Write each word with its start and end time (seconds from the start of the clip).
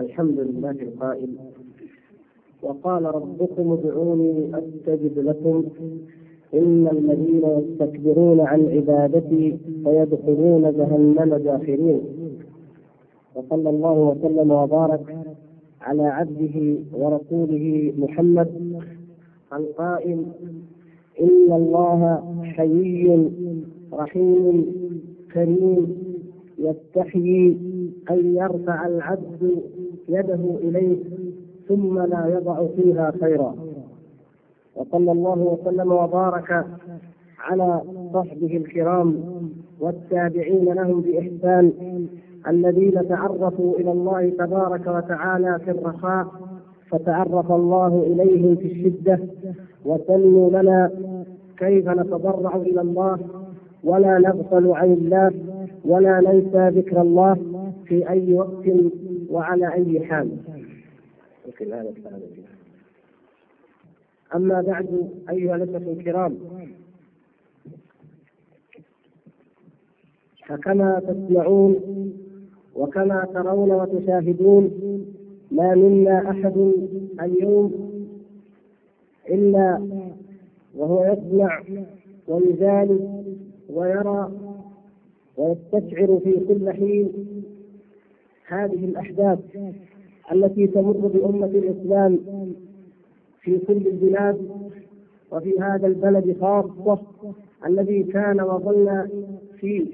الحمد 0.00 0.38
لله 0.40 0.70
القائل 0.70 1.28
وقال 2.62 3.04
ربكم 3.04 3.72
ادعوني 3.72 4.50
أستجب 4.58 5.18
لكم. 5.18 5.64
إن 6.54 6.88
الذين 6.92 7.42
يستكبرون 7.44 8.40
عن 8.40 8.68
عبادتي 8.68 9.56
سيدخلون 9.84 10.62
جهنم 10.62 11.36
داخرين. 11.36 12.00
وصلى 13.34 13.70
الله 13.70 13.92
وسلم 13.92 14.50
وبارك 14.50 15.16
على 15.80 16.02
عبده 16.02 16.76
ورسوله 16.92 17.92
محمد 17.98 18.48
القائل. 19.52 20.24
إن 21.20 21.52
الله 21.52 22.00
حيي 22.42 23.30
رحيم 23.92 24.66
كريم. 25.34 26.10
يستحيي 26.58 27.58
أن 28.10 28.36
يرفع 28.36 28.86
العبد 28.86 29.62
يده 30.08 30.56
اليه 30.62 30.98
ثم 31.68 31.98
لا 31.98 32.26
يضع 32.26 32.66
فيها 32.76 33.12
خيرا. 33.20 33.54
وصلى 34.76 35.12
الله 35.12 35.38
وسلم 35.38 35.92
وبارك 35.92 36.64
على 37.40 37.80
صحبه 38.14 38.56
الكرام 38.56 39.18
والتابعين 39.80 40.64
لهم 40.64 41.00
بإحسان 41.00 41.72
الذين 42.48 43.08
تعرفوا 43.08 43.76
إلى 43.78 43.92
الله 43.92 44.30
تبارك 44.30 44.86
وتعالى 44.86 45.58
في 45.64 45.70
الرخاء 45.70 46.26
فتعرف 46.90 47.52
الله 47.52 48.02
اليهم 48.06 48.56
في 48.56 48.66
الشدة 48.72 49.18
وسنوا 49.84 50.50
لنا 50.62 50.90
كيف 51.58 51.88
نتضرع 51.88 52.56
إلى 52.56 52.80
الله 52.80 53.18
ولا 53.84 54.18
نغفل 54.18 54.66
عن 54.72 54.92
الله 54.92 55.32
ولا 55.84 56.20
ننسى 56.20 56.68
ذكر 56.80 57.00
الله 57.00 57.36
في 57.84 58.10
أي 58.10 58.34
وقت 58.34 58.66
وعلى 59.30 59.72
أي 59.74 60.06
حال. 60.06 60.36
أما 64.34 64.60
بعد 64.62 65.10
أيها 65.30 65.56
الأخوة 65.56 65.92
الكرام 65.92 66.38
فكما 70.46 71.00
تسمعون 71.00 71.76
وكما 72.76 73.24
ترون 73.34 73.70
وتشاهدون 73.70 74.70
ما 75.50 75.74
منا 75.74 76.30
أحد 76.30 76.72
اليوم 77.22 77.90
إلا 79.30 79.88
وهو 80.76 81.04
يسمع 81.04 81.62
ويجالس 82.28 83.02
ويرى 83.70 84.30
ويستشعر 85.36 86.20
في 86.24 86.32
كل 86.48 86.72
حين 86.72 87.12
هذه 88.50 88.84
الأحداث 88.84 89.38
التي 90.32 90.66
تمر 90.66 90.92
بأمة 90.92 91.46
الإسلام 91.46 92.18
في 93.40 93.58
كل 93.58 93.86
البلاد 93.86 94.48
وفي 95.32 95.60
هذا 95.60 95.86
البلد 95.86 96.36
خاصة 96.40 96.98
الذي 97.66 98.02
كان 98.02 98.40
وظل 98.40 99.08
في 99.60 99.86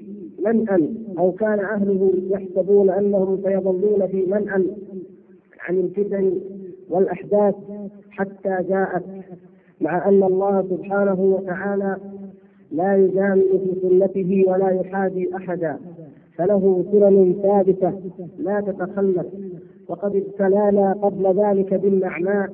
منأى 0.45 0.89
أو 1.19 1.31
كان 1.31 1.59
أهله 1.59 2.13
يحسبون 2.29 2.89
أنهم 2.89 3.41
سيظلون 3.43 4.07
في 4.07 4.25
منأى 4.25 4.65
عن 5.59 5.77
الفتن 5.79 6.39
والأحداث 6.89 7.55
حتى 8.11 8.57
جاءت 8.69 9.03
مع 9.81 10.07
أن 10.09 10.23
الله 10.23 10.61
سبحانه 10.69 11.19
وتعالى 11.21 11.97
لا 12.71 12.97
يجامل 12.97 13.43
في 13.59 13.79
سنته 13.81 14.43
ولا 14.47 14.69
يحادي 14.69 15.35
أحدا. 15.35 15.77
فله 16.37 16.85
سنن 16.91 17.35
ثابتة 17.43 17.93
لا 18.39 18.61
تتخلف. 18.61 19.25
وقد 19.87 20.15
ابتلانا 20.15 20.93
قبل 20.93 21.39
ذلك 21.39 21.73
بالنعماء 21.73 22.49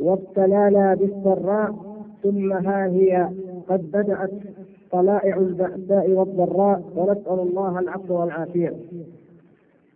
وابتلانا 0.00 0.94
بالسراء 0.94 1.74
ثم 2.22 2.52
ها 2.52 2.86
هي 2.86 3.28
قد 3.68 3.90
بدأت 3.90 4.30
طلائع 4.92 5.36
البأساء 5.36 6.10
والضراء. 6.10 6.82
ونسأل 6.96 7.40
الله 7.48 7.78
العفو 7.78 8.20
والعافية. 8.20 8.72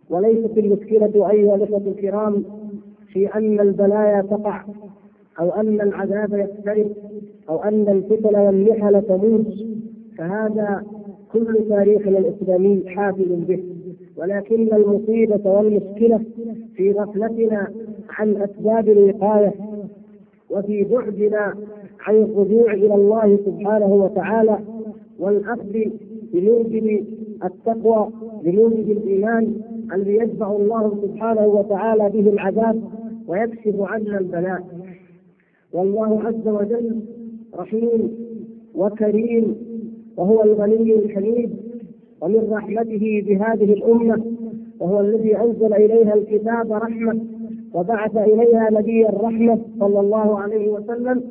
وليست 0.09 0.57
المشكلة 0.57 1.29
أيها 1.31 1.55
الأخوة 1.55 1.81
الكرام 1.87 2.43
في 3.07 3.27
أن 3.27 3.59
البلايا 3.59 4.21
تقع 4.21 4.63
أو 5.39 5.49
أن 5.49 5.81
العذاب 5.81 6.33
يقترب 6.33 6.91
أو 7.49 7.63
أن 7.63 7.87
الفتن 7.87 8.35
والمحن 8.39 9.07
تموت. 9.07 9.53
فهذا 10.17 10.83
كل 11.33 11.65
تاريخنا 11.69 12.17
الإسلامي 12.17 12.83
حافل 12.87 13.35
به. 13.47 13.63
ولكن 14.17 14.73
المصيبة 14.75 15.51
والمشكلة 15.51 16.19
في 16.75 16.91
غفلتنا 16.91 17.67
عن 18.09 18.35
أسباب 18.37 18.89
الوقاية 18.89 19.53
وفي 20.49 20.83
بعدنا 20.83 21.53
عن 21.99 22.15
الرجوع 22.15 22.73
إلى 22.73 22.95
الله 22.95 23.39
سبحانه 23.45 23.85
وتعالى 23.85 24.59
والأخذ 25.19 25.77
بموجب 26.33 27.05
التقوى 27.43 28.09
بموجب 28.43 28.91
الإيمان 28.91 29.53
الذي 29.93 30.15
يدفع 30.15 30.51
الله 30.55 30.97
سبحانه 31.01 31.45
وتعالى 31.47 32.09
به 32.09 32.29
العذاب 32.29 32.81
ويكشف 33.27 33.75
عنا 33.81 34.17
البلاء. 34.19 34.63
والله 35.73 36.21
عز 36.23 36.47
وجل 36.47 36.99
رحيم 37.55 38.15
وكريم 38.75 39.55
وهو 40.21 40.43
الغني 40.43 40.95
الحميد 40.95 41.49
ومن 42.21 42.47
رحمته 42.51 43.23
بهذه 43.27 43.73
الأمة 43.73 44.23
وهو 44.79 44.99
الذي 44.99 45.37
أنزل 45.37 45.73
إليها 45.73 46.13
الكتاب 46.13 46.71
رحمة 46.73 47.19
وبعث 47.73 48.17
إليها 48.17 48.69
نبي 48.71 49.09
الرحمة 49.09 49.59
صلى 49.79 49.99
الله 49.99 50.39
عليه 50.39 50.69
وسلم 50.69 51.23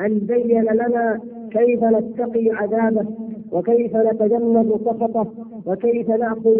أن 0.00 0.18
بين 0.18 0.62
لنا 0.62 1.20
كيف 1.50 1.84
نتقي 1.84 2.50
عذابه 2.50 3.06
وكيف 3.52 3.96
نتجنب 3.96 4.80
سخطه 4.84 5.26
وكيف 5.66 6.10
نأخذ 6.10 6.56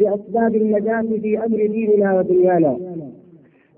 بأسباب 0.00 0.54
النجاة 0.54 1.02
في 1.02 1.38
أمر 1.38 1.66
ديننا 1.66 2.18
ودنيانا. 2.18 2.76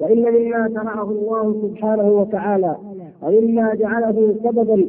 وإن 0.00 0.18
مما 0.22 0.68
شرعه 0.74 1.10
الله 1.10 1.62
سبحانه 1.62 2.08
وتعالى 2.10 2.76
ومما 3.22 3.74
جعله 3.74 4.34
سببا 4.44 4.86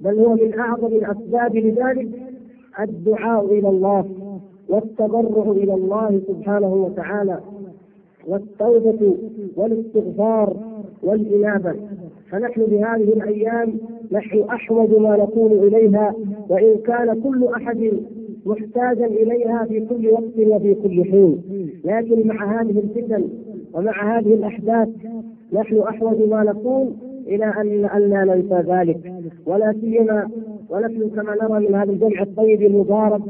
بل 0.00 0.18
هو 0.20 0.34
من 0.34 0.58
أعظم 0.58 0.86
الأسباب 0.86 1.56
لذلك 1.56 2.08
الدعاء 2.80 3.44
إلى 3.58 3.68
الله 3.68 4.04
والتضرع 4.68 5.50
إلى 5.52 5.74
الله 5.74 6.20
سبحانه 6.28 6.74
وتعالى 6.74 7.40
والتوبة 8.28 9.16
والاستغفار 9.56 10.56
والإنابة. 11.02 11.74
فنحن 12.30 12.62
بهذه 12.62 13.02
الأيام 13.12 13.74
نحن 14.12 14.40
أحوج 14.42 14.90
ما 14.94 15.16
نكون 15.16 15.52
إليها 15.52 16.14
وإن 16.48 16.76
كان 16.86 17.20
كل 17.22 17.48
أحد 17.56 17.90
محتاجا 18.46 19.06
إليها 19.06 19.64
في 19.64 19.80
كل 19.86 20.08
وقت 20.08 20.38
وفي 20.38 20.74
كل 20.74 21.04
حين. 21.04 21.42
لكن 21.84 22.26
مع 22.28 22.60
هذه 22.60 22.78
الفتن 22.78 23.28
ومع 23.74 24.18
هذه 24.18 24.34
الأحداث 24.34 24.88
نحن 25.52 25.78
أحوج 25.78 26.22
ما 26.28 26.42
نكون 26.44 26.96
إلى 27.26 27.44
أن 27.44 27.84
الا 27.96 28.24
ننسى 28.24 28.54
ذلك. 28.72 29.12
ولا 29.46 29.74
سيما 29.80 30.28
ونحن 30.70 31.10
كما 31.16 31.34
نرى 31.42 31.68
من 31.68 31.74
هذا 31.74 31.92
الجمع 31.92 32.22
الطيب 32.22 32.62
المبارك 32.62 33.22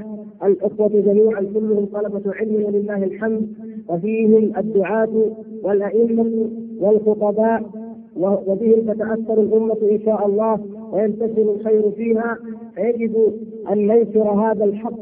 الأخوة 0.45 0.89
جميعا 0.89 1.41
كلهم 1.55 1.87
طلبة 1.93 2.23
علم 2.35 2.65
ولله 2.65 3.05
الحمد 3.05 3.49
وفيهم 3.89 4.53
الدعاة 4.59 5.09
والأئمة 5.63 6.51
والخطباء 6.81 7.63
وبهم 8.17 8.93
تتأثر 8.93 9.41
الأمة 9.41 9.77
إن 9.91 10.01
شاء 10.05 10.27
الله 10.27 10.61
وينتشر 10.93 11.55
الخير 11.57 11.91
فيها. 11.91 12.39
فيجب 12.75 13.33
أن 13.73 13.87
ننشر 13.87 14.31
هذا 14.31 14.65
الحق 14.65 14.99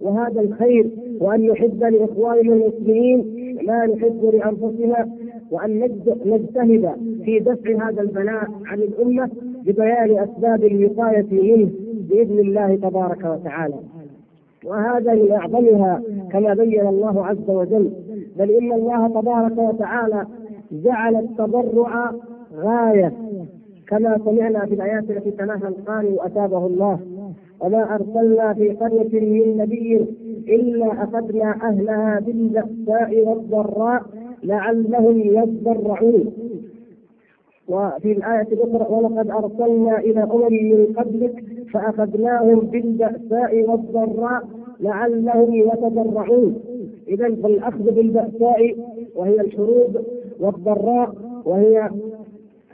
وهذا 0.00 0.40
الخير 0.40 0.90
وأن 1.20 1.46
نحب 1.48 1.84
لإخواننا 1.84 2.54
المسلمين 2.54 3.24
ما 3.66 3.86
نحب 3.86 4.30
لأنفسنا. 4.32 5.08
وأن 5.52 5.88
نجتهد 6.26 6.90
في 7.24 7.38
دفع 7.38 7.88
هذا 7.88 8.02
البلاء 8.02 8.48
عن 8.66 8.78
الأمة 8.78 9.30
ببيان 9.66 10.18
أسباب 10.18 10.64
الوقاية 10.64 11.26
منه 11.30 11.70
بإذن 12.10 12.38
الله 12.38 12.76
تبارك 12.76 13.24
وتعالى. 13.24 13.74
وهذا 14.64 15.14
من 15.14 15.32
أعظمها 15.32 16.02
كما 16.32 16.54
بين 16.54 16.86
الله 16.86 17.26
عز 17.26 17.50
وجل. 17.50 17.90
بل 18.38 18.50
إن 18.50 18.72
الله 18.72 19.08
تبارك 19.08 19.58
وتعالى 19.58 20.26
جعل 20.72 21.16
التضرع 21.16 22.12
غاية. 22.56 23.12
كما 23.88 24.18
سمعنا 24.24 24.66
في 24.66 24.74
الآيات 24.74 25.10
التي 25.10 25.30
تلاها 25.30 25.68
القارئ 25.68 26.12
واتابه 26.12 26.66
الله. 26.66 26.98
وما 27.60 27.94
أرسلنا 27.94 28.54
في 28.54 28.68
قرية 28.70 29.20
من 29.20 29.56
نبي 29.56 30.06
إلا 30.48 31.04
أخذنا 31.04 31.54
أهلها 31.62 32.20
بالبأساء 32.20 33.28
والضراء 33.28 34.02
لعلهم 34.42 35.18
يضرعون 35.20 36.32
وفي 37.68 38.12
الآية 38.12 38.42
الأخرى 38.52 38.86
ولقد 38.94 39.30
أرسلنا 39.30 39.98
إلى 39.98 40.22
أمم 40.22 40.48
من 40.72 40.94
قبلك 40.96 41.44
فأخذناهم 41.72 42.60
بالبأساء 42.60 43.70
والضراء 43.70 44.42
لعلهم 44.80 45.54
يتضرعون 45.54 46.60
إذا 47.08 47.34
فالأخذ 47.34 47.84
بالبأساء 47.90 48.76
وهي 49.16 49.40
الحروب 49.40 49.96
والضراء 50.40 51.14
وهي 51.44 51.90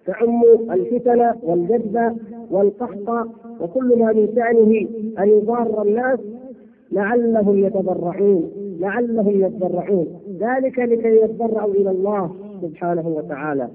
تعم 0.06 0.42
الفتن 0.70 1.32
والجذب 1.42 2.16
والقحط 2.50 3.28
وكل 3.60 3.98
ما 3.98 4.12
من 4.12 4.28
شأنه 4.34 4.88
أن 5.18 5.28
يضار 5.28 5.82
الناس 5.82 6.18
لعلهم 6.92 7.58
يتضرعون 7.58 8.50
لعلهم 8.80 9.40
يتضرعون. 9.44 10.06
ذلك 10.40 10.78
لكي 10.78 11.16
يتضرعوا 11.22 11.74
إلى 11.74 11.90
الله 11.90 12.30
سبحانه 12.62 13.08
وتعالى. 13.08 13.68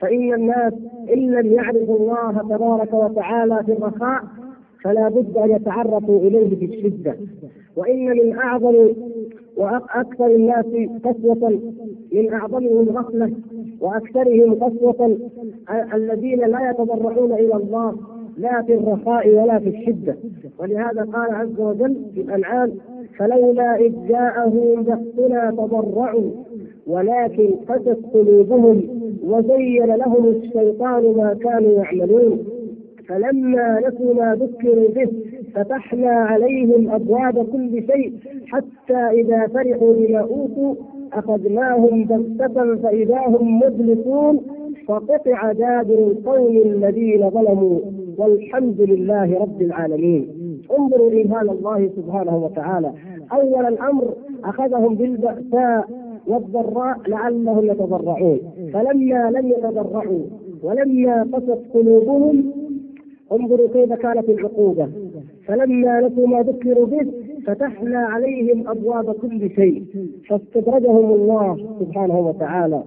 فإن 0.00 0.34
الناس 0.34 0.72
إن 1.14 1.30
لم 1.30 1.52
يعرفوا 1.52 1.96
الله 1.98 2.56
تبارك 2.56 2.94
وتعالى 2.94 3.62
في 3.66 3.72
الرخاء 3.72 4.20
فلا 4.84 5.08
بد 5.08 5.36
أن 5.36 5.50
يتعرفوا 5.50 6.18
إليه 6.18 6.56
في 6.56 6.64
الشدة. 6.64 7.16
وإن 7.76 8.06
من 8.06 8.36
أعظم 8.36 8.88
وأكثر 9.56 10.26
الناس 10.26 10.66
قسوة 11.04 11.60
من 12.12 12.32
أعظمهم 12.32 12.88
غفلة 12.88 13.32
وأكثرهم 13.80 14.54
قسوة 14.54 15.18
الذين 15.94 16.38
لا 16.40 16.70
يتضرعون 16.70 17.32
إلى 17.32 17.54
الله 17.54 17.96
لا 18.40 18.62
في 18.62 18.74
الرخاء 18.74 19.28
ولا 19.28 19.58
في 19.58 19.68
الشدة. 19.68 20.16
ولهذا 20.58 21.02
قال 21.12 21.34
عز 21.34 21.60
وجل 21.60 21.96
في 22.14 22.20
الأنعام 22.20 22.72
فلولا 23.18 23.76
إذ 23.76 23.92
جاءهم 24.08 24.82
بأسنا 24.82 25.50
تضرعوا 25.50 26.30
ولكن 26.86 27.50
قست 27.68 27.98
قلوبهم 28.14 28.82
وزين 29.24 29.86
لهم 29.86 30.28
الشيطان 30.28 31.02
ما 31.16 31.34
كانوا 31.42 31.70
يعملون. 31.72 32.38
فلما 33.08 33.80
نسوا 33.88 34.14
ما 34.14 34.34
ذكروا 34.34 34.88
به 34.88 35.08
فتحنا 35.54 36.10
عليهم 36.10 36.90
أبواب 36.90 37.46
كل 37.52 37.70
شيء 37.92 38.12
حتى 38.46 38.96
إذا 39.20 39.46
فرحوا 39.46 39.92
بما 39.94 40.18
أوتوا 40.18 40.74
أخذناهم 41.12 42.04
بغتة 42.04 42.76
فإذا 42.76 43.18
هم 43.26 43.58
مبلسون 43.58 44.40
فقطع 44.86 45.52
دابر 45.52 45.94
القوم 45.98 46.56
الذين 46.56 47.30
ظلموا. 47.30 47.80
والحمد 48.20 48.80
لله 48.80 49.38
رب 49.40 49.62
العالمين. 49.62 50.28
انظروا 50.78 51.10
ايمان 51.10 51.48
الله 51.48 51.90
سبحانه 51.96 52.36
وتعالى. 52.44 52.92
أول 53.32 53.66
الأمر 53.66 54.04
أخذهم 54.44 54.94
بالبأساء 54.94 55.84
والضراء 56.26 56.96
لعلهم 57.08 57.64
يتضرعون. 57.64 58.38
فلما 58.72 59.30
لم 59.30 59.46
يتضرعوا 59.48 60.24
ولما 60.62 61.22
قست 61.32 61.60
قلوبهم 61.74 62.52
انظروا 63.32 63.68
كيف 63.68 63.92
كانت 63.92 64.28
العقوبة. 64.28 64.88
فلما 65.46 66.00
نسوا 66.00 66.26
ما 66.26 66.42
ذكروا 66.42 66.86
به 66.86 67.06
فتحنا 67.46 67.98
عليهم 67.98 68.68
أبواب 68.68 69.12
كل 69.12 69.50
شيء. 69.50 69.84
فاستدرجهم 70.28 71.12
الله 71.12 71.56
سبحانه 71.80 72.18
وتعالى. 72.20 72.82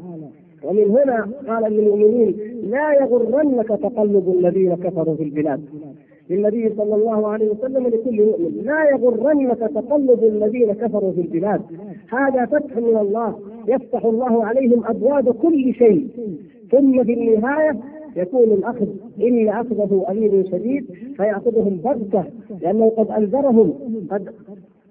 ومن 0.64 0.84
هنا 0.90 1.30
قال 1.48 1.74
للمؤمنين 1.74 2.36
لا 2.64 2.94
يغرنك 2.94 3.68
تقلب 3.68 4.36
الذين 4.40 4.76
كفروا 4.76 5.16
في 5.16 5.24
البلاد. 5.24 5.62
للنبي 6.30 6.70
صلى 6.78 6.96
الله 6.96 7.28
عليه 7.28 7.50
وسلم 7.50 7.88
لكل 7.88 8.26
مؤمن 8.26 8.62
لا 8.64 8.84
يغرنك 8.90 9.58
تقلب 9.60 10.24
الذين 10.24 10.74
كفروا 10.74 11.12
في 11.12 11.22
البلاد. 11.22 11.62
هذا 12.10 12.46
فتح 12.46 12.78
من 12.78 12.98
الله 12.98 13.40
يفتح 13.68 14.06
الله 14.06 14.46
عليهم 14.46 14.84
أبواب 14.86 15.32
كل 15.34 15.74
شيء. 15.74 16.08
ثم 16.72 17.04
في 17.04 17.14
النهاية 17.14 17.78
يكون 18.16 18.44
الأخذ 18.44 18.88
إن 19.22 19.50
أخذه 19.50 20.06
امير 20.10 20.46
شديد 20.52 20.86
فيأخذهم 21.18 21.78
بغتة 21.84 22.24
لأنه 22.62 22.90
قد 22.90 23.12
أنذرهم 23.12 23.74
قد 24.12 24.30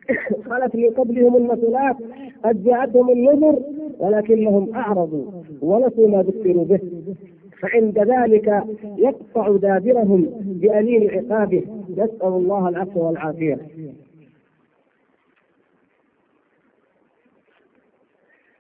خلت 0.50 0.76
من 0.76 0.90
قبلهم 0.90 1.36
المثلات 1.36 1.96
قد 2.44 2.64
جاءتهم 2.64 3.10
النذر 3.10 3.58
ولكنهم 4.02 4.74
أعرضوا 4.74 5.24
ونسوا 5.62 6.08
ما 6.08 6.22
ذكروا 6.22 6.64
به. 6.64 6.80
فعند 7.60 7.98
ذلك 7.98 8.64
يقطع 8.98 9.56
دابرهم 9.56 10.26
بأليم 10.44 11.10
عقابه. 11.10 11.62
نسأل 11.90 12.28
الله 12.28 12.68
العفو 12.68 13.06
والعافية. 13.06 13.58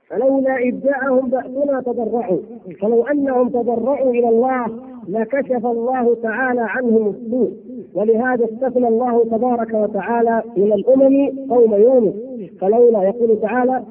فلولا 0.08 0.56
إذ 0.56 0.80
جاءهم 0.84 1.28
بأسنا 1.28 1.80
تضرعوا 1.80 2.38
فلو 2.80 3.02
أنهم 3.06 3.48
تضرعوا 3.48 4.10
إلى 4.10 4.28
الله 4.28 4.66
لكشف 5.08 5.66
الله 5.66 6.16
تعالى 6.22 6.60
عنهم 6.60 7.08
السوء. 7.08 7.52
ولهذا 7.94 8.44
استثنى 8.44 8.88
الله 8.88 9.24
تبارك 9.24 9.74
وتعالى 9.74 10.42
من 10.56 10.72
الأمم 10.72 11.48
قوم 11.50 11.74
يونس. 11.74 12.14
فلولا 12.60 13.02
يقول 13.02 13.40
تعالى 13.40 13.82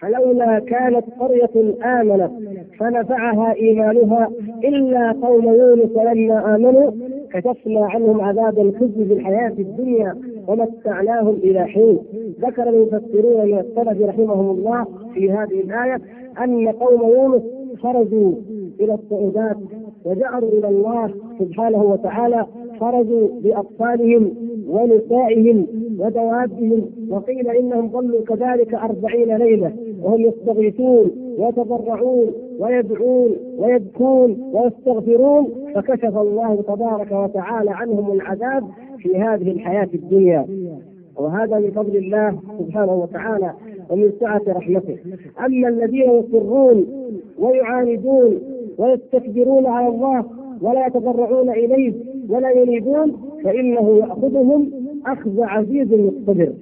فلولا 0.00 0.58
كانت 0.58 1.04
قرية 1.20 1.74
آمنت 1.84 2.30
فنفعها 2.78 3.54
إيمانها 3.54 4.30
إلا 4.64 5.12
قوم 5.12 5.44
يونس 5.48 5.90
لما 5.96 6.54
آمنوا 6.56 6.90
كشفنا 7.32 7.86
عنهم 7.86 8.20
عذاب 8.20 8.58
الخزي 8.58 9.04
في 9.04 9.12
الحياة 9.12 9.52
الدنيا 9.58 10.16
ومتعناهم 10.48 11.34
إلى 11.34 11.64
حين. 11.66 11.98
ذكر 12.40 12.68
المفسرون 12.68 13.46
من 13.46 13.58
السلف 13.58 14.02
رحمهم 14.08 14.50
الله 14.50 14.86
في 15.14 15.30
هذه 15.32 15.60
الآية 15.60 16.00
أن 16.44 16.68
قوم 16.68 17.00
يونس 17.10 17.42
خرجوا 17.78 18.32
إلى 18.80 18.94
الصعودات 18.94 19.56
وجعلوا 20.04 20.48
إلى 20.48 20.68
الله 20.68 21.10
سبحانه 21.40 21.82
وتعالى 21.82 22.46
خرجوا 22.80 23.28
بأطفالهم 23.40 24.34
ونسائهم 24.68 25.66
ودوابهم 25.98 26.90
وقيل 27.10 27.48
إنهم 27.50 27.88
ظلوا 27.88 28.24
كذلك 28.24 28.74
أربعين 28.74 29.36
ليلة. 29.36 29.72
وهم 30.06 30.20
يستغيثون 30.20 31.10
ويتضرعون 31.38 32.32
ويدعون 32.58 33.36
ويبكون 33.58 34.50
ويستغفرون 34.52 35.48
فكشف 35.74 36.16
الله 36.18 36.62
تبارك 36.62 37.12
وتعالى 37.12 37.70
عنهم 37.70 38.12
العذاب 38.12 38.64
في 38.98 39.16
هذه 39.16 39.50
الحياة 39.50 39.88
الدنيا. 39.94 40.46
وهذا 41.16 41.58
من 41.58 41.70
فضل 41.70 41.96
الله 41.96 42.38
سبحانه 42.58 42.94
وتعالى 42.94 43.52
ومن 43.90 44.12
سعة 44.20 44.42
رحمته. 44.48 44.96
أما 45.46 45.68
الذين 45.68 46.10
يصرون 46.10 46.86
ويعاندون 47.38 48.38
ويستكبرون 48.78 49.66
على 49.66 49.88
الله 49.88 50.24
ولا 50.62 50.86
يتضرعون 50.86 51.50
إليه 51.50 51.92
ولا 52.28 52.50
يريدون 52.50 53.12
فإنه 53.44 53.98
يأخذهم 53.98 54.70
أخذ 55.06 55.42
عزيز 55.42 55.92
مقتدر. 55.92 56.52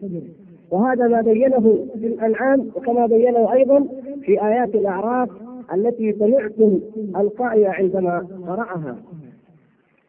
وهذا 0.75 1.09
ما 1.09 1.21
بينه 1.21 1.61
في 2.01 2.07
الأنعام 2.07 2.69
وكما 2.77 3.07
بينه 3.07 3.53
أيضا 3.53 3.87
في 4.23 4.43
آيات 4.47 4.75
الأعراف 4.75 5.29
التي 5.75 6.13
سمعتم 6.13 6.81
القائل 7.17 7.67
عندما 7.67 8.27
قرأها. 8.47 8.97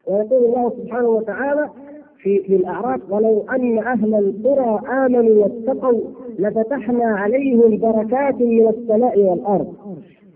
ويقول 0.08 0.46
الله 0.46 0.70
سبحانه 0.70 1.08
وتعالى 1.10 1.70
في 2.18 2.40
في 2.40 2.56
الأعراف 2.56 3.02
ولو 3.12 3.46
أن 3.56 3.78
أهل 3.78 4.16
القرى 4.16 4.80
آمنوا 5.06 5.44
واتقوا 5.44 6.02
لفتحنا 6.40 7.06
عليهم 7.06 7.78
بركات 7.78 8.42
من 8.42 8.68
السماء 8.68 9.20
والأرض. 9.20 9.74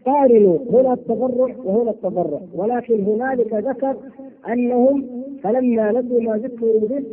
قارنوا 0.06 0.58
هنا 0.74 0.94
التضرع 0.94 1.56
وهنا 1.66 1.92
التضرع 1.92 2.40
ولكن 2.56 3.04
هنالك 3.04 3.54
ذكر 3.54 3.96
أنهم 4.50 5.06
فلما 5.44 5.92
نسوا 5.92 6.22
ما 6.22 6.38
ذكروا 6.38 6.80
به 6.80 7.04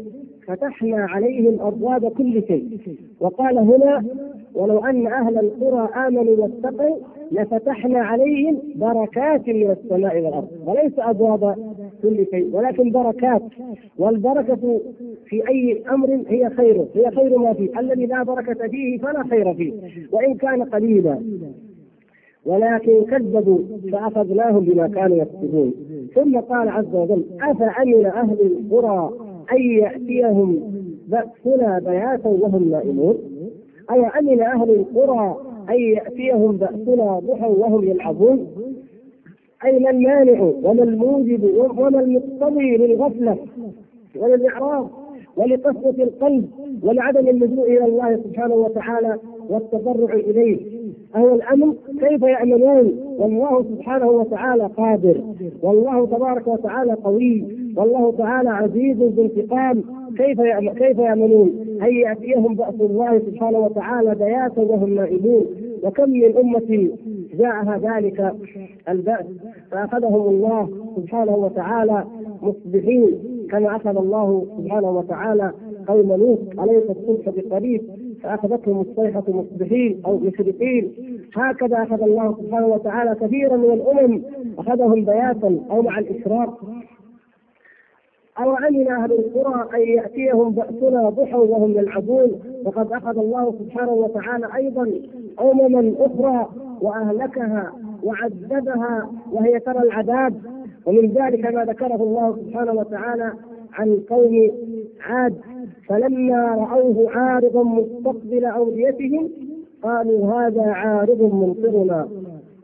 فتحنا 0.46 0.96
عليهم 0.96 1.60
أبواب 1.60 2.08
كل 2.08 2.42
شيء. 2.48 2.78
وقال 3.20 3.58
هنا 3.58 4.04
ولو 4.54 4.84
أن 4.84 5.06
أهل 5.06 5.38
القرى 5.38 5.88
آمنوا 6.06 6.36
واتقوا 6.36 6.96
لفتحنا 7.32 7.98
عليهم 7.98 8.58
بركات 8.74 9.48
من 9.48 9.70
السماء 9.70 10.20
والأرض. 10.20 10.48
وليس 10.66 10.92
أبواب 10.98 11.56
كل 12.02 12.26
شيء 12.30 12.56
ولكن 12.56 12.90
بركات. 12.90 13.42
والبركة 13.98 14.80
في 15.26 15.48
أي 15.48 15.82
أمر 15.90 16.22
هي 16.28 16.50
خير 16.50 16.86
هي 16.94 17.10
خير 17.10 17.38
ما 17.38 17.52
فيه. 17.52 17.80
الذي 17.80 18.06
لا 18.06 18.22
بركة 18.22 18.68
فيه 18.68 18.98
فلا 18.98 19.22
خير 19.30 19.54
فيه. 19.54 19.72
وإن 20.12 20.34
كان 20.34 20.62
قليلا 20.62 21.20
ولكن 22.46 23.02
كذبوا 23.02 23.58
فأخذناهم 23.92 24.64
بما 24.64 24.88
كانوا 24.88 25.16
يكسبون. 25.16 25.74
ثم 26.14 26.38
قال 26.38 26.68
عز 26.68 26.94
وجل 26.94 27.24
أفأمن 27.40 28.06
أهل 28.06 28.40
القرى 28.40 29.25
أن 29.52 29.62
يأتيهم 29.62 30.60
بأسنا 31.08 31.78
بياتا 31.78 32.28
وهم 32.28 32.70
نائمون. 32.70 33.16
أي 33.90 34.06
أمن 34.06 34.40
أهل 34.42 34.70
القرى 34.70 35.36
أن 35.70 35.80
يأتيهم 35.80 36.56
بأسنا 36.56 37.18
ضحى 37.18 37.46
وهم 37.46 37.84
يلعبون. 37.84 38.46
أي 39.64 39.78
ما 39.78 39.90
المانع 39.90 40.40
وما 40.62 40.82
الموجب 40.82 41.44
وما 41.78 42.00
المقتضي 42.00 42.76
للغفلة 42.76 43.36
وللإعراض 44.16 44.90
ولقسوة 45.36 45.94
القلب 45.98 46.48
ولعدم 46.82 47.28
اللجوء 47.28 47.66
إلى 47.66 47.84
الله 47.84 48.16
سبحانه 48.16 48.54
وتعالى 48.54 49.18
والتضرع 49.50 50.14
إليه. 50.14 50.58
أهو 51.16 51.34
الأمن 51.34 51.74
كيف 52.00 52.22
يأمنون؟ 52.22 52.92
والله 53.18 53.62
سبحانه 53.62 54.10
وتعالى 54.10 54.70
قادر. 54.76 55.20
والله 55.62 56.06
تبارك 56.06 56.46
وتعالى 56.46 56.92
قوي. 56.92 57.44
والله 57.76 58.12
تعالى 58.18 58.50
عزيز 58.50 58.97
بانتقام 58.97 59.85
كيف 60.16 60.40
كيف 60.78 60.99
يامنون 60.99 61.52
ان 61.83 61.92
يأتيهم 61.92 62.54
بأس 62.54 62.75
الله 62.80 63.18
سبحانه 63.18 63.59
وتعالى 63.59 64.14
بياتا 64.14 64.61
وهم 64.62 64.95
نائمون؟ 64.95 65.47
وكم 65.83 66.11
من 66.11 66.37
أمة 66.37 66.88
جاءها 67.38 67.78
ذلك 67.78 68.35
البأس؟ 68.88 69.26
فأخذهم 69.71 70.28
الله 70.28 70.68
سبحانه 70.97 71.37
وتعالى 71.37 72.04
مصبحين 72.42 73.18
كما 73.50 73.76
أخذ 73.76 73.97
الله 73.97 74.47
سبحانه 74.59 74.90
وتعالى 74.90 75.52
قوم 75.88 76.12
لوط 76.12 76.38
اليس 76.61 76.85
الصبح 76.90 77.30
بقريب 77.37 77.83
فأخذتهم 78.23 78.80
الصيحة 78.80 79.23
مصبحين 79.28 80.00
أو 80.06 80.18
مشرقين. 80.18 80.92
هكذا 81.35 81.83
أخذ 81.83 82.02
الله 82.02 82.37
سبحانه 82.42 82.66
وتعالى 82.66 83.14
كثيرا 83.21 83.56
من 83.56 83.71
الأمم 83.73 84.23
أخذهم 84.59 85.04
بياتا 85.04 85.61
أو 85.71 85.83
مع 85.83 85.99
الإشراق. 85.99 86.61
أو 88.38 88.56
أمن 88.56 88.88
أهل 88.88 89.12
القرى 89.12 89.68
أن 89.74 89.88
يأتيهم 89.88 90.50
بأسنا 90.50 91.08
ضحى 91.08 91.36
وهم 91.36 91.70
يلعبون؟ 91.70 92.40
وقد 92.64 92.92
أخذ 92.92 93.18
الله 93.18 93.54
سبحانه 93.58 93.92
وتعالى 93.92 94.48
أيضا 94.56 94.90
أمما 95.40 95.92
أخرى 95.98 96.48
وأهلكها 96.80 97.72
وعذبها 98.02 99.10
وهي 99.32 99.60
ترى 99.60 99.78
العذاب. 99.78 100.34
ومن 100.86 101.06
ذلك 101.12 101.54
ما 101.54 101.64
ذكره 101.64 101.94
الله 102.02 102.36
سبحانه 102.36 102.72
وتعالى 102.72 103.32
عن 103.72 104.00
قوم 104.10 104.50
عاد 105.00 105.34
فلما 105.88 106.44
رأوه 106.54 107.10
عارضا 107.10 107.62
مستقبل 107.62 108.44
أوديتهم 108.44 109.28
قالوا 109.82 110.32
هذا 110.32 110.62
عارض 110.62 111.22
ممطرنا 111.22 112.08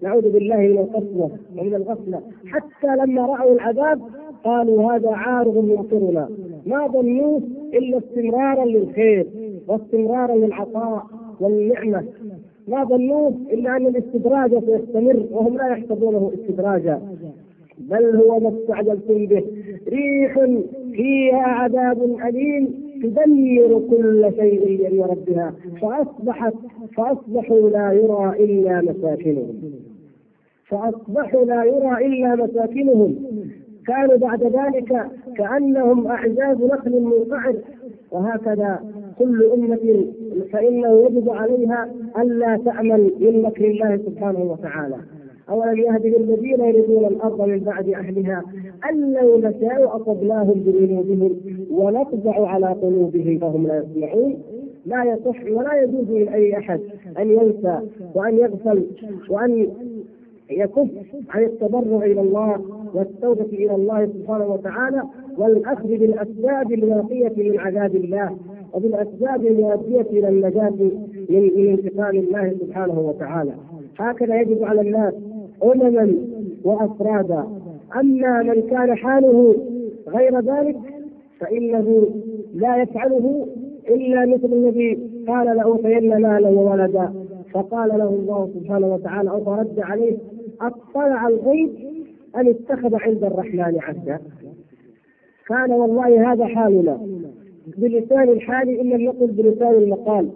نعوذ 0.03 0.33
بالله 0.33 0.57
من 0.57 0.79
القسوة 0.79 1.31
ومن 1.59 1.75
الغفلة. 1.75 2.21
حتى 2.47 2.97
لما 2.97 3.27
رأوا 3.27 3.53
العذاب 3.53 4.01
قالوا 4.45 4.93
هذا 4.93 5.11
عارض 5.11 5.57
ممطرنا 5.57 6.29
ما 6.67 6.87
ظنوه 6.87 7.43
إلا 7.75 7.99
استمرارا 7.99 8.65
للخير 8.65 9.27
واستمرارا 9.69 10.37
للعطاء 10.37 11.07
والنعمة. 11.41 12.05
ما 12.69 12.85
ظنوه 12.85 13.35
إلا 13.53 13.77
أن 13.77 13.87
الاستدراج 13.87 14.51
سيستمر 14.51 15.27
وهم 15.33 15.57
لا 15.57 15.67
يحسبونه 15.67 16.33
استدراجا. 16.35 17.01
بل 17.79 18.17
هو 18.17 18.41
ما 18.41 18.49
استعجلتم 18.49 19.27
به. 19.27 19.45
ريح 19.89 20.47
فيها 20.93 21.43
عذاب 21.43 22.17
أليم 22.29 22.75
تدمر 23.03 23.83
كل 23.91 24.31
شيء 24.37 24.79
بأمر 24.79 25.11
ربها. 25.11 25.55
فأصبحت 25.83 26.55
فأصبحوا 26.97 27.71
لا 27.71 27.93
يرى 27.93 28.45
إلا 28.45 28.81
مساكنهم. 28.81 29.55
فأصبحوا 30.65 31.45
لا 31.45 31.65
يرى 31.65 32.07
إلا 32.07 32.35
مساكنهم. 32.35 33.17
كانوا 33.87 34.17
بعد 34.17 34.43
ذلك 34.43 35.07
كأنهم 35.37 36.07
أعجاز 36.07 36.57
نخل 36.63 37.01
منقعر 37.01 37.55
وهكذا 38.13 38.81
كل 39.19 39.51
أمة 39.55 40.05
فإنه 40.53 41.05
يجب 41.07 41.31
عليها 41.31 41.91
ألا 42.19 42.57
تأمن 42.65 43.11
من 43.21 43.43
مكر 43.43 43.65
الله 43.65 43.97
سبحانه 43.97 44.43
وتعالى. 44.43 44.97
أولم 45.51 45.79
يهد 45.79 46.07
للذين 46.07 46.61
يريدون 46.61 47.05
الأرض 47.05 47.41
من 47.49 47.59
بعد 47.59 47.89
أهلها 47.89 48.43
أن 48.91 49.13
لو 49.13 49.39
نشاء 49.39 49.97
أصبناهم 49.97 50.61
بذنوبهم 50.67 51.37
ونطبع 51.71 52.49
على 52.49 52.67
قلوبهم 52.67 53.39
فهم 53.39 53.67
لا 53.67 53.83
يسمعون. 53.85 54.39
لا 54.87 55.05
يصح 55.05 55.43
ولا 55.51 55.83
يجوز 55.83 56.11
لأي 56.11 56.59
أحد 56.59 56.81
أن 57.19 57.31
ينسى 57.31 57.81
وأن 58.15 58.39
يغفل 58.39 58.87
وأن 59.29 59.67
يكف 60.59 60.89
عن 61.31 61.43
التضرع 61.45 62.05
إلى 62.07 62.21
الله 62.21 62.61
والتوبة 62.95 63.45
إلى 63.45 63.75
الله 63.75 64.07
سبحانه 64.07 64.47
وتعالى 64.53 65.03
والأخذ 65.39 65.89
بالأسباب 65.89 66.73
الواقيه 66.73 67.33
من 67.51 67.59
عذاب 67.61 67.95
الله 67.97 68.37
وبالأسباب 68.75 69.47
المؤدية 69.47 70.01
إلى 70.11 70.29
النجاة 70.29 70.71
من 71.31 71.69
انتقام 71.69 72.17
الله 72.17 72.55
سبحانه 72.61 73.01
وتعالى. 73.01 73.53
هكذا 73.99 74.41
يجب 74.41 74.65
على 74.65 74.81
الناس 74.81 75.15
امما 75.65 76.15
وأفرادا. 76.65 77.45
أما 78.01 78.43
من 78.43 78.63
كان 78.71 78.95
حاله 78.95 79.57
غير 80.09 80.41
ذلك 80.41 80.77
فإنه 81.41 82.07
لا 82.55 82.77
يفعله 82.83 83.47
إلا 83.89 84.27
مثل 84.27 84.53
الذي 84.53 84.99
قال 85.29 85.57
لاوتين 85.57 86.09
مالا 86.23 86.49
وولدا 86.49 87.13
فقال 87.55 87.89
له 87.89 88.09
الله 88.09 88.51
سبحانه 88.55 88.95
وتعالى 88.95 89.31
أو 89.31 89.45
فرد 89.45 89.79
عليه 89.81 90.17
اطلع 90.63 91.29
الغيب 91.29 91.71
أن 92.37 92.49
اتخذ 92.49 92.95
عند 92.95 93.25
الرحمن 93.25 93.79
عهدا. 93.81 94.21
كان 95.49 95.73
والله 95.73 96.33
هذا 96.33 96.45
حالنا. 96.45 97.01
بلسان 97.79 98.29
الحال 98.29 98.69
إن 98.81 98.89
لم 98.91 99.03
نقل 99.03 99.27
بلسان 99.27 99.75
المقال. 99.75 100.29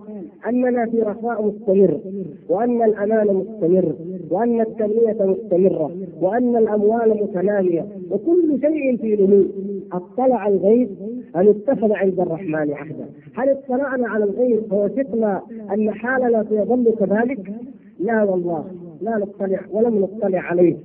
أننا 0.49 0.87
في 0.87 1.03
رخاء 1.03 1.47
مستمر 1.47 2.01
وأن 2.49 2.83
الأمان 2.83 3.27
مستمر 3.27 3.93
وأن 4.31 4.61
التنمية 4.61 5.17
مستمرة 5.21 5.91
وأن 6.21 6.57
الأموال 6.57 7.23
متناميه 7.23 7.87
وكل 8.11 8.61
شيء 8.61 8.97
في 8.97 9.17
نمو. 9.17 9.45
أطلع 9.93 10.49
الغيب 10.49 10.89
أن 11.37 11.49
اتخذ 11.49 11.93
عند 11.93 12.21
الرحمن 12.21 12.73
عهدا. 12.73 13.09
هل 13.35 13.49
اطلعنا 13.49 14.09
على 14.09 14.25
الغيب 14.25 14.73
ووثقنا 14.73 15.43
أن 15.75 15.91
حالنا 15.91 16.45
سيظل 16.49 16.95
كذلك؟ 16.99 17.53
لا 18.01 18.23
والله. 18.23 18.65
لا 19.01 19.19
نطلع 19.19 19.61
ولم 19.73 19.99
نطلع 19.99 20.41
عليه 20.41 20.77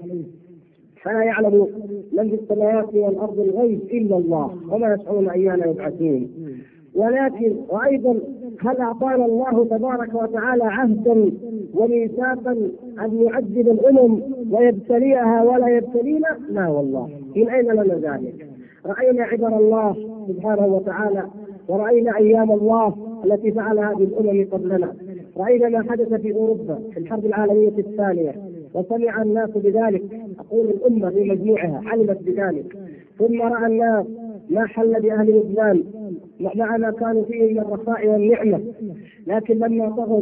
فلا 1.04 1.24
يعلم 1.24 1.68
من 2.14 2.30
في 2.30 2.36
السماوات 2.36 2.94
والأرض 2.96 3.40
الغيب 3.40 3.80
إلا 3.92 4.18
الله 4.18 4.58
وما 4.72 4.94
يشعرون 4.94 5.30
ايان 5.30 5.60
يبعثون 5.70 6.30
ولكن 6.96 7.56
وأيضا 7.70 8.20
هل 8.60 8.78
أعطانا 8.78 9.26
الله 9.26 9.66
تبارك 9.66 10.14
وتعالى 10.16 10.64
عهدا 10.64 11.32
وميثاقا 11.74 12.52
أن 13.02 13.22
يعذب 13.24 13.68
الأمم 13.70 14.22
ويبتليها 14.52 15.44
ولا 15.44 15.68
يبتلينا؟ 15.68 16.28
لا 16.50 16.68
والله 16.68 17.10
من 17.36 17.50
أين 17.50 17.66
لنا 17.72 17.94
ذلك؟ 17.96 18.48
رأينا 18.86 19.24
عبر 19.24 19.58
الله 19.58 19.96
سبحانه 20.28 20.66
وتعالى 20.66 21.24
ورأينا 21.68 22.18
أيام 22.18 22.52
الله 22.52 22.96
التي 23.26 23.52
فعلها 23.52 23.94
بالأمم 23.94 24.48
قبلنا 24.52 24.94
رأينا 25.38 25.70
ما 25.70 25.92
حدث 25.92 26.14
في 26.14 26.34
أوروبا 26.34 26.80
في 26.94 27.00
الحرب 27.00 27.26
العالمية 27.26 27.78
الثانية 27.78 28.36
وسمع 28.74 29.22
الناس 29.22 29.50
بذلك. 29.50 30.04
أقول 30.40 30.70
الأمة 30.70 31.10
في 31.10 31.24
مجموعها 31.24 31.82
علمت 31.86 32.18
بذلك. 32.24 32.78
ثم 33.20 33.42
رأى 33.42 33.66
الناس 33.66 34.06
ما 34.52 34.66
حل 34.68 35.02
بأهل 35.02 35.30
لبنان 35.40 35.84
مع 36.56 36.78
ما 36.78 36.92
كانوا 36.92 37.24
فيه 37.24 37.54
من 37.54 37.60
الرخاء 37.60 38.08
والنعمة. 38.08 38.60
لكن 39.28 39.58
لما 39.58 39.90
طغوا 39.90 40.22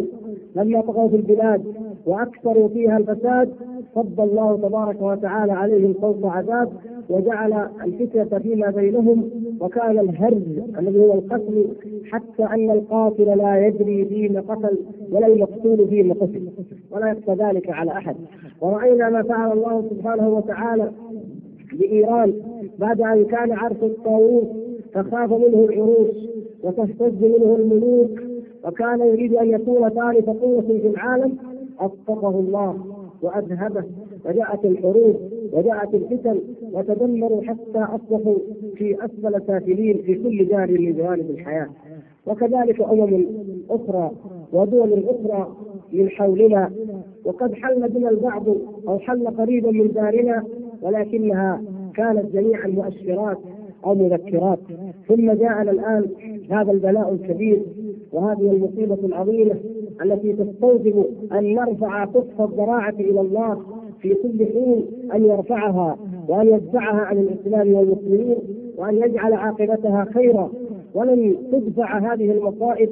لما 0.56 0.82
طغوا 0.82 1.10
في 1.10 1.16
البلاد 1.16 1.64
وأكثروا 2.06 2.68
فيها 2.68 2.98
الفساد 2.98 3.54
صب 3.96 4.20
الله 4.22 4.58
تبارك 4.58 5.02
وتعالى 5.02 5.52
عليهم 5.52 5.94
صوت 6.02 6.26
عذاب 6.26 6.70
وجعل 7.10 7.54
الفتنة 7.84 8.40
فيما 8.40 8.70
بينهم 8.72 9.30
وكان 9.60 10.00
الهرج 10.00 10.44
الذي 10.80 11.00
هو 11.00 11.14
القتل 11.14 11.66
حتى 12.12 12.44
أن 12.44 12.72
القاتل 12.72 13.38
لا 13.38 13.68
يدري 13.68 14.06
فيما 14.06 14.42
قتل 14.42 14.78
ولا 15.12 15.28
المقتول 15.28 15.88
فيما 15.88 16.14
قتل 16.14 16.50
ولا 16.92 17.08
يخفى 17.12 17.32
ذلك 17.44 17.70
على 17.70 17.92
أحد. 17.92 18.16
ورأينا 18.62 19.10
ما 19.10 19.24
فعل 19.24 19.52
الله 19.52 19.84
سبحانه 19.90 20.30
وتعالى 20.30 20.92
بإيران 21.74 22.34
بعد 22.80 23.02
أن 23.02 23.26
كان 23.26 23.52
عرش 23.52 23.84
الطاووس 23.84 24.48
تخاف 24.94 25.32
منه 25.32 25.66
العروش 25.70 26.16
وتهتز 26.64 27.14
منه 27.24 27.56
الملوك 27.56 28.20
وكان 28.66 29.00
يريد 29.00 29.34
أن 29.34 29.50
يكون 29.50 29.90
ثالث 29.90 30.30
قوة 30.30 30.62
في 30.62 30.88
العالم 30.88 31.38
اسقطه 31.80 32.40
الله 32.40 32.78
وأذهبه. 33.22 33.84
وجاءت 34.26 34.66
الحروب 34.66 35.16
وجاءت 35.54 35.94
الفتن 35.96 36.40
وتدمروا 36.74 37.42
حتى 37.44 37.80
أصبحوا 37.80 38.36
في 38.76 39.06
أسفل 39.06 39.42
سافلين 39.48 39.98
في 39.98 40.14
كل 40.16 40.48
جانب 40.48 40.82
من 40.82 40.94
جوانب 40.94 41.30
الحياة. 41.30 41.70
وكذلك 42.28 42.82
أمم 42.82 43.26
أخرى 43.70 44.12
ودول 44.54 45.04
أخرى 45.08 45.56
من 45.94 46.10
حولنا. 46.10 46.72
وقد 47.26 47.54
حل 47.54 47.90
بنا 47.90 48.10
البعض 48.10 48.44
أو 48.88 49.00
حل 49.00 49.28
قريبا 49.28 49.72
من 49.72 49.92
دارنا 49.92 50.44
ولكنها 50.82 51.62
كانت 51.96 52.26
جميعا 52.34 52.68
مؤشرات 52.68 53.38
أو 53.86 53.96
مذكرات. 53.96 54.60
ثم 55.08 55.32
جاءنا 55.32 55.72
الآن 55.72 56.06
هذا 56.52 56.72
البلاء 56.72 57.14
الكبير 57.14 57.62
وهذه 58.14 58.52
المصيبة 58.52 58.98
العظيمة 59.06 59.56
التي 60.02 60.34
تستوجب 60.34 61.06
أن 61.32 61.54
نرفع 61.56 62.06
كف 62.06 62.42
الضراعه 62.42 62.90
إلى 63.00 63.22
الله 63.22 63.62
في 64.02 64.14
كل 64.14 64.46
حين 64.46 64.86
أن 65.16 65.26
يرفعها 65.26 65.98
وأن 66.28 66.48
يدفعها 66.48 67.02
عن 67.02 67.18
الإسلام 67.18 67.74
والمسلمين 67.74 68.38
وأن 68.78 68.96
يجعل 68.96 69.34
عاقبتها 69.34 70.06
خيرا. 70.14 70.50
ولن 70.94 71.36
تدفع 71.52 72.14
هذه 72.14 72.32
المصائب 72.32 72.90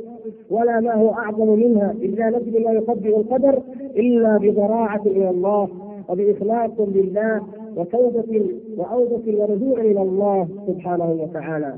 ولا 0.50 0.79
ما 0.79 0.94
هو 0.94 1.10
أعظم 1.13 1.50
منها 1.60 1.91
إلا 1.91 2.29
نجد 2.29 2.58
ما 2.65 2.72
يقدر 2.72 3.10
القدر 3.10 3.62
إلا 3.98 4.38
بضراعه 4.38 5.01
إلى 5.06 5.29
الله 5.29 5.70
وبإخلاص 6.10 6.72
لله 6.79 7.41
وتوبة 7.78 8.46
وأوبة 8.78 9.38
ورجوع 9.40 9.80
إلى 9.80 10.02
الله 10.02 10.48
سبحانه 10.68 11.12
وتعالى. 11.22 11.76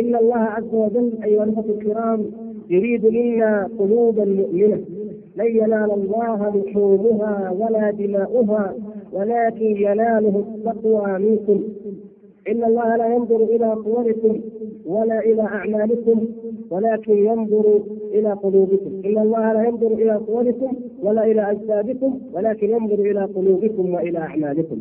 إن 0.00 0.16
الله 0.16 0.36
عز 0.38 0.74
وجل 0.74 1.12
أيها 1.24 1.44
الأخوة 1.44 1.64
الكرام 1.70 2.30
يريد 2.70 3.06
منا 3.06 3.68
قلوبا 3.78 4.24
مؤمنة. 4.24 4.80
لن 5.36 5.46
ينال 5.46 5.90
الله 5.92 6.56
لحومها 6.56 7.50
ولا 7.60 7.90
دماؤها 7.90 8.74
ولكن 9.12 9.66
يناله 9.76 10.44
التقوى 10.54 11.18
منكم. 11.18 11.62
إن 12.48 12.64
الله 12.64 12.96
لا 12.96 13.06
ينظر 13.14 13.36
إلى 13.36 13.76
صوركم 13.84 14.40
ولا 14.86 15.18
إلى 15.18 15.42
أعمالكم. 15.42 16.26
ولكن 16.72 17.12
ينظر 17.18 17.82
إلى 18.14 18.32
قلوبكم. 18.32 19.02
إن 19.04 19.18
الله 19.18 19.52
لا 19.52 19.64
ينظر 19.68 19.86
إلى 19.86 20.20
صوركم 20.26 20.72
ولا 21.02 21.24
إلى 21.24 21.50
أجسادكم 21.50 22.20
ولكن 22.32 22.70
ينظر 22.70 22.94
إلى 22.94 23.24
قلوبكم 23.24 23.94
وإلى 23.94 24.18
أعمالكم. 24.18 24.80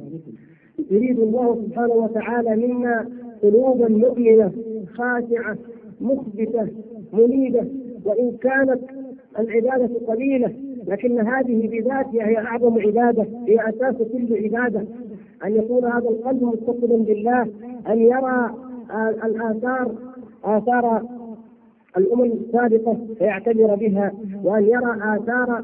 يريد 0.92 1.20
الله 1.20 1.56
سبحانه 1.66 1.94
وتعالى 1.94 2.68
منا 2.68 3.10
قلوبا 3.44 3.88
مؤمنة 3.90 4.52
خاشعة 4.94 5.58
مخبتة 6.02 6.68
منيبة. 7.14 7.66
وإن 8.06 8.32
كانت 8.32 8.80
العبادة 9.40 9.90
قليلة 10.08 10.54
لكن 10.88 11.20
هذه 11.20 11.68
بذاتها 11.68 12.28
هي 12.28 12.38
أعظم 12.38 12.80
عبادة 12.80 13.26
هي 13.48 13.70
أساس 13.70 13.96
كل 13.96 14.44
عبادة. 14.44 14.86
أن 15.46 15.56
يكون 15.56 15.86
هذا 15.86 16.10
القلب 16.10 16.44
متصلا 16.44 17.04
بالله 17.04 17.42
أن 17.88 18.00
يرى 18.02 18.50
الآثار 19.26 19.92
آثار 20.44 21.04
الأمم 21.98 22.24
السابقة 22.32 22.98
فيعتبر 23.18 23.76
بها 23.76 24.14
وأن 24.44 24.64
يرى 24.64 24.98
آثار 25.16 25.64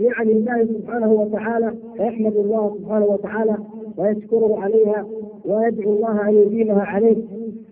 نعم 0.00 0.28
الله 0.28 0.64
سبحانه 0.64 1.12
وتعالى 1.12 1.74
فيحمد 1.96 2.36
الله 2.36 2.76
سبحانه 2.80 3.04
وتعالى 3.04 3.56
ويشكره 3.96 4.60
عليها 4.60 5.06
ويدعو 5.44 5.96
الله 5.96 6.28
أن 6.28 6.34
يديمها 6.34 6.82
عليه. 6.82 7.16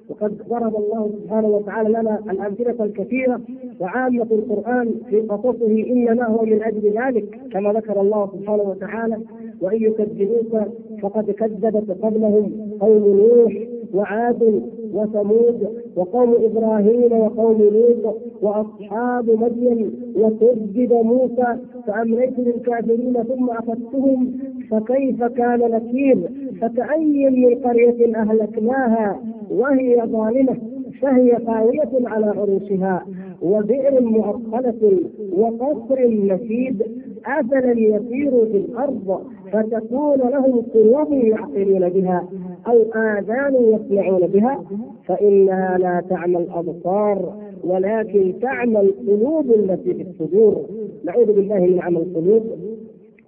وقد 0.09 0.39
ضرب 0.49 0.77
الله 0.77 1.11
سبحانه 1.23 1.49
وتعالى 1.49 1.89
لنا 1.89 2.19
الأمثلة 2.31 2.85
الكثيرة 2.85 3.41
وعامة 3.81 4.27
القرآن 4.33 4.95
في 5.11 5.21
قصصه 5.21 5.67
إنما 5.91 6.27
هو 6.27 6.45
من 6.45 6.63
أجل 6.63 6.93
ذلك 6.99 7.41
كما 7.53 7.73
ذكر 7.73 8.01
الله 8.01 8.31
سبحانه 8.39 8.63
وتعالى 8.63 9.19
وإن 9.61 9.83
يكذبوك 9.83 10.63
فقد 11.03 11.31
كذبت 11.31 11.91
قبلهم 12.03 12.53
قوم 12.81 13.07
نوح 13.17 13.53
وعاد 13.95 14.63
وثمود 14.95 15.69
وقوم 15.97 16.35
إبراهيم 16.45 17.13
وقوم 17.13 17.63
لوط 17.63 18.17
وأصحاب 18.43 19.31
مدين 19.31 19.91
وكذب 20.17 20.93
موسى 20.93 21.57
فأمليت 21.87 22.39
للكافرين 22.39 23.23
ثم 23.23 23.51
أخذتهم 23.51 24.33
فكيف 24.71 25.25
كان 25.25 25.59
نكير؟ 25.71 26.19
فكأي 26.61 27.31
من 27.31 27.55
قرية 27.65 28.17
أهلكناها 28.17 29.21
وهي 29.51 30.03
ظالمة 30.07 30.57
فهي 31.03 31.39
خاوية 31.47 31.91
على 32.09 32.27
عروشها 32.27 33.07
وبئر 33.43 34.01
معطلة 34.03 34.99
وقصر 35.37 36.09
مشيد 36.09 36.83
أفلم 37.27 37.79
يسيروا 37.79 38.45
في 38.45 38.57
الأرض 38.57 39.21
فتكون 39.53 40.19
لهم 40.19 40.63
قلوب 40.75 41.13
يعقلون 41.13 41.89
بها 41.89 42.29
أو 42.67 42.83
آذان 42.95 43.55
يسمعون 43.55 44.27
بها 44.27 44.65
فإنها 45.07 45.79
لا 45.79 46.03
تعمى 46.09 46.37
الأبصار 46.37 47.33
ولكن 47.65 48.35
تعمى 48.43 48.81
القلوب 48.81 49.51
التي 49.51 49.95
في 49.95 50.03
الصدور. 50.11 50.65
نعوذ 51.05 51.33
بالله 51.33 51.59
من 51.59 51.81
عمى 51.81 51.99
القلوب 51.99 52.43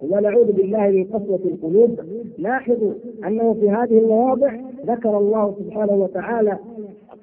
ونعوذ 0.09 0.51
بالله 0.51 0.89
من 0.89 1.03
قسوة 1.03 1.39
القلوب. 1.45 1.99
لاحظوا 2.37 2.91
أنه 3.27 3.53
في 3.53 3.69
هذه 3.69 3.99
المواضع 3.99 4.53
ذكر 4.85 5.17
الله 5.17 5.55
سبحانه 5.59 5.93
وتعالى 5.93 6.57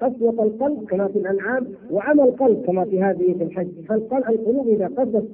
قسوة 0.01 0.43
القلب 0.43 0.83
كما 0.89 1.07
في 1.07 1.19
الأنعام 1.19 1.67
وعمى 1.91 2.23
القلب 2.23 2.61
كما 2.65 2.85
في 2.85 3.03
هذه 3.03 3.33
في 3.37 3.43
الحج. 3.43 3.67
فالقلوب 3.87 4.67
إذا 4.67 4.89
قست 4.97 5.25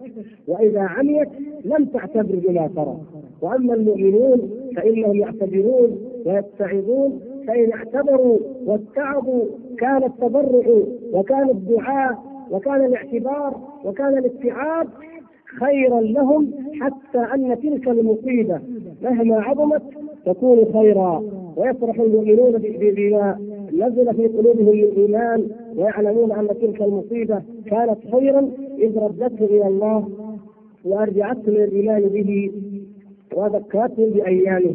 وإذا 0.48 0.82
عميت 0.82 1.30
لم 1.66 1.86
تعتبر 1.86 2.36
بما 2.48 2.70
ترى. 2.76 2.98
وأما 3.42 3.74
المؤمنون 3.74 4.50
فإنهم 4.76 5.16
يعتبرون 5.16 5.98
ويتعظون 6.26 7.20
فإن 7.48 7.72
اعتبروا 7.74 8.38
واتعظوا 8.66 9.46
كان 9.78 10.04
التضرع 10.04 10.84
وكان 11.14 11.50
الدعاء 11.50 12.18
وكان 12.52 12.86
الاعتبار 12.86 13.56
وكان 13.86 14.18
الاتعاب 14.18 14.88
خيرا 15.60 16.02
لهم 16.02 16.52
حتى 16.82 17.18
أن 17.34 17.60
تلك 17.62 17.88
المصيبة 17.88 18.60
مهما 19.02 19.42
عظمت 19.42 19.82
تكون 20.26 20.66
خيرا. 20.74 21.24
ويفرح 21.58 22.00
المؤمنون 22.00 22.52
بما 22.80 23.38
نزل 23.74 24.16
في 24.16 24.28
قلوبهم 24.28 24.66
من 24.66 24.92
إيمان 24.98 25.48
ويعلمون 25.78 26.32
أن 26.32 26.48
تلك 26.48 26.82
المصيبة 26.82 27.42
كانت 27.66 27.98
خيرا 28.12 28.52
إذ 28.80 28.98
ردته 29.00 29.46
إلى 29.46 29.68
الله 29.68 30.08
وأرجعتهم 30.86 31.48
إلى 31.56 31.64
الإيمان 31.66 32.02
به 32.02 32.52
وذكرتهم 33.36 34.10
بأيامه 34.10 34.74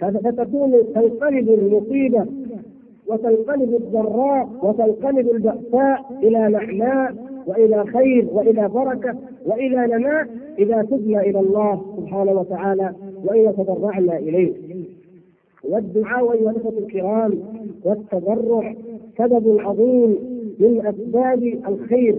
فتكون 0.00 0.72
تنقلب 0.94 1.50
المصيبة 1.50 2.26
وتنقلب 3.06 3.74
الضراء 3.74 4.48
وتنقلب 4.62 5.30
البأساء 5.30 6.04
إلى 6.22 6.48
نعماء 6.48 7.14
وإلى 7.46 7.84
خير 7.86 8.26
وإلى 8.32 8.68
بركة 8.68 9.14
وإلى 9.46 9.86
نماء 9.86 10.26
إذا 10.58 10.82
تبنا 10.82 11.20
إلى 11.20 11.40
الله 11.40 11.82
سبحانه 11.96 12.32
وتعالى 12.32 12.94
وإذا 13.24 13.52
تضرعنا 13.52 14.18
إليه. 14.18 14.52
والدعاء 15.64 16.32
الإخوة 16.32 16.78
الكرام 16.78 17.38
والتضرع 17.84 18.74
سبب 19.18 19.56
عظيم 19.60 20.16
من 20.58 20.86
أسباب 20.86 21.42
الخير 21.68 22.18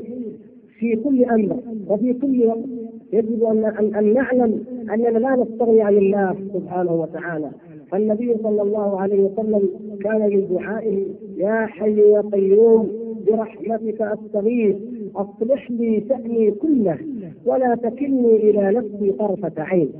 في 0.79 0.95
كل 0.95 1.23
أمر 1.25 1.57
وفي 1.89 2.13
كل 2.13 2.47
وقت 2.47 2.86
يجب 3.13 3.43
ان 3.43 3.65
ان 3.95 4.13
نعلم 4.13 4.63
أننا 4.93 5.17
لا 5.19 5.35
نستغني 5.35 5.81
عن 5.81 5.97
الله 5.97 6.35
سبحانه 6.53 6.91
وتعالى. 6.93 7.49
فالنبي 7.91 8.35
صلى 8.43 8.61
الله 8.61 9.01
عليه 9.01 9.23
وسلم 9.23 9.69
كان 10.03 10.19
من 10.29 10.47
دعائه 10.57 11.05
يا 11.37 11.65
حي 11.65 11.99
يا 11.99 12.21
قيوم 12.21 12.91
برحمتك 13.27 14.01
أستغيث 14.01 14.75
أصلح 15.15 15.71
لي 15.71 16.03
شأني 16.09 16.51
كله 16.51 16.97
ولا 17.45 17.75
تكلني 17.75 18.35
إلى 18.49 18.71
نفسي 18.71 19.11
طرفة 19.11 19.51
عين. 19.57 19.91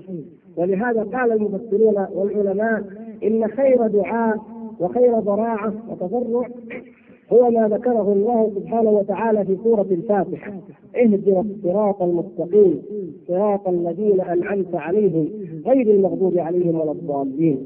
ولهذا 0.58 1.04
قال 1.04 1.32
المفسرون 1.32 2.06
والعلماء 2.15 2.84
إن 3.24 3.48
خير 3.48 3.88
دعاء 3.88 4.38
وخير 4.80 5.20
ضراعه 5.20 5.74
وتضرع 5.89 6.48
هو 7.34 7.50
ما 7.52 7.68
ذكره 7.68 8.13
الله 8.13 8.52
سبحانه 8.56 8.90
وتعالى 8.90 9.46
في 9.46 9.58
سورة 9.63 9.88
الفاتحة. 9.92 10.54
اهدنا 10.96 11.40
الصراط 11.40 12.02
المستقيم. 12.02 12.82
صراط 13.28 13.68
الذين 13.68 14.22
أنعمت 14.22 14.76
عليهم. 14.76 15.30
غير 15.66 15.96
المغضوب 15.96 16.38
عليهم 16.38 16.80
ولا 16.80 16.92
الضالين. 16.92 17.58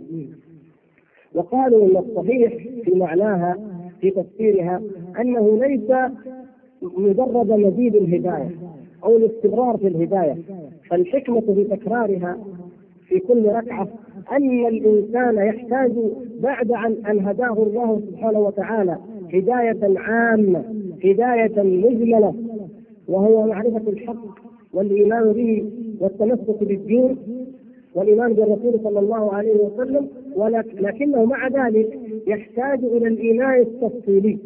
وقالوا 1.35 1.85
إن 1.85 1.97
الصحيح 1.97 2.53
في 2.83 2.95
معناها 2.95 3.57
في 4.01 4.11
تفسيرها 4.11 4.81
أنه 5.19 5.59
ليس 5.67 5.91
مجرد 6.81 7.51
مزيد 7.51 7.95
الهداية 7.95 8.49
أو 9.03 9.17
الاستمرار 9.17 9.77
في 9.77 9.87
الهداية 9.87 10.37
فالحكمة 10.89 11.41
في 11.41 11.63
تكرارها 11.63 12.37
في 13.07 13.19
كل 13.19 13.45
ركعة 13.45 13.87
أن 14.31 14.67
الإنسان 14.67 15.35
يحتاج 15.47 15.91
بعد 16.39 16.71
أن 16.71 17.05
أن 17.09 17.27
هداه 17.27 17.53
الله 17.63 18.01
سبحانه 18.11 18.39
وتعالى 18.39 18.97
هداية 19.33 19.99
عامة 19.99 20.63
هداية 21.03 21.63
مجملة 21.63 22.35
وهو 23.07 23.47
معرفة 23.47 23.89
الحق 23.89 24.25
والإيمان 24.73 25.33
به 25.33 25.65
والتمسك 25.99 26.63
بالدين 26.63 27.17
والإيمان 27.95 28.33
بالرسول 28.33 28.79
صلى 28.83 28.99
الله 28.99 29.33
عليه 29.33 29.53
وسلم 29.55 30.07
ولكنه 30.35 31.25
مع 31.25 31.47
ذلك 31.47 31.99
يحتاج 32.27 32.83
إلى 32.83 33.07
الايمان 33.07 33.59
التفصيلي 33.61 34.37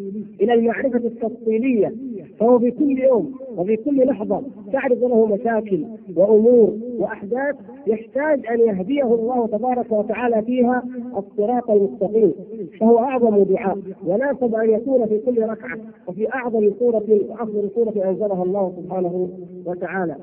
إلى 0.41 0.53
المعرفة 0.53 0.97
التفصيلية. 0.97 1.93
فهو 2.39 2.59
في 2.59 2.71
كل 2.71 2.99
يوم 2.99 3.33
وفي 3.57 3.75
كل 3.75 4.05
لحظة 4.07 4.41
تعرض 4.73 5.03
له 5.03 5.25
مشاكل 5.25 5.85
وأمور 6.15 6.73
وأحداث 6.99 7.55
يحتاج 7.87 8.45
أن 8.47 8.59
يهديه 8.59 9.03
الله 9.03 9.47
تبارك 9.47 9.91
وتعالى 9.91 10.41
فيها 10.41 10.83
الصراط 11.17 11.71
المستقيم. 11.71 12.33
فهو 12.79 12.99
أعظم 12.99 13.43
دعاء. 13.43 13.77
وناسب 14.07 14.55
أن 14.55 14.69
يكون 14.69 15.05
في 15.05 15.19
كل 15.19 15.41
ركعة 15.41 15.77
وفي 16.07 16.33
أعظم 16.33 16.71
سورة 16.79 17.05
وأفضل 17.29 17.69
سورة 17.75 18.09
أنزلها 18.09 18.43
الله 18.43 18.73
سبحانه 18.77 19.29
وتعالى. 19.65 20.15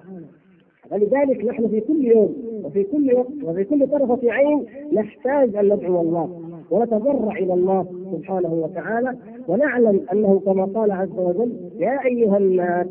ولذلك 0.92 1.44
نحن 1.44 1.68
في 1.68 1.81
كل 1.81 2.05
يوم 2.05 2.35
وفي 2.64 2.85
كل 2.85 3.14
وقت 3.14 3.44
وفي 3.44 3.64
كل 3.64 3.87
طرفة 3.87 4.33
عين 4.33 4.66
نحتاج 4.92 5.57
أن 5.57 5.64
ندعو 5.72 6.01
الله. 6.01 6.40
ونتضرع 6.72 7.37
إلى 7.38 7.54
الله 7.54 7.87
سبحانه 8.12 8.52
وتعالى 8.52 9.16
ونعلم 9.48 10.00
أنه 10.12 10.40
كما 10.44 10.64
قال 10.64 10.90
عز 10.90 11.18
وجل 11.18 11.52
يا 11.78 12.04
أيها 12.04 12.38
الناس 12.38 12.87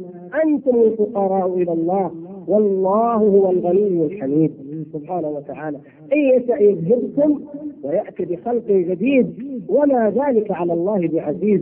أنتم 0.45 0.75
الفقراء 0.75 1.53
إلى 1.53 1.71
الله 1.71 2.11
والله 2.47 3.13
هو 3.15 3.51
الغني 3.51 4.05
الحميد. 4.05 4.51
سبحانه 4.93 5.27
وتعالى. 5.27 5.77
ان 6.13 6.17
يشا 6.17 6.53
يذهبكم 6.53 7.41
ويأتي 7.83 8.25
بخلق 8.25 8.67
جديد. 8.67 9.33
وما 9.69 10.09
ذلك 10.09 10.51
على 10.51 10.73
الله 10.73 11.07
بعزيز. 11.07 11.61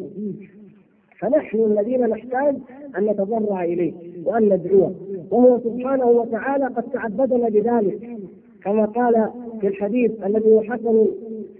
فنحن 1.19 1.58
الذين 1.58 2.08
نحتاج 2.08 2.55
أن 2.97 3.05
نتضرع 3.05 3.63
إليه 3.63 3.93
وأن 4.25 4.43
ندعوه. 4.43 4.95
وهو 5.32 5.60
سبحانه 5.60 6.05
وتعالى 6.05 6.65
قد 6.65 6.84
تعبدنا 6.84 7.49
بذلك. 7.49 7.99
كما 8.63 8.86
قال 8.86 9.29
في 9.62 9.67
الحديث 9.67 10.12
الذي 10.25 10.51
هو 10.53 10.62
حسن 10.62 11.05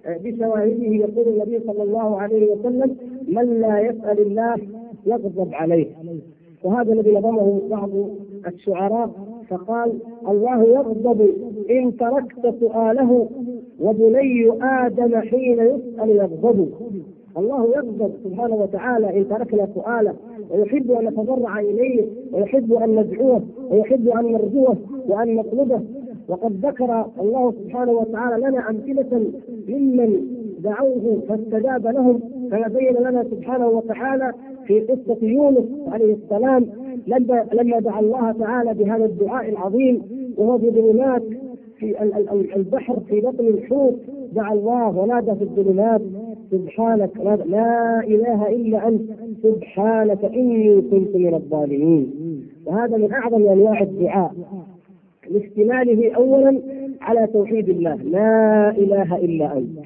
بشواهده 0.08 0.86
يقول 0.86 1.28
النبي 1.28 1.60
صلى 1.68 1.84
الله 1.84 2.22
عليه 2.22 2.52
وسلم 2.52 2.96
من 3.28 3.60
لا 3.62 3.80
يسأل 3.80 4.20
الله 4.20 4.56
يغضب 5.06 5.54
عليه. 5.54 5.88
وهذا 6.64 6.94
الذي 6.94 7.12
نظمه 7.12 7.62
بعض 7.70 7.90
الشعراء 8.48 9.10
فقال 9.50 9.94
الله 10.28 10.64
يغضب 10.64 11.30
إن 11.70 11.98
تركت 11.98 12.56
سؤاله 12.60 13.30
وبني 13.80 14.52
آدم 14.62 15.20
حين 15.20 15.60
يسأل 15.60 16.10
يغضب. 16.10 16.70
الله 17.38 17.68
يغضب 17.76 18.12
سبحانه 18.24 18.56
وتعالى 18.56 19.18
إن 19.18 19.30
تركنا 19.30 19.68
سؤاله 19.76 20.14
ويحب 20.52 20.92
أن 20.92 21.06
نتضرع 21.06 21.60
إليه 21.60 22.06
ويحب 22.34 22.74
أن 22.74 22.96
ندعوه 22.96 23.42
ويحب 23.72 24.08
أن 24.08 24.32
نرجوه 24.32 24.78
وأن 25.08 25.36
نطلبه. 25.36 25.82
وقد 26.30 26.65
ذكر 26.65 27.06
الله 27.20 27.52
سبحانه 27.52 27.92
وتعالى 27.92 28.48
لنا 28.48 28.70
أمثلة 28.70 29.32
ممن 29.70 30.22
دعوه 30.60 31.22
فاستجاب 31.28 31.88
لهم 31.88 32.20
كما 32.52 32.68
بين 32.68 32.94
لنا 32.94 33.24
سبحانه 33.24 33.68
وتعالى 33.68 34.34
في 34.68 34.80
قصة 34.80 35.18
يونس 35.22 35.65
عليه 35.88 36.13
السلام 36.13 36.65
لما 37.08 37.46
لما 37.54 37.80
دعا 37.80 38.00
الله 38.00 38.32
تعالى 38.32 38.74
بهذا 38.74 39.06
الدعاء 39.06 39.50
العظيم 39.50 40.02
وهو 40.38 40.58
في 40.58 40.72
ظلمات 40.72 41.24
في 41.78 42.04
البحر 42.56 43.00
في 43.00 43.22
بطن 43.22 43.48
الحوت. 43.48 43.96
دعا 44.34 44.54
الله 44.54 44.98
ونادى 44.98 45.36
في 45.36 45.42
الظلمات 45.42 46.02
سبحانك 46.52 47.10
لا 47.46 48.00
إله 48.08 48.48
إلا 48.50 48.88
أنت 48.88 49.02
سبحانك 49.44 50.26
إني 50.26 50.82
كنت 50.82 51.15
من 51.15 51.34
الظالمين. 51.34 52.12
وهذا 52.65 52.98
من 52.98 53.12
أعظم 53.13 53.48
أنواع 53.48 53.82
الدعاء. 53.82 54.34
لاشتماله 55.32 56.12
اولا 56.12 56.62
على 57.02 57.28
توحيد 57.28 57.70
الله. 57.70 57.96
لا 57.96 58.72
إله 58.78 59.15
إلا 59.15 59.58
أنت. 59.58 59.80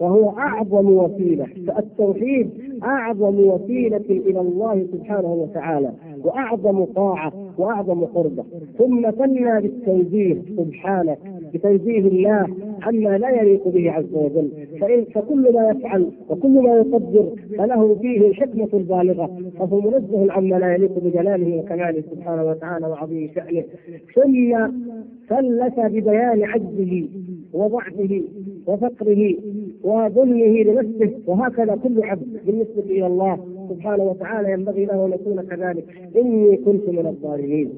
وهو 0.00 0.30
أعظم 0.38 0.90
وسيلة. 0.90 1.46
فالتوحيد 1.66 2.50
أعظم 2.84 3.40
وسيلة 3.40 4.04
إلى 4.10 4.40
الله 4.40 4.86
سبحانه 4.92 5.32
وتعالى. 5.32 5.92
وأعظم 6.24 6.84
طاعة 6.84 7.32
وأعظم 7.58 8.04
قربة. 8.04 8.44
ثم 8.78 9.10
ثنى 9.10 9.60
بالتنزيه 9.60 10.36
سبحانه 10.56 11.16
بتنزيه 11.54 11.98
الله 11.98 12.46
عما 12.82 13.18
لا 13.18 13.30
يليق 13.30 13.68
به 13.68 13.90
عز 13.90 14.14
وجل. 14.14 14.48
فإن 14.82 15.04
فكل 15.04 15.52
ما 15.54 15.70
يفعل 15.70 16.06
وكل 16.28 16.48
ما 16.62 16.74
يقدر 16.76 17.28
فله 17.58 17.94
فيه 17.94 18.26
الحكمة 18.28 18.68
البالغة 18.74 19.30
فهو 19.58 19.80
منزه 19.80 20.32
عما 20.32 20.56
لا 20.56 20.74
يليق 20.74 20.98
بجلاله 20.98 21.56
وكماله 21.58 22.02
سبحانه 22.10 22.44
وتعالى 22.50 22.86
وعظيم 22.86 23.30
شأنه. 23.34 23.62
ثم 24.14 24.68
ثلث 25.28 25.78
ببيان 25.80 26.42
عجزه 26.44 27.08
وضعفه 27.52 28.22
وفقره 28.66 29.34
وظلمه 29.84 30.62
لنفسه 30.62 31.10
وهكذا 31.26 31.76
كل 31.82 32.02
عبد 32.02 32.40
بالنسبة 32.46 32.82
إلى 32.90 33.06
الله 33.06 33.38
سبحانه 33.70 34.04
وتعالى 34.04 34.52
ينبغي 34.52 34.84
له 34.84 35.06
أن 35.06 35.12
يكون 35.12 35.42
كذلك. 35.42 35.84
إني 36.16 36.56
كنت 36.56 36.88
من 36.88 37.06
الظالمين. 37.06 37.72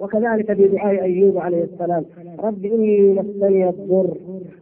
وكذلك 0.00 0.52
في 0.52 0.68
دعاء 0.68 1.02
أيوب 1.02 1.38
عليه 1.38 1.64
السلام. 1.64 2.04
رب 2.38 2.64
إني 2.64 3.12
مسني 3.12 3.68
الضر 3.68 4.16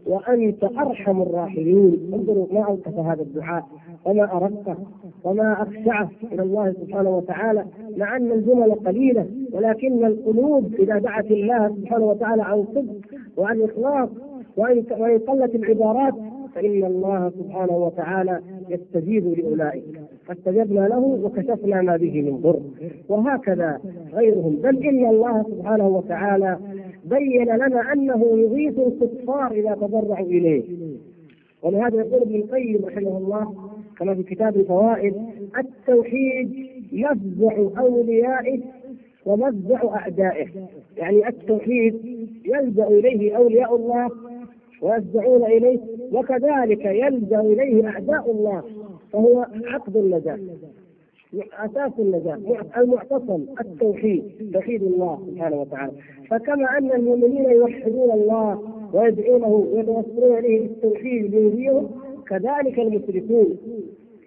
وأنت 0.06 0.64
أرحم 0.64 1.22
الراحمين. 1.22 2.10
انظروا 2.14 2.46
ما 2.52 2.64
أوقف 2.64 2.94
هذا 2.98 3.22
الدعاء 3.22 3.64
وما 4.04 4.36
ارقه 4.36 4.76
وما 5.24 5.62
أخشعه 5.62 6.10
إلى 6.32 6.42
الله 6.42 6.72
سبحانه 6.72 7.16
وتعالى 7.16 7.64
مع 7.96 8.16
أن 8.16 8.32
الجمل 8.32 8.74
قليلة 8.74 9.26
ولكن 9.52 10.04
القلوب 10.04 10.74
إذا 10.74 10.98
دعت 10.98 11.30
الله 11.30 11.68
سبحانه 11.68 12.04
وتعالى 12.04 12.42
عن 12.42 12.64
صدق 12.74 12.96
وعن 13.36 13.62
إخلاص 13.62 14.08
وإن 14.56 14.82
قلت 15.18 15.54
العبارات 15.54 16.14
فإن 16.54 16.84
الله 16.84 17.30
سبحانه 17.30 17.76
وتعالى 17.76 18.40
يستجيب 18.68 19.26
لأولئك. 19.38 19.84
فاستجبنا 20.28 20.88
له 20.88 20.98
وكشفنا 20.98 21.82
ما 21.82 21.96
به 21.96 22.22
من 22.22 22.36
ضر. 22.36 22.60
وهكذا 23.08 23.80
غيرهم. 24.14 24.56
بل 24.56 24.86
إن 24.86 25.06
الله 25.08 25.42
سبحانه 25.42 25.88
وتعالى 25.88 26.58
بين 27.04 27.44
لنا 27.44 27.92
أنه 27.92 28.24
يغيث 28.24 28.78
الكفار 28.78 29.50
إذا 29.52 29.74
تضرعوا 29.74 30.26
إليه. 30.26 30.62
ولهذا 31.62 31.96
يقول 31.96 32.22
ابن 32.22 32.34
القيم 32.34 32.84
رحمه 32.84 33.18
الله 33.18 33.54
كما 33.98 34.14
في 34.14 34.22
كتاب 34.22 34.56
الفوائد 34.56 35.14
التوحيد 35.58 36.66
مفزع 36.92 37.56
أوليائه 37.78 38.60
ومفزع 39.26 39.80
أعدائه. 39.96 40.48
يعني 40.96 41.28
التوحيد 41.28 41.94
يلجا 42.44 42.86
إليه 42.86 43.36
أولياء 43.36 43.76
الله 43.76 44.08
ويفزعون 44.82 45.44
إليه 45.44 45.78
وكذلك 46.12 46.84
يلجا 46.84 47.40
إليه 47.40 47.86
أعداء 47.88 48.30
الله. 48.30 48.62
فهو 49.12 49.46
عقد 49.64 49.96
النجاة 49.96 50.38
أساس 51.52 51.92
النجاه 51.98 52.38
المعتصم 52.76 53.44
التوحيد 53.60 54.50
توحيد 54.52 54.82
الله 54.82 55.22
سبحانه 55.26 55.60
وتعالى. 55.60 55.92
فكما 56.30 56.78
أن 56.78 56.92
المؤمنين 56.92 57.50
يوحدون 57.50 58.10
الله 58.10 58.62
ويدعونه 58.92 59.48
ويتوسلون 59.48 60.38
إليه 60.38 60.60
بالتوحيد 60.60 61.34
ليهديهم 61.34 61.90
كذلك 62.26 62.78
المشركون. 62.78 63.56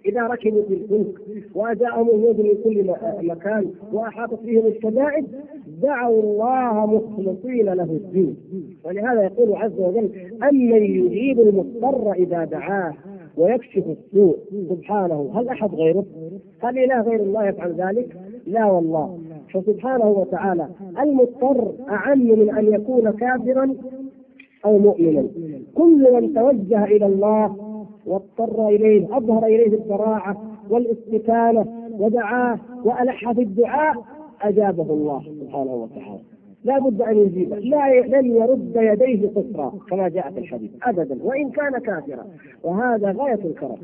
إذا 0.06 0.22
ركبوا 0.22 0.64
في 0.64 0.74
الفلك 0.74 1.22
وجاءهم 1.56 2.10
الوجود 2.10 2.40
من 2.40 2.54
كل 2.64 2.94
مكان 3.28 3.72
وأحاطت 3.94 4.44
بهم 4.44 4.66
الشدائد 4.66 5.28
دعوا 5.82 6.24
الله 6.24 6.86
مخلصين 6.86 7.66
له 7.66 7.84
الدين. 7.84 8.36
ولهذا 8.86 9.24
يقول 9.24 9.56
عز 9.56 9.80
وجل 9.80 10.10
أمن 10.44 10.84
يجيب 10.84 11.40
المضطر 11.40 12.12
إذا 12.12 12.44
دعاه. 12.46 12.94
ويكشف 13.38 13.84
السوء 13.88 14.38
سبحانه 14.70 15.32
هل 15.36 15.50
أحد 15.50 15.76
غيره؟ 15.76 16.06
هل 16.60 16.78
اله 16.80 17.02
غير 17.02 17.20
الله 17.20 17.48
يفعل 17.48 17.74
ذلك؟ 17.74 18.18
لا 18.48 18.66
والله 18.66 19.20
فسبحانه 19.54 20.08
وتعالى 20.08 20.68
المضطر 21.00 21.72
أعم 21.90 22.20
من 22.20 22.58
أن 22.58 22.74
يكون 22.74 23.12
كافرا 23.12 23.76
أو 24.66 24.78
مؤمنا 24.78 25.28
كل 25.76 26.14
من 26.14 26.34
توجه 26.34 26.84
إلى 26.84 27.06
الله 27.06 27.56
واضطر 28.06 28.68
إليه 28.68 29.18
أظهر 29.18 29.46
إليه 29.46 29.68
الضراعه 29.78 30.38
والاستكانة 30.70 31.66
ودعاه 32.00 32.60
وألح 32.86 33.32
في 33.32 33.42
الدعاء 33.42 33.96
أجابه 34.42 34.94
الله 34.94 35.24
سبحانه 35.42 35.74
وتعالى 35.74 36.31
لا 36.64 36.80
بد 36.80 37.02
أن 37.02 37.18
يجيب. 37.18 37.54
لا 37.54 38.02
لن 38.02 38.36
يرد 38.36 38.74
يديه 38.76 39.30
قصرا 39.30 39.74
كما 39.90 40.10
جاء 40.10 40.32
في 40.32 40.40
الحديث. 40.40 40.72
ابدا. 40.84 41.18
وإن 41.24 41.50
كان 41.50 41.72
كافرا. 41.72 42.26
وهذا 42.64 43.12
غاية 43.12 43.40
الكرم. 43.46 43.78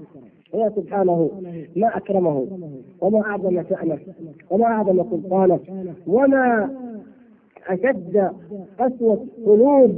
هو 0.55 0.71
سبحانه 0.75 1.31
ما 1.75 1.97
أكرمه 1.97 2.47
وما 3.01 3.21
أعظم 3.21 3.63
شأنه 3.69 3.97
وما 4.49 4.65
أعظم 4.65 5.03
سلطانه 5.09 5.59
وما 6.07 6.69
أشد 7.67 8.31
قسوة 8.79 9.25
قلوب 9.45 9.91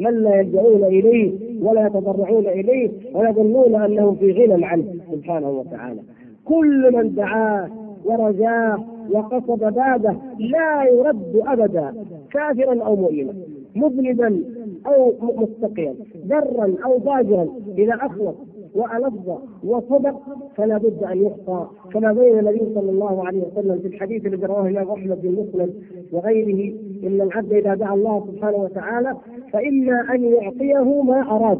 من 0.00 0.22
لا 0.22 0.40
يلجؤون 0.40 0.84
إليه 0.84 1.32
ولا 1.62 1.86
يتضرعون 1.86 2.46
إليه 2.46 2.90
ويظنون 3.14 3.74
انهم 3.74 4.14
في 4.16 4.32
غنى 4.32 4.66
عنه 4.66 4.84
سبحانه 5.12 5.50
وتعالى. 5.50 6.00
كل 6.44 6.92
من 6.92 7.14
دعاه 7.14 7.70
ورجاه 8.04 8.78
وقصد 9.12 9.74
بابه 9.74 10.16
لا 10.38 10.84
يرد 10.84 11.42
أبدا 11.46 11.94
كافرا 12.32 12.82
أو 12.84 12.96
مؤمنا 12.96 13.32
مذنبا 13.76 14.44
أو 14.86 15.14
مستقيا 15.36 15.94
برا 16.24 16.74
أو 16.84 17.00
فاجرا 17.00 17.48
إذا 17.78 17.94
أخلص 17.94 18.34
والظ 18.76 19.30
وصدق 19.64 20.20
فلا 20.56 20.78
بد 20.78 21.02
أن 21.04 21.22
يحصى 21.22 21.66
كما 21.92 22.12
بين 22.12 22.38
النبي 22.38 22.60
صلى 22.74 22.90
الله 22.90 23.26
عليه 23.26 23.42
وسلم 23.42 23.78
في 23.78 23.86
الحديث 23.88 24.26
الذي 24.26 24.46
رواه 24.46 24.68
الإمام 24.68 24.90
أحمد 24.90 25.22
بن 25.22 25.32
مسلم 25.32 25.74
وغيره 26.12 26.74
إن 27.04 27.20
العبد 27.20 27.52
إذا 27.52 27.74
دعا 27.74 27.94
الله 27.94 28.26
سبحانه 28.32 28.56
وتعالى 28.56 29.16
فإما 29.52 30.14
أن 30.14 30.24
يعطيه 30.24 31.02
ما 31.02 31.20
أراد. 31.30 31.58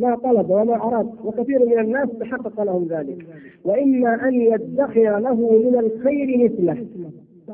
ما 0.00 0.16
طلب 0.16 0.50
وما 0.50 0.74
أراد 0.74 1.08
وكثير 1.24 1.66
من 1.66 1.78
الناس 1.78 2.08
تحقق 2.20 2.62
لهم 2.62 2.86
ذلك. 2.90 3.26
وإما 3.64 4.28
أن 4.28 4.40
يدخر 4.40 5.18
له 5.18 5.34
من 5.34 5.78
الخير 5.78 6.44
مثله. 6.44 6.86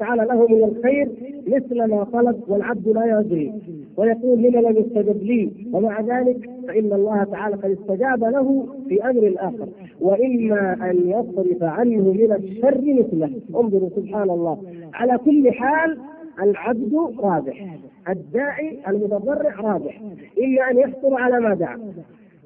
تعالى 0.00 0.24
له 0.24 0.46
من 0.48 0.64
الخير 0.64 1.08
مثل 1.46 1.84
ما 1.84 2.04
طلب 2.04 2.40
والعبد 2.48 2.88
لا 2.88 3.20
يدري. 3.20 3.52
ويقول 3.96 4.42
لما 4.42 4.58
لم 4.58 4.76
يستجب 4.76 5.22
لي؟ 5.22 5.50
ومع 5.72 6.00
ذلك 6.00 6.50
فإن 6.68 6.92
الله 6.92 7.24
تعالى 7.24 7.56
قد 7.56 7.70
استجاب 7.70 8.24
له 8.24 8.66
في 8.88 9.04
أمر 9.10 9.34
آخر 9.38 9.68
وإما 10.00 10.90
أن 10.90 11.08
يصرف 11.10 11.62
عنه 11.62 12.12
من 12.12 12.32
الشر 12.32 12.80
مثله. 12.80 13.30
انظروا 13.56 13.88
سبحان 13.96 14.30
الله. 14.30 14.58
على 14.94 15.18
كل 15.18 15.52
حال 15.52 15.98
العبد 16.42 16.94
رابح 17.18 17.78
الداعي 18.08 18.78
المتضرع 18.88 19.60
رابح 19.60 20.00
إما 20.44 20.70
أن 20.70 20.78
يحصل 20.78 21.14
على 21.14 21.40
ما 21.40 21.54
دعا. 21.54 21.78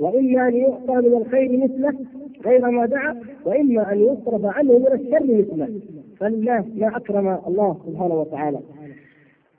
وإما 0.00 0.48
أن 0.48 0.54
يعطى 0.56 0.92
من 1.08 1.16
الخير 1.16 1.58
مثله 1.64 1.94
غير 2.46 2.70
ما 2.70 2.86
دعا 2.86 3.16
وإما 3.46 3.92
أن 3.92 4.00
يصرف 4.00 4.44
عنه 4.44 4.78
من 4.78 4.86
الشر 4.86 5.24
مثله. 5.38 5.68
فلله 6.16 6.64
ما 6.76 6.96
أكرم 6.96 7.38
الله 7.46 7.76
سبحانه 7.86 8.14
وتعالى 8.20 8.58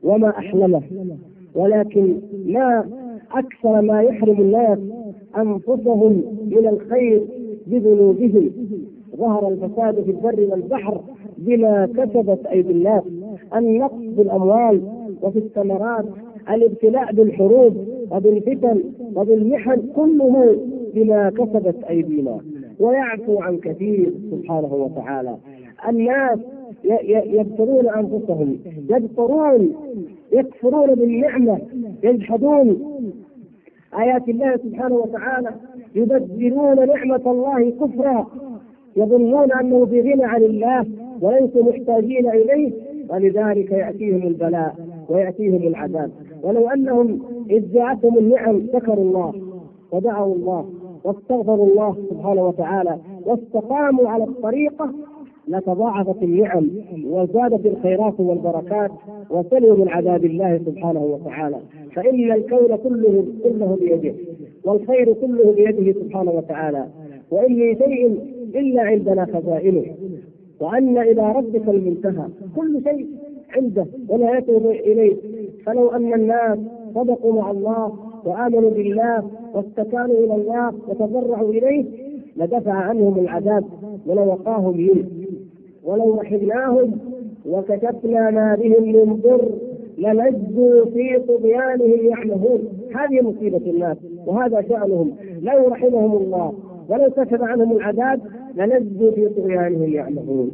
وما 0.04 0.30
أحلمه. 0.30 0.82
ولكن 1.56 2.22
ما 2.46 2.86
أكثر 3.32 3.82
ما 3.82 4.02
يحرم 4.02 4.42
الناس 4.42 4.80
أنفسهم 5.38 6.24
من 6.52 6.68
الخير 6.68 7.22
بذنوبهم. 7.68 8.52
ظهر 9.16 9.48
الفساد 9.50 10.04
في 10.04 10.12
البر 10.12 10.48
والبحر 10.52 11.02
بما 11.38 11.86
كسبت 11.86 12.46
أيدي 12.46 12.72
الناس. 12.72 13.04
النقص 13.56 13.94
بالأموال 14.18 14.82
وفي 15.22 15.40
الثمرات 15.40 16.06
الابتلاء 16.50 17.14
بالحروب 17.14 17.78
وبالفتن 18.12 18.84
وبالمحن 19.16 19.82
كله 19.96 20.58
بما 20.94 21.30
كسبت 21.30 21.84
أيدينا. 21.90 22.40
ويعفو 22.80 23.40
عن 23.42 23.58
كثير 23.58 24.14
سبحانه 24.32 24.74
وتعالى. 24.74 25.38
الناس 25.90 26.40
يبتلون 27.26 27.90
أنفسهم 27.90 28.58
يبصرون 28.90 29.74
يكفرون 30.32 30.96
بالنعمة 30.96 31.60
يجحدون. 32.04 32.82
آيات 34.00 34.30
الله 34.30 34.58
سبحانه 34.58 34.96
وتعالى 34.96 35.50
يبدلون 35.96 36.88
نعمة 36.88 37.32
الله 37.32 37.70
كفرا 37.72 38.28
يظنون 38.96 39.52
أنه 39.52 39.86
بغنى 39.86 40.24
عن 40.24 40.44
الله 40.44 40.86
وليسوا 41.22 41.64
محتاجين 41.64 42.30
إليه 42.30 42.72
ولذلك 43.10 43.72
يأتيهم 43.72 44.28
البلاء 44.28 44.76
ويأتيهم 45.10 45.68
العذاب. 45.68 46.12
ولو 46.44 46.68
أنهم 46.70 47.22
إذ 47.50 47.74
جاءتهم 47.74 48.18
النعم 48.18 48.68
شكروا 48.74 49.04
الله 49.04 49.34
ودعوا 49.92 50.36
الله 50.36 50.66
واستغفروا 51.04 51.68
الله 51.68 51.96
سبحانه 52.10 52.48
وتعالى 52.48 52.98
واستقاموا 53.26 54.10
على 54.10 54.24
الطريقة 54.24 54.94
لتضاعفت 55.48 56.24
النعم 56.24 56.70
وزادت 57.06 57.66
الخيرات 57.66 58.20
والبركات 58.20 58.92
وسلموا 59.30 59.76
من 59.76 59.90
عذاب 59.90 60.26
الله 60.26 60.58
سبحانه 60.66 61.04
وتعالى. 61.04 61.58
فإن 61.96 62.32
الكون 62.32 62.76
كله 62.76 63.26
كله 63.44 63.78
بيده 63.82 64.14
والخير 64.66 65.14
كله 65.14 65.52
بيده 65.52 66.00
سبحانه 66.00 66.32
وتعالى. 66.32 66.86
من 67.32 67.76
شيء 67.76 68.20
إلا 68.56 68.82
عندنا 68.82 69.26
خزائنه. 69.26 69.86
وأن 70.60 70.98
إلى 70.98 71.32
ربك 71.32 71.70
المنتهى. 71.70 72.28
كل 72.56 72.84
شيء 72.84 73.08
عنده 73.56 73.86
ولا 74.10 74.38
يتوب 74.38 74.66
إليه. 74.66 75.16
فلو 75.66 75.90
أن 75.90 76.14
الناس 76.14 76.60
صدقوا 76.96 77.34
مع 77.34 77.52
الله 77.52 77.94
وآمنوا 78.26 78.70
بالله 78.70 79.24
واستكانوا 79.54 80.16
إلى 80.16 80.36
الله 80.36 80.74
وتضرعوا 80.88 81.50
إليه 81.50 81.86
لدفع 82.38 82.74
عنهم 82.74 83.20
العذاب 83.20 83.64
ولوقاهم 84.08 84.78
منه. 84.78 85.06
ولو 85.84 86.16
رحمناهم 86.16 86.92
وكشفنا 87.50 88.32
ما 88.32 88.56
بهم 88.56 88.84
من 88.84 89.14
ضر 89.16 89.50
للجوا 89.98 90.86
في 90.86 91.20
طغيانهم 91.28 92.08
يعمهون. 92.08 92.60
هذه 92.96 93.22
مصيبة 93.22 93.72
الناس 93.72 93.98
وهذا 94.26 94.62
شأنهم. 94.62 95.12
لو 95.42 95.68
رحمهم 95.68 96.16
الله 96.18 96.54
ولو 96.90 97.10
كشف 97.10 97.42
عنهم 97.42 97.72
العذاب 97.72 98.22
للجوا 98.56 99.12
في 99.12 99.30
طغيانهم 99.30 99.94
يعمهون. 99.94 100.52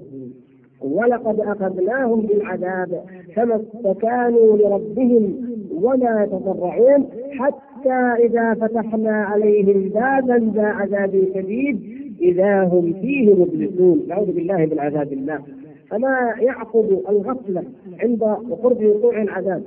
ولقد 0.81 1.39
أخذناهم 1.39 2.21
بالعذاب 2.21 3.03
فما 3.35 3.55
استكانوا 3.55 4.57
لربهم 4.57 5.47
ولا 5.81 6.23
يتضرعون 6.23 7.07
حتى 7.39 8.25
إذا 8.25 8.53
فتحنا 8.53 9.11
عليهم 9.23 9.89
بابا 9.89 10.51
ذا 10.55 10.65
عذاب 10.67 11.23
شديد 11.35 11.79
إذا 12.21 12.63
هم 12.63 12.93
فيه 13.01 13.33
مبلسون. 13.33 14.01
نعوذ 14.07 14.31
بالله 14.31 14.57
من 14.65 14.79
عذاب 14.79 15.13
الله 15.13 15.39
فما 15.89 16.33
يعقب 16.39 17.01
الغفلة 17.09 17.63
عند 18.03 18.23
قرب 18.63 18.83
وقوع 18.85 19.21
العذاب 19.21 19.63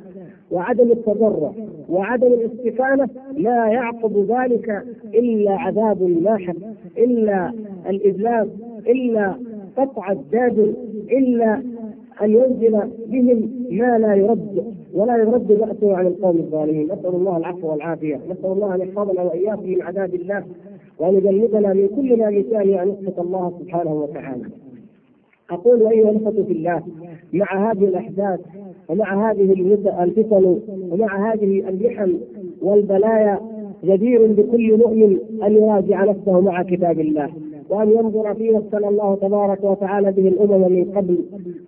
وعدم 0.50 0.92
التضرع 0.92 1.52
وعدم 1.88 2.26
الاستكانة 2.26 3.08
لا 3.36 3.66
يعقب 3.66 4.26
ذلك 4.30 4.84
إلا 5.14 5.52
عذاب 5.52 6.02
لاحق 6.02 6.54
إلا 6.98 7.52
الإذلال 7.88 8.48
إلا 8.86 9.34
قطع 9.76 10.12
الدابر 10.12 10.72
إلا 11.12 11.62
أن 12.22 12.30
ينزل 12.30 12.80
بهم 13.06 13.50
ما 13.70 13.98
لا 13.98 14.14
يرد 14.14 14.64
ولا 14.94 15.16
يرد 15.16 15.46
بأسه 15.46 15.96
عن 15.96 16.06
القوم 16.06 16.36
الظالمين. 16.36 16.84
نسأل 16.84 17.14
الله 17.14 17.36
العفو 17.36 17.70
والعافية. 17.70 18.16
نسأل 18.30 18.52
الله 18.52 18.74
أن 18.74 18.80
يحفظنا 18.80 19.22
وإياكم 19.22 19.68
من 19.68 19.82
عذاب 19.82 20.14
الله 20.14 20.44
وأن 20.98 21.14
يجنبنا 21.14 21.72
من 21.72 21.88
كل 21.88 22.18
ما 22.18 22.30
مثال 22.30 22.70
أن 22.70 22.88
يسقط 22.88 23.20
الله 23.20 23.52
سبحانه 23.60 23.94
وتعالى. 23.94 24.44
أقول 25.50 25.86
أيها 25.86 26.10
الأخوة 26.10 26.44
في 26.44 26.52
الله 26.52 26.82
مع 27.32 27.70
هذه 27.70 27.84
الأحداث 27.84 28.40
ومع 28.88 29.30
هذه 29.30 29.52
الفتن 30.02 30.60
ومع 30.90 31.32
هذه 31.32 31.68
المحن 31.68 32.20
والبلايا 32.62 33.40
جدير 33.84 34.26
بكل 34.26 34.78
مؤمن 34.78 35.18
أن 35.42 35.52
يراجع 35.56 36.04
نفسه 36.04 36.40
مع 36.40 36.62
كتاب 36.62 37.00
الله. 37.00 37.30
وأن 37.70 37.90
ينظر 37.90 38.34
فيما 38.34 38.58
ابتلى 38.58 38.88
الله 38.88 39.14
تبارك 39.16 39.64
وتعالى 39.64 40.12
به 40.12 40.28
الأمم 40.28 40.72
من 40.72 40.84
قبل 40.84 41.18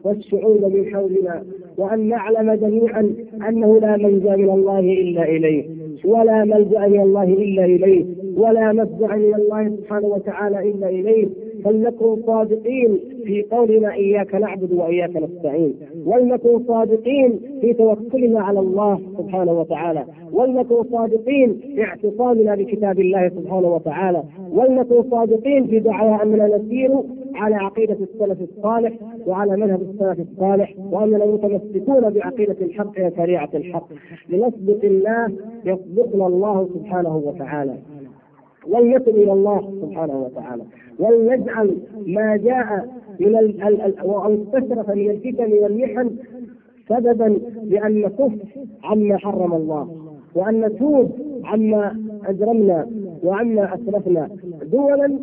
والشعوب 0.04 0.64
من 0.64 0.94
حولنا 0.94 1.44
وأن 1.78 2.08
نعلم 2.08 2.54
جميعا 2.54 3.14
أنه 3.48 3.80
لا 3.80 3.96
ملجأ 3.96 4.36
من 4.36 4.50
الله 4.50 4.78
إلا 4.80 5.24
إليه 5.28 5.64
ولا 6.04 6.44
ملجأ 6.44 6.86
من 6.88 7.00
الله 7.00 7.22
إلا 7.24 7.64
إليه 7.64 8.04
ولا 8.36 8.72
مفزع 8.72 9.16
من 9.16 9.34
الله 9.34 9.68
سبحانه 9.76 10.06
وتعالى 10.06 10.70
إلا 10.70 10.88
إليه 10.88 11.28
فلنكن 11.64 12.22
صادقين 12.26 12.98
في 13.24 13.42
قولنا 13.42 13.92
إياك 13.92 14.34
نعبد 14.34 14.72
وإياك 14.72 15.16
نستعين؟ 15.16 15.74
ولنكن 16.06 16.64
صادقين 16.68 17.40
في 17.60 17.72
توكلنا 17.72 18.40
على 18.40 18.60
الله 18.60 19.00
سبحانه 19.18 19.52
وتعالى؟ 19.60 20.04
ولنكن 20.32 20.82
صادقين 20.92 21.54
في 21.54 21.82
اعتصامنا 21.84 22.54
بكتاب 22.54 23.00
الله 23.00 23.28
سبحانه 23.28 23.68
وتعالى؟ 23.74 24.22
ولنكن 24.52 25.02
صادقين 25.10 25.66
في 25.66 25.80
دعوى 25.80 26.22
أننا 26.22 26.56
نسير 26.56 26.90
على 27.34 27.54
عقيدة 27.54 27.96
السلف 28.00 28.38
الصالح 28.40 28.92
وعلى 29.26 29.56
مذهب 29.56 29.82
السلف 29.82 30.20
الصالح 30.32 30.74
وأننا 30.90 31.26
متمسكون 31.26 32.10
بعقيدة 32.10 32.56
الحق 32.60 32.92
وشريعة 33.00 33.48
الحق؟ 33.54 33.88
لنسبق 34.28 34.84
الله 34.84 35.32
يسبقنا 35.64 36.26
الله 36.26 36.68
سبحانه 36.74 37.16
وتعالى. 37.16 37.74
ولنتب 38.68 39.08
إلى 39.08 39.32
الله 39.32 39.72
سبحانه 39.82 40.22
وتعالى. 40.24 40.62
ولنجعل 41.02 41.76
ما 42.06 42.36
جاء 42.36 42.88
من 43.20 43.34
وأن 44.04 44.44
تشرف 44.52 44.90
من 44.90 45.10
الفتن 45.10 45.52
والمحن 45.52 46.10
سببا 46.88 47.38
لأن 47.64 48.00
نكف 48.00 48.32
عما 48.84 49.16
حرم 49.16 49.52
الله 49.52 49.88
وأن 50.34 50.60
نتوب 50.60 51.10
عما 51.44 51.96
أجرمنا 52.26 52.86
وعما 53.24 53.74
اسلفنا 53.74 54.28
دولا 54.72 55.18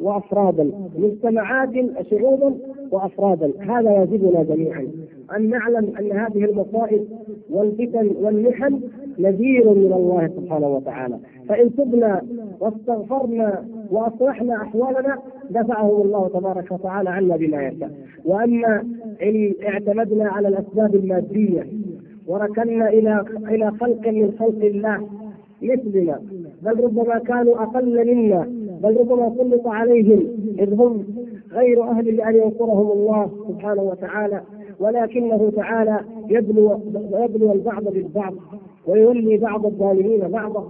وافرادا 0.00 0.70
مجتمعات 0.98 1.70
شعوبا 2.10 2.54
وأفرادا. 2.92 3.52
هذا 3.60 4.02
يجبنا 4.02 4.42
جميعا. 4.42 4.88
أن 5.36 5.50
نعلم 5.50 5.92
أن 6.00 6.12
هذه 6.12 6.44
المصائب 6.44 7.04
والفتن 7.50 8.10
والمحن 8.22 8.80
نذير 9.18 9.70
من 9.74 9.92
الله 9.92 10.30
سبحانه 10.36 10.68
وتعالى. 10.68 11.18
فإن 11.48 11.74
تبنا 11.76 12.22
واستغفرنا 12.60 13.64
وأصلحنا 13.90 14.62
أحوالنا 14.62 15.18
دفعه 15.50 16.02
الله 16.02 16.28
تبارك 16.28 16.72
وتعالى 16.72 17.10
عنا 17.10 17.36
بما 17.36 17.62
يشاء. 17.68 17.90
وأما 18.24 18.84
إن 19.22 19.54
اعتمدنا 19.64 20.28
على 20.28 20.48
الأسباب 20.48 20.94
المادية 20.94 21.66
وركنا 22.26 22.88
إلى 22.88 23.24
إلى 23.48 23.70
خلق 23.70 24.08
من 24.08 24.32
خلق 24.38 24.64
الله 24.64 25.06
مثلنا 25.62 26.20
بل 26.62 26.84
ربما 26.84 27.18
كانوا 27.18 27.62
أقل 27.62 28.06
منا 28.14 28.48
بل 28.82 28.96
ربما 28.96 29.34
سلط 29.38 29.66
عليهم 29.66 30.26
إذ 30.58 30.74
هم 30.74 31.04
غير 31.52 31.82
أهل 31.82 32.16
لأن 32.16 32.34
ينصرهم 32.36 32.90
الله 32.92 33.30
سبحانه 33.48 33.82
وتعالى. 33.82 34.42
ولكنه 34.80 35.52
تعالى 35.56 36.00
يبلو 36.28 36.80
يبلو 37.12 37.52
البعض 37.52 37.84
بالبعض 37.84 38.34
ويولي 38.86 39.36
بعض 39.36 39.66
الظالمين 39.66 40.20
بعضا. 40.28 40.68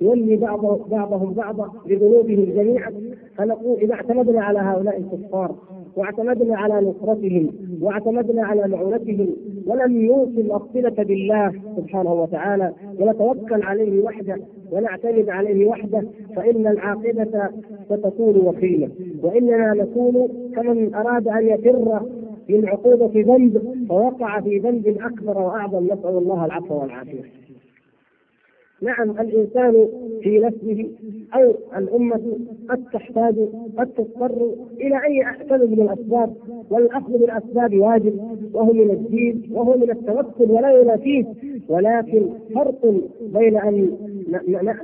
يولي 0.00 0.36
بعض 0.36 0.88
بعضهم 0.90 1.32
بعضا 1.32 1.72
بذنوبهم 1.86 2.44
جميعا. 2.56 2.92
فنقول 3.36 3.80
إذا 3.80 3.94
اعتمدنا 3.94 4.44
على 4.44 4.58
هؤلاء 4.58 4.98
الكفار 4.98 5.54
واعتمدنا 5.96 6.56
على 6.58 6.74
نصرتهم 6.86 7.50
واعتمدنا 7.82 8.46
على 8.46 8.68
معونتهم 8.68 9.28
ولم 9.66 10.00
يوصل 10.00 10.40
الصله 10.62 11.04
بالله 11.04 11.52
سبحانه 11.76 12.12
وتعالى 12.12 12.72
ونتوكل 13.00 13.62
عليه 13.62 14.02
وحده 14.04 14.36
ونعتمد 14.72 15.28
عليه 15.28 15.66
وحده 15.66 16.02
فإن 16.36 16.66
العاقبة 16.66 17.50
ستكون 17.90 18.36
وخيمه 18.36 18.88
وإننا 19.22 19.72
نكون 19.74 20.28
كمن 20.56 20.94
أراد 20.94 21.28
أن 21.28 21.46
يفر 21.48 22.02
من 22.48 22.68
عقوبة 22.68 23.20
ذنب 23.22 23.86
فوقع 23.88 24.40
في 24.40 24.58
ذنب 24.58 24.86
أكبر 25.00 25.38
وأعظم. 25.38 25.84
نسأل 25.84 26.18
الله 26.18 26.44
العفو 26.44 26.74
والعافية. 26.80 27.22
نعم 28.82 29.10
الإنسان 29.10 29.88
في 30.22 30.38
نفسه 30.38 30.90
أو 31.34 31.54
الأمة 31.76 32.38
قد 32.68 32.84
تحتاج 32.92 33.34
قد 33.78 33.86
تضطر 33.86 34.50
إلى 34.80 34.96
ان 35.06 35.12
يعتمد 35.12 35.70
من 35.70 35.80
الأسباب 35.80 36.34
والأخذ 36.70 37.12
بالأسباب 37.18 37.78
واجب 37.78 38.20
وهو 38.54 38.72
من 38.72 38.90
الدين 38.90 39.42
وهو 39.52 39.76
من 39.76 39.90
التوكل 39.90 40.50
ولا 40.50 40.80
ينافيه. 40.80 41.24
ولكن 41.68 42.26
فرق 42.54 42.94
بين 43.20 43.56
أن 43.56 43.90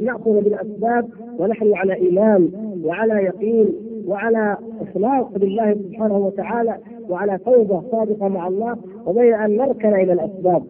نأخذ 0.00 0.40
بالأسباب 0.40 1.08
ونحن 1.38 1.74
على 1.74 1.94
إيمان 1.94 2.50
وعلى 2.84 3.14
يقين. 3.14 3.91
وعلى 4.06 4.56
إخلاص 4.80 5.26
بالله 5.32 5.74
سبحانه 5.74 6.16
وتعالى 6.18 6.76
وعلى 7.08 7.38
توبة 7.38 7.82
صادقة 7.90 8.28
مع 8.28 8.48
الله 8.48 8.76
وبين 9.06 9.34
أن 9.34 9.56
نركن 9.56 9.94
إلى 9.94 10.12
الأسباب. 10.12 10.62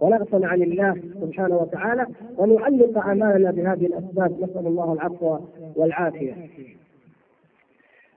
ونغفل 0.00 0.44
عن 0.44 0.62
الله 0.62 0.94
سبحانه 1.20 1.56
وتعالى 1.56 2.06
ونعلق 2.38 2.98
اعمالنا 2.98 3.50
بهذه 3.50 3.86
الأسباب. 3.86 4.32
نسأل 4.42 4.66
الله 4.66 4.92
العفو 4.92 5.36
والعافية. 5.76 6.32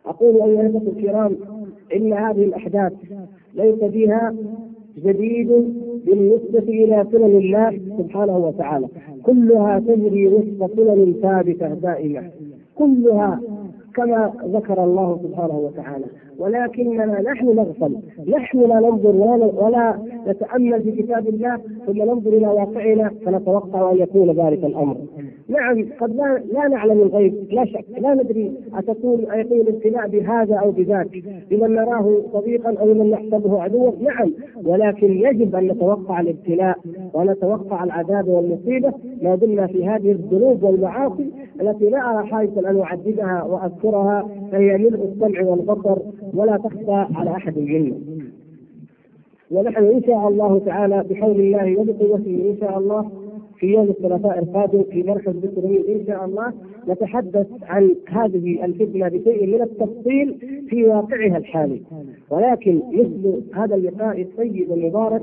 أقول 0.06 0.42
أيها 0.42 0.62
الأخوة 0.62 0.94
الكرام 0.98 1.38
إن 1.96 2.14
هذه 2.14 2.44
الأحداث 2.44 2.94
ليس 3.56 3.84
فيها 3.84 4.36
جديد 4.98 5.48
بالنسبة 6.06 6.60
إلى 6.60 7.06
سنن 7.12 7.38
الله 7.38 7.80
سبحانه 7.98 8.38
وتعالى. 8.38 8.88
كلها 9.24 9.80
تجري 9.80 10.28
وفق 10.28 10.76
سنن 10.76 11.14
ثابتة 11.22 11.68
دائمة. 11.68 12.32
كلها 12.76 13.42
كما 13.96 14.34
ذكر 14.46 14.84
الله 14.84 15.20
سبحانه 15.24 15.58
وتعالى. 15.58 16.06
ولكننا 16.44 17.22
نحن 17.22 17.46
نغفل. 17.56 17.98
نحن 18.28 18.60
لا 18.60 18.80
ننظر 18.80 19.16
ولا, 19.16 19.46
ولا 19.46 19.98
نتأمل 20.28 20.84
في 20.84 20.92
كتاب 20.92 21.28
الله 21.28 21.58
ثم 21.86 21.98
ننظر 22.04 22.30
إلى 22.34 22.48
واقعنا 22.48 23.12
فنتوقع 23.26 23.92
أن 23.92 23.98
يكون 23.98 24.32
ذلك 24.32 24.66
الأمر. 24.66 24.98
نعم 25.50 25.86
قد 26.02 26.16
لا, 26.16 26.42
لا 26.54 26.68
نعلم 26.68 27.02
الغيب 27.02 27.34
لا 27.52 27.66
شك 27.66 27.86
لا 27.98 28.14
ندري 28.14 28.52
أتكون 28.74 29.32
أيكون 29.32 29.60
الابتلاء 29.60 30.08
بهذا 30.08 30.56
أو 30.56 30.72
بذاك 30.72 31.08
بمن 31.52 31.74
نراه 31.76 32.22
صديقا 32.34 32.76
أو 32.80 32.94
من 32.94 33.10
نحسبه 33.12 33.62
عدوا 33.62 33.92
نعم. 34.02 34.34
ولكن 34.66 35.12
يجب 35.14 35.56
أن 35.56 35.68
نتوقع 35.68 36.20
الابتلاء 36.20 36.78
ونتوقع 37.14 37.84
العذاب 37.84 38.28
والمصيبة 38.28 38.94
ما 39.22 39.36
دمنا 39.36 39.68
في 39.68 39.86
هذه 39.88 40.12
الذنوب 40.12 40.64
والمعاصي 40.64 41.32
التي 41.62 41.90
لا 41.90 42.12
أرى 42.20 42.28
حاجة 42.28 42.70
أن 42.70 42.80
أعددها 42.82 43.44
وأذكرها 43.44 44.28
فهي 44.52 44.78
ملء 44.78 45.12
السمع 45.14 45.42
والبصر 45.50 45.98
ولا 46.34 46.58
تخفى 46.58 47.06
على 47.16 47.32
أحد 47.32 47.58
منا 47.60 47.96
ونحن 49.52 49.84
إن 49.86 50.04
شاء 50.04 50.28
الله 50.28 50.60
تعالى 50.60 51.04
بحول 51.10 51.40
الله 51.40 51.78
وبقوته 51.80 52.52
إن 52.52 52.58
شاء 52.60 52.78
الله 52.78 53.12
في 53.60 53.68
يوم 53.68 53.90
الثلاثاء 53.90 54.40
القادم 54.40 54.84
في 54.84 55.04
مركز 55.04 55.36
ذكر 55.36 55.66
إن 55.96 56.06
شاء 56.08 56.26
الله 56.26 56.54
نتحدث 56.88 57.48
عن 57.64 57.96
هذه 58.08 58.66
الفتنة 58.66 59.08
بشيء 59.08 59.48
من 59.48 59.62
التفصيل 59.62 60.38
في 60.70 60.84
واقعها 60.84 61.38
الحالي. 61.38 61.82
ولكن 62.30 62.82
مثل 62.94 63.44
هذا 63.54 63.76
اللقاء 63.76 64.22
الطيب 64.22 64.72
المبارك 64.72 65.22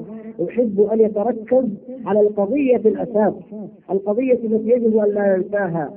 أحب 0.48 0.80
أن 0.92 1.00
يتركز 1.00 1.64
على 2.06 2.20
القضية 2.20 2.76
الأساس 2.76 3.34
القضية 3.90 4.32
التي 4.32 4.70
يجب 4.70 4.96
أن 4.96 5.14
لا 5.14 5.36
ننساها 5.36 5.92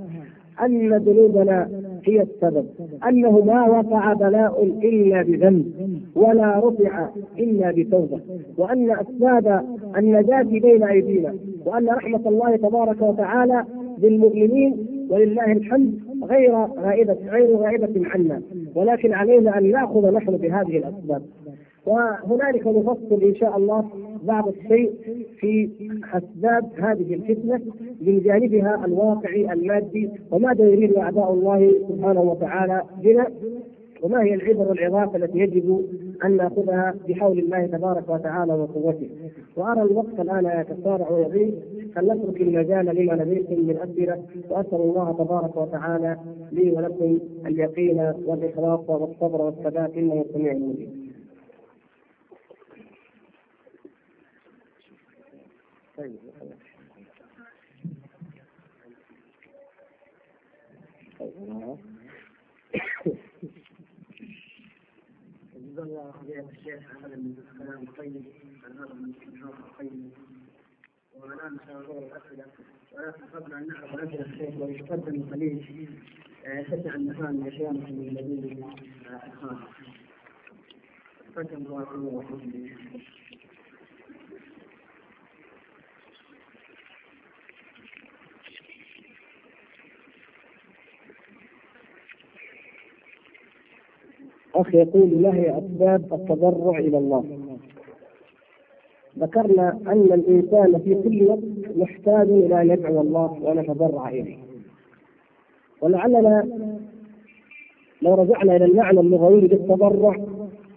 أن 0.61 0.93
ذنوبنا 0.97 1.69
هي 2.05 2.21
السبب 2.21 2.65
أنه 3.09 3.39
ما 3.39 3.65
وقع 3.65 4.13
بلاء 4.13 4.63
إلا 4.83 5.21
بذنب 5.23 5.65
ولا 6.15 6.59
رفع 6.67 7.09
إلا 7.39 7.71
بتوبة 7.71 8.19
وأن 8.57 8.91
أسباب 8.91 9.65
النجاة 9.97 10.41
بين 10.41 10.83
أيدينا 10.83 11.33
وأن 11.65 11.87
رحمة 11.89 12.21
الله 12.29 12.55
تبارك 12.55 13.01
وتعالى 13.01 13.65
بالمؤمنين 13.97 14.85
ولله 15.09 15.51
الحمد 15.51 15.93
غير 16.23 16.55
غائبة 16.55 17.17
غير 17.29 17.55
غائبة 17.57 18.07
عنا 18.09 18.41
ولكن 18.75 19.13
علينا 19.13 19.57
أن 19.57 19.71
نأخذ 19.71 20.11
نحن 20.13 20.37
بهذه 20.37 20.77
الأسباب. 20.77 21.21
وهنالك 21.85 22.67
نفصل 22.67 23.23
إن 23.23 23.35
شاء 23.35 23.57
الله 23.57 23.85
بعض 24.23 24.47
الشيء 24.47 24.91
في 25.39 25.69
أسباب 26.13 26.69
هذه 26.77 27.13
الفتنة 27.13 27.61
من 28.01 28.19
جانبها 28.19 28.85
الواقعي 28.85 29.53
المادي 29.53 30.09
وماذا 30.31 30.65
يريد 30.65 30.95
أعداء 30.97 31.33
الله 31.33 31.71
سبحانه 31.89 32.21
وتعالى 32.21 32.81
بنا 33.03 33.27
وما 34.03 34.23
هي 34.23 34.33
العبر 34.33 34.67
والعظات 34.69 35.15
التي 35.15 35.39
يجب 35.39 35.85
أن 36.25 36.37
نأخذها 36.37 36.95
بحول 37.09 37.39
الله 37.39 37.65
تبارك 37.65 38.09
وتعالى 38.09 38.53
وقوته. 38.53 39.09
وأرى 39.57 39.81
الوقت 39.81 40.19
الآن 40.19 40.61
يتسارع 40.61 41.09
ويضيق 41.11 41.53
فلنترك 41.95 42.41
المجال 42.41 42.85
لما 42.85 43.13
لديكم 43.23 43.53
من 43.67 43.77
أسئلة 43.77 44.23
وأسأل 44.49 44.81
الله 44.81 45.11
تبارك 45.11 45.57
وتعالى 45.57 46.17
لي 46.51 46.71
ولكم 46.71 47.17
اليقين 47.45 48.13
والإخلاص 48.25 48.89
والصبر 48.89 49.41
والثبات 49.41 49.93
إنه 49.97 50.25
سميع 50.33 50.53
مجيب 50.53 51.02
طيب 55.97 56.19
جزا 65.55 65.83
الله 65.83 66.11
فضيلة 66.11 66.49
الشيخ 66.49 66.95
هذا 67.05 67.15
الكلام 67.15 67.83
الطيب 67.83 68.23
عن 68.63 68.71
هذا 68.71 68.93
الانتهاء 68.93 69.53
الطيب 69.59 70.09
والان 71.15 71.57
سننظر 71.67 71.97
الاسئله 71.99 72.45
قبل 73.33 73.53
ان 73.53 73.67
نعرض 73.67 73.99
اسئله 73.99 74.25
الشيخ 74.25 74.55
ويتقدم 74.61 75.33
قليل 75.33 75.89
يتسع 76.45 76.95
المكان 76.95 77.47
لشيخنا 77.47 77.71
من 77.71 78.07
الذين 78.09 78.63
الخارج. 79.27 79.59
تقدم 81.35 81.65
الله 81.65 81.83
أخ 94.55 94.75
يقول 94.75 95.21
ما 95.21 95.35
هي 95.35 95.57
أسباب 95.57 96.13
التضرع 96.13 96.79
إلى 96.79 96.97
الله؟ 96.97 97.25
ذكرنا 99.19 99.79
أن 99.87 100.01
الإنسان 100.13 100.79
في 100.79 100.95
كل 101.03 101.23
وقت 101.23 101.77
محتاج 101.77 102.29
إلى 102.29 102.61
أن 102.61 102.69
يدعو 102.69 103.01
الله 103.01 103.39
ونتضرع 103.41 104.09
إليه. 104.09 104.37
ولعلنا 105.81 106.47
لو 108.01 108.13
رجعنا 108.15 108.55
إلى 108.55 108.65
المعنى 108.65 108.99
اللغوي 108.99 109.41
للتضرع 109.41 110.15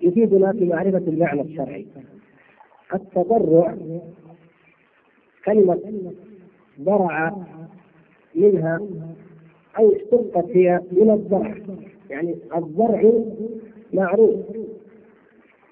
يفيدنا 0.02 0.52
في 0.52 0.64
معرفة 0.64 0.98
المعنى 0.98 1.40
الشرعي. 1.40 1.86
التضرع 2.94 3.76
كلمة 5.44 5.80
ضرع 6.80 7.36
منها 8.34 8.80
أو 9.78 9.92
اشتقت 9.92 10.50
هي 10.50 10.80
من 10.92 11.10
الضرع. 11.10 11.54
يعني 12.10 12.36
الضرع 12.56 13.12
معروف 13.92 14.36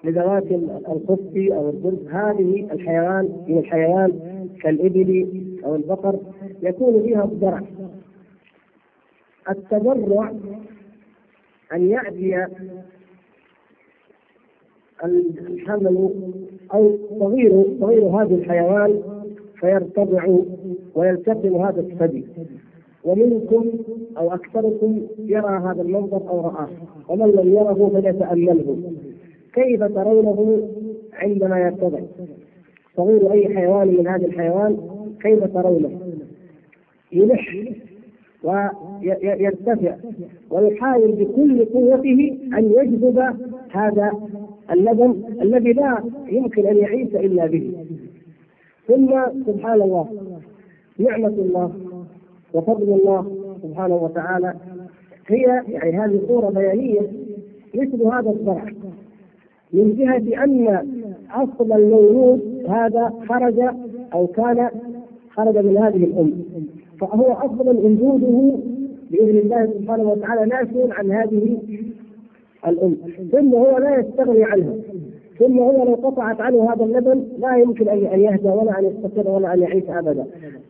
لذوات 0.03 0.51
الخف 0.89 1.35
أو 1.37 1.69
الدرس 1.69 2.07
هذه 2.09 2.67
الحيوان 2.71 3.43
من 3.47 3.57
الحيوان 3.57 4.11
كالإبل 4.61 5.27
أو 5.65 5.75
البقر 5.75 6.19
يكون 6.63 7.03
فيها 7.03 7.23
الضرع. 7.23 7.61
التضرع 9.49 10.31
أن 11.73 11.89
يأتي 11.89 12.45
الحمل 15.03 16.09
أو 16.73 16.97
صغير 17.19 17.65
صغير 17.79 18.03
هذا 18.03 18.35
الحيوان 18.35 19.01
فيرتضع 19.59 20.27
ويلتقم 20.95 21.55
هذا 21.55 21.79
الثدي. 21.81 22.25
ومنكم 23.05 23.65
أو 24.17 24.33
أكثركم 24.33 25.01
يرى 25.19 25.61
هذا 25.65 25.81
المنظر 25.81 26.29
أو 26.29 26.41
رآه. 26.41 26.67
ومن 27.09 27.31
لم 27.31 27.49
يره 27.53 27.89
فليتأمله. 27.93 28.77
كيف 29.53 29.83
ترونه 29.83 30.69
عندما 31.13 31.59
يرتضع 31.59 31.99
صغير 32.97 33.31
أي 33.31 33.55
حيوان 33.55 33.87
من 33.87 34.07
هذا 34.07 34.25
الحيوان؟ 34.25 34.77
كيف 35.21 35.43
ترونه؟ 35.43 35.99
يلح 37.11 37.55
ويرتفع 38.43 39.95
ويحاول 40.49 41.11
بكل 41.11 41.65
قوته 41.65 42.37
أن 42.57 42.71
يجذب 42.77 43.19
هذا 43.71 44.11
اللبن 44.71 45.23
الذي 45.41 45.73
لا 45.73 46.03
يمكن 46.27 46.65
أن 46.65 46.77
يعيش 46.77 47.15
إلا 47.15 47.45
به. 47.47 47.73
ثم 48.87 49.07
سبحان 49.47 49.81
الله 49.81 50.07
نعمة 50.99 51.27
الله 51.27 51.71
وفضل 52.55 52.93
الله 52.93 53.31
سبحانه 53.63 53.95
وتعالى. 53.95 54.53
هي 55.27 55.63
يعني 55.67 55.99
هذه 55.99 56.21
صورة 56.27 56.49
بيانية 56.49 57.01
مثل 57.75 58.03
هذا 58.03 58.29
الزرع 58.31 58.65
من 59.73 59.95
جهة 59.95 60.43
أن 60.43 60.87
أصل 61.31 61.71
المولود 61.71 62.65
هذا 62.69 63.13
خرج 63.29 63.59
أو 64.13 64.27
كان 64.27 64.69
خرج 65.29 65.57
من 65.57 65.77
هذه 65.77 66.03
الأم. 66.03 66.33
فهو 66.99 67.31
أصلا 67.31 67.71
وجوده 67.71 68.57
بإذن 69.11 69.37
الله 69.37 69.65
سبحانه 69.79 70.11
وتعالى 70.11 70.45
ناشئ 70.45 70.91
عن 70.91 71.11
هذه 71.11 71.57
الأم 72.67 72.95
ثم 73.31 73.55
هو 73.55 73.77
لا 73.77 73.99
يستغني 73.99 74.43
عنها. 74.43 74.73
ثم 75.39 75.59
هو 75.59 75.85
لو 75.85 75.95
قطعت 75.95 76.41
عنه 76.41 76.73
هذا 76.73 76.83
اللبن 76.83 77.23
لا 77.39 77.57
يمكن 77.57 77.87
ان 77.89 78.19
يهدى 78.19 78.47
ولا 78.49 78.79
أن 78.79 78.85
يستقر 78.85 79.29
ولا 79.31 79.53
أن 79.53 79.61
يعيش 79.61 79.83
ابدا. 79.89 80.25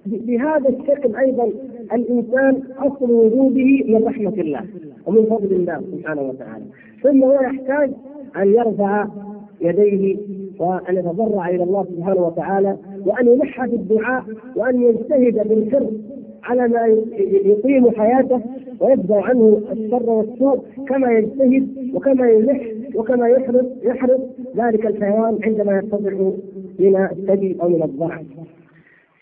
بهذا 0.05 0.70
الشكل 0.70 1.16
أيضا 1.16 1.49
الإنسان 1.93 2.61
أصل 2.78 3.11
وجوده 3.11 3.84
من 3.88 4.03
رحمة 4.05 4.34
الله 4.34 4.61
ومن 5.05 5.26
فضل 5.26 5.51
الله 5.51 5.82
سبحانه 5.91 6.22
وتعالى. 6.22 6.66
ثم 7.03 7.24
هو 7.24 7.34
يحتاج 7.41 7.91
أن 8.38 8.53
يرفع 8.53 9.07
يديه 9.61 10.18
وأن 10.59 10.97
يتضرع 10.97 11.49
إلى 11.49 11.63
الله 11.63 11.84
سبحانه 11.84 12.22
وتعالى 12.28 12.78
وأن 13.05 13.28
يلح 13.28 13.66
بالدعاء 13.66 14.24
وأن 14.55 14.82
يجتهد 14.82 15.47
بالحرص 15.47 15.93
على 16.43 16.68
ما 16.68 16.86
يقيم 17.45 17.91
حياته 17.91 18.41
ويدفع 18.80 19.22
عنه 19.26 19.61
الشر 19.72 20.09
والسوء 20.09 20.59
كما 20.88 21.11
يجتهد 21.11 21.68
وكما 21.93 22.30
يلح 22.30 22.61
وكما 22.96 23.28
يحرص 23.28 23.66
يحرص 23.84 24.22
ذلك 24.58 24.86
الحيوان 24.86 25.39
عندما 25.43 25.74
يرتفع 25.74 26.10
من 26.80 26.96
الثدي 27.12 27.58
أو 27.62 27.70
من 27.70 27.84
الضعف. 27.84 28.26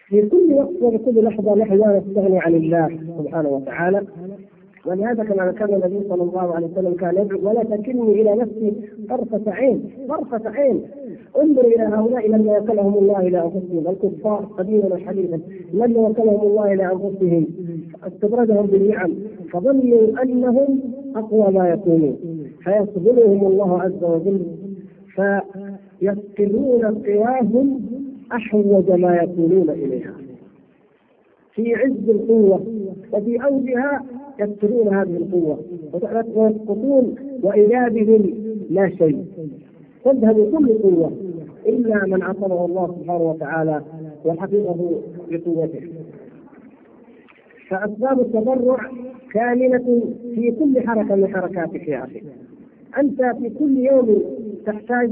في 0.07 0.21
كل 0.21 0.53
وقت 0.53 0.81
وفي 0.81 0.97
كل 0.97 1.23
لحظة 1.23 1.55
نحن 1.55 1.73
لا 1.73 2.01
نستغني 2.07 2.39
عن 2.39 2.53
الله 2.55 2.99
سبحانه 3.17 3.49
وتعالى. 3.49 4.01
ولهذا 4.85 5.23
كما 5.23 5.51
كان 5.51 5.73
النبي 5.73 6.09
صلى 6.09 6.23
الله 6.23 6.55
عليه 6.55 6.67
وسلم 6.67 6.93
كان 6.93 7.17
يدعو 7.17 7.49
ولا 7.49 7.63
تكلني 7.63 8.21
إلى 8.21 8.35
نفسي 8.35 8.73
طرفة 9.09 9.51
عين 9.51 9.83
طرفة 10.09 10.49
عين. 10.49 10.81
انظر 11.41 11.61
إلى 11.61 11.83
هؤلاء 11.83 12.29
لما 12.29 12.57
وكلهم 12.57 12.97
الله 12.97 13.19
إلى 13.19 13.41
أنفسهم 13.43 13.87
الكفار 13.87 14.45
قديما 14.57 14.85
وحديثا. 14.93 15.39
لما 15.73 15.99
وكلهم 15.99 16.41
الله 16.41 16.73
إلى 16.73 16.91
أنفسهم 16.91 17.47
استدرجهم 18.07 18.65
بالنعم 18.65 19.13
فظنوا 19.51 20.21
أنهم 20.23 20.79
أقوى 21.15 21.53
ما 21.53 21.69
يكونون 21.69 22.17
فيصبرهم 22.63 23.47
الله 23.47 23.81
عز 23.81 24.03
وجل 24.03 24.45
فيفقدون 25.15 26.81
قواهم 26.85 27.81
أحوج 28.31 28.91
ما 28.91 29.15
يكونون 29.15 29.69
إليها. 29.69 30.13
في 31.53 31.75
عز 31.75 32.09
القوة 32.09 32.65
وفي 33.13 33.43
أوجها 33.43 34.03
يكسرون 34.39 34.87
هذه 34.95 35.17
القوة. 35.17 35.59
ويسقطون 36.35 37.15
واذا 37.43 37.87
بهم 37.87 38.33
لا 38.69 38.89
شيء. 38.89 39.25
تذهب 40.05 40.51
كل 40.57 40.67
قوة 40.83 41.11
إلا 41.65 42.05
من 42.05 42.23
عصمه 42.23 42.65
الله 42.65 42.87
سبحانه 42.99 43.23
وتعالى 43.23 43.81
وحفظه 44.25 45.01
بقوته. 45.31 45.89
فأسباب 47.69 48.19
التضرع 48.19 48.77
كامنه 49.33 50.03
في 50.35 50.51
كل 50.51 50.87
حركة 50.87 51.15
من 51.15 51.27
حركاتك 51.27 51.87
يا 51.87 52.03
أخي. 52.03 52.21
أنت 52.99 53.21
في 53.21 53.49
كل 53.49 53.77
يوم 53.77 54.23
تحتاج 54.65 55.11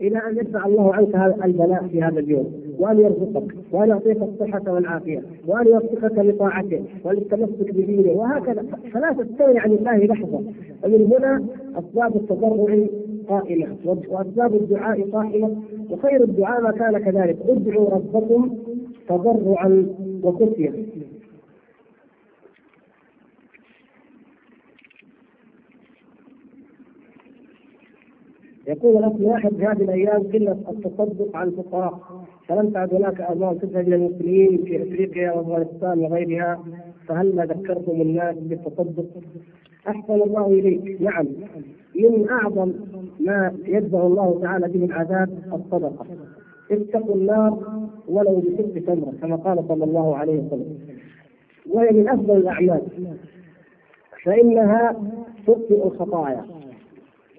إلى 0.00 0.18
أن 0.18 0.36
يدفع 0.36 0.66
الله 0.66 0.94
عنك 0.94 1.14
البلاء 1.44 1.86
في 1.92 2.02
هذا 2.02 2.18
اليوم 2.20 2.52
وأن 2.78 2.98
يرزقك 2.98 3.54
وأن 3.72 3.88
يعطيك 3.88 4.16
الصحة 4.22 4.72
والعافية 4.72 5.22
وأن 5.46 5.66
يوفقك 5.66 6.18
لطاعته 6.18 6.84
وللتمسك 7.04 7.74
بدينه 7.74 8.12
وهكذا. 8.12 8.64
فلا 8.92 9.12
تستغني 9.12 9.58
عن 9.58 9.72
الله 9.72 9.96
لحظة. 9.96 10.42
ومن 10.84 11.12
هنا 11.12 11.44
أسباب 11.76 12.16
التضرع 12.16 12.86
قائمة 13.28 13.76
وأسباب 14.10 14.54
الدعاء 14.54 15.10
قائمة 15.10 15.56
وخير 15.90 16.24
الدعاء 16.24 16.62
ما 16.62 16.70
كان 16.70 16.98
كذلك. 16.98 17.36
ادعوا 17.48 17.90
ربكم 17.90 18.56
تضرعا 19.08 19.86
وخفية. 20.22 20.72
يقول 28.70 28.96
الاخ 28.96 29.12
واحد 29.20 29.50
في 29.54 29.66
هذه 29.66 29.82
الأيام 29.82 30.22
قلة 30.22 30.52
التصدق 30.68 31.36
على 31.36 31.48
الفقراء 31.50 32.00
فلم 32.48 32.70
تعد 32.70 32.94
هناك 32.94 33.20
اموال 33.20 33.58
تذهب 33.60 33.88
إلى 33.88 33.96
المسلمين 33.96 34.64
في 34.64 34.82
إفريقيا 34.82 35.32
وأفغانستان 35.32 35.98
وغيرها 35.98 36.60
فهل 37.06 37.48
ذكرتم 37.48 38.00
الناس 38.00 38.36
بالتصدق؟ 38.38 39.06
أحسن 39.88 40.14
الله 40.22 40.46
إليك. 40.46 41.02
نعم. 41.02 41.26
من 41.94 42.28
أعظم 42.28 42.72
ما 43.20 43.52
يدفع 43.64 44.06
الله 44.06 44.40
تعالى 44.42 44.68
به 44.68 44.84
العذاب 44.84 45.28
الصدقة. 45.52 46.06
اتقوا 46.70 47.14
النار 47.14 47.80
ولو 48.08 48.40
بست 48.40 48.78
تمرة 48.78 49.12
كما 49.22 49.36
قال 49.36 49.64
صلى 49.68 49.84
الله 49.84 50.16
عليه 50.16 50.38
وسلم. 50.42 50.78
وهي 51.70 51.90
من 51.90 52.08
أفضل 52.08 52.36
الأعمال. 52.36 52.82
فإنها 54.24 54.96
تبطئ 55.46 55.86
الخطايا. 55.86 56.44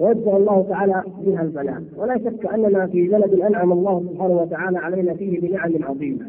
ويدفع 0.01 0.37
الله 0.37 0.65
تعالى 0.69 1.03
بها 1.25 1.41
البلاء. 1.41 1.83
ولا 1.97 2.17
شك 2.17 2.45
أننا 2.45 2.87
في 2.87 3.07
بلد 3.07 3.33
أنعم 3.39 3.71
الله 3.71 4.03
سبحانه 4.09 4.41
وتعالى 4.41 4.77
علينا 4.77 5.13
فيه 5.13 5.39
بنعم 5.39 5.71
عظيمة. 5.83 6.25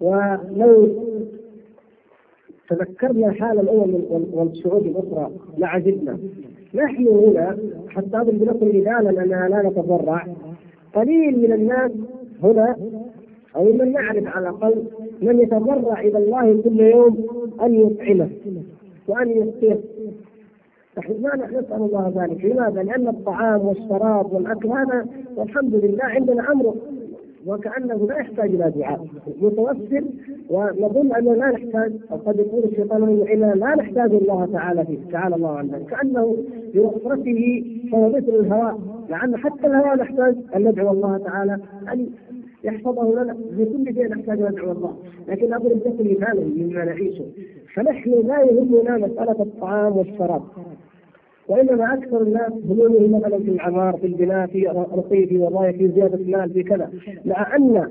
ولو 0.00 0.88
تذكرنا 2.68 3.32
حال 3.32 3.60
الأمم 3.60 3.94
والشعوب 4.32 4.86
الأخرى 4.86 5.30
لعجبنا 5.58 6.18
نحن 6.74 7.06
هنا 7.06 7.58
حتى 7.88 8.16
اضرب 8.16 8.42
لكم 8.42 8.68
مثالا 8.68 9.10
أننا 9.10 9.48
لا 9.48 9.68
نتضرع. 9.68 10.26
قليل 10.94 11.38
من 11.38 11.52
الناس 11.52 11.90
هنا 12.42 12.76
أو 13.56 13.64
من 13.72 13.92
نعرف 13.92 14.26
على 14.26 14.48
الأقل 14.48 14.84
من 15.22 15.40
يتضرع 15.40 16.00
إلى 16.00 16.18
الله 16.18 16.62
كل 16.62 16.80
يوم 16.80 17.26
أن 17.62 17.74
يطعمه 17.74 18.28
وأن 19.08 19.30
يسقيه. 19.30 19.78
ما 20.96 21.36
نسأل 21.36 21.82
الله 21.82 22.12
ذلك، 22.16 22.44
لماذا؟ 22.44 22.82
لأن 22.82 23.08
الطعام 23.08 23.60
والشراب 23.60 24.32
والأكل 24.32 24.68
هذا 24.68 25.06
والحمد 25.36 25.74
لله 25.74 26.04
عندنا 26.04 26.52
أمر 26.52 26.74
وكأنه 27.46 28.06
لا 28.08 28.18
يحتاج 28.18 28.54
إلى 28.54 28.72
دعاء. 28.76 29.06
متوفر 29.40 30.04
ونظن 30.50 31.12
أنه 31.12 31.34
لا 31.34 31.50
نحتاج. 31.50 31.92
أو 32.12 32.16
قد 32.16 32.38
يقول 32.38 32.64
الشيطان 32.64 33.02
اننا 33.32 33.54
لا 33.54 33.74
نحتاج 33.74 34.14
الله 34.14 34.48
تعالى 34.52 34.86
فيه. 34.86 34.98
تعالى 35.12 35.36
الله 35.36 35.58
عن 35.58 35.68
ذلك 35.68 35.86
كأنه 35.86 36.36
بوفرته 36.74 37.64
فهو 37.92 38.08
مثل 38.08 38.28
الهواء. 38.28 38.78
لأن 39.08 39.36
حتى 39.36 39.66
الهواء 39.66 39.96
نحتاج 39.96 40.36
أن 40.56 40.68
ندعو 40.68 40.90
الله 40.90 41.18
تعالى 41.18 41.58
أن 41.92 42.06
يحفظه 42.64 43.22
لنا. 43.22 43.36
في 43.56 43.64
كل 43.64 43.94
شيء 43.94 44.08
نحتاج 44.08 44.40
أن 44.40 44.52
ندعو 44.52 44.72
الله. 44.72 44.96
لكن 45.28 45.54
اضرب 45.54 45.80
لكم 45.86 46.10
مثالا 46.10 46.44
مما 46.56 46.84
نعيشه. 46.84 47.24
فنحن 47.74 48.10
لا 48.10 48.42
يهمنا 48.42 48.96
مسألة 48.96 49.42
الطعام 49.42 49.96
والشراب. 49.96 50.42
وإنما 51.48 51.94
أكثر 51.94 52.22
الناس 52.22 52.52
همومهم 52.70 53.10
مثلا 53.20 53.38
في 53.38 53.50
العمار 53.50 53.96
في 53.96 54.06
البناء 54.06 54.46
في 54.46 54.66
رقي 54.96 55.26
في 55.26 55.38
وظائف 55.38 55.76
في 55.76 55.88
زيادة 55.88 56.14
المال 56.14 56.50
في 56.50 56.62
كذا. 56.62 56.90
مع 57.24 57.56
ان 57.56 57.88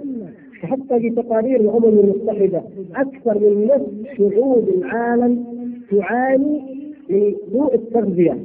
حتى 0.61 0.99
في 0.99 1.09
تقارير 1.09 1.59
الأمم 1.59 1.99
المتحدة 1.99 2.63
أكثر 2.95 3.39
من 3.39 3.65
نصف 3.65 4.17
شعوب 4.17 4.69
العالم 4.69 5.43
تعاني 5.91 6.61
من 7.09 7.35
سوء 7.51 7.75
التغذية. 7.75 8.37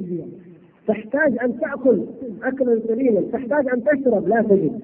تحتاج 0.87 1.37
أن 1.43 1.59
تأكل 1.59 1.99
اكلا 2.43 2.79
سليما، 2.87 3.21
تحتاج 3.33 3.67
أن 3.67 3.83
تشرب 3.83 4.27
لا 4.27 4.41
تجد. 4.41 4.79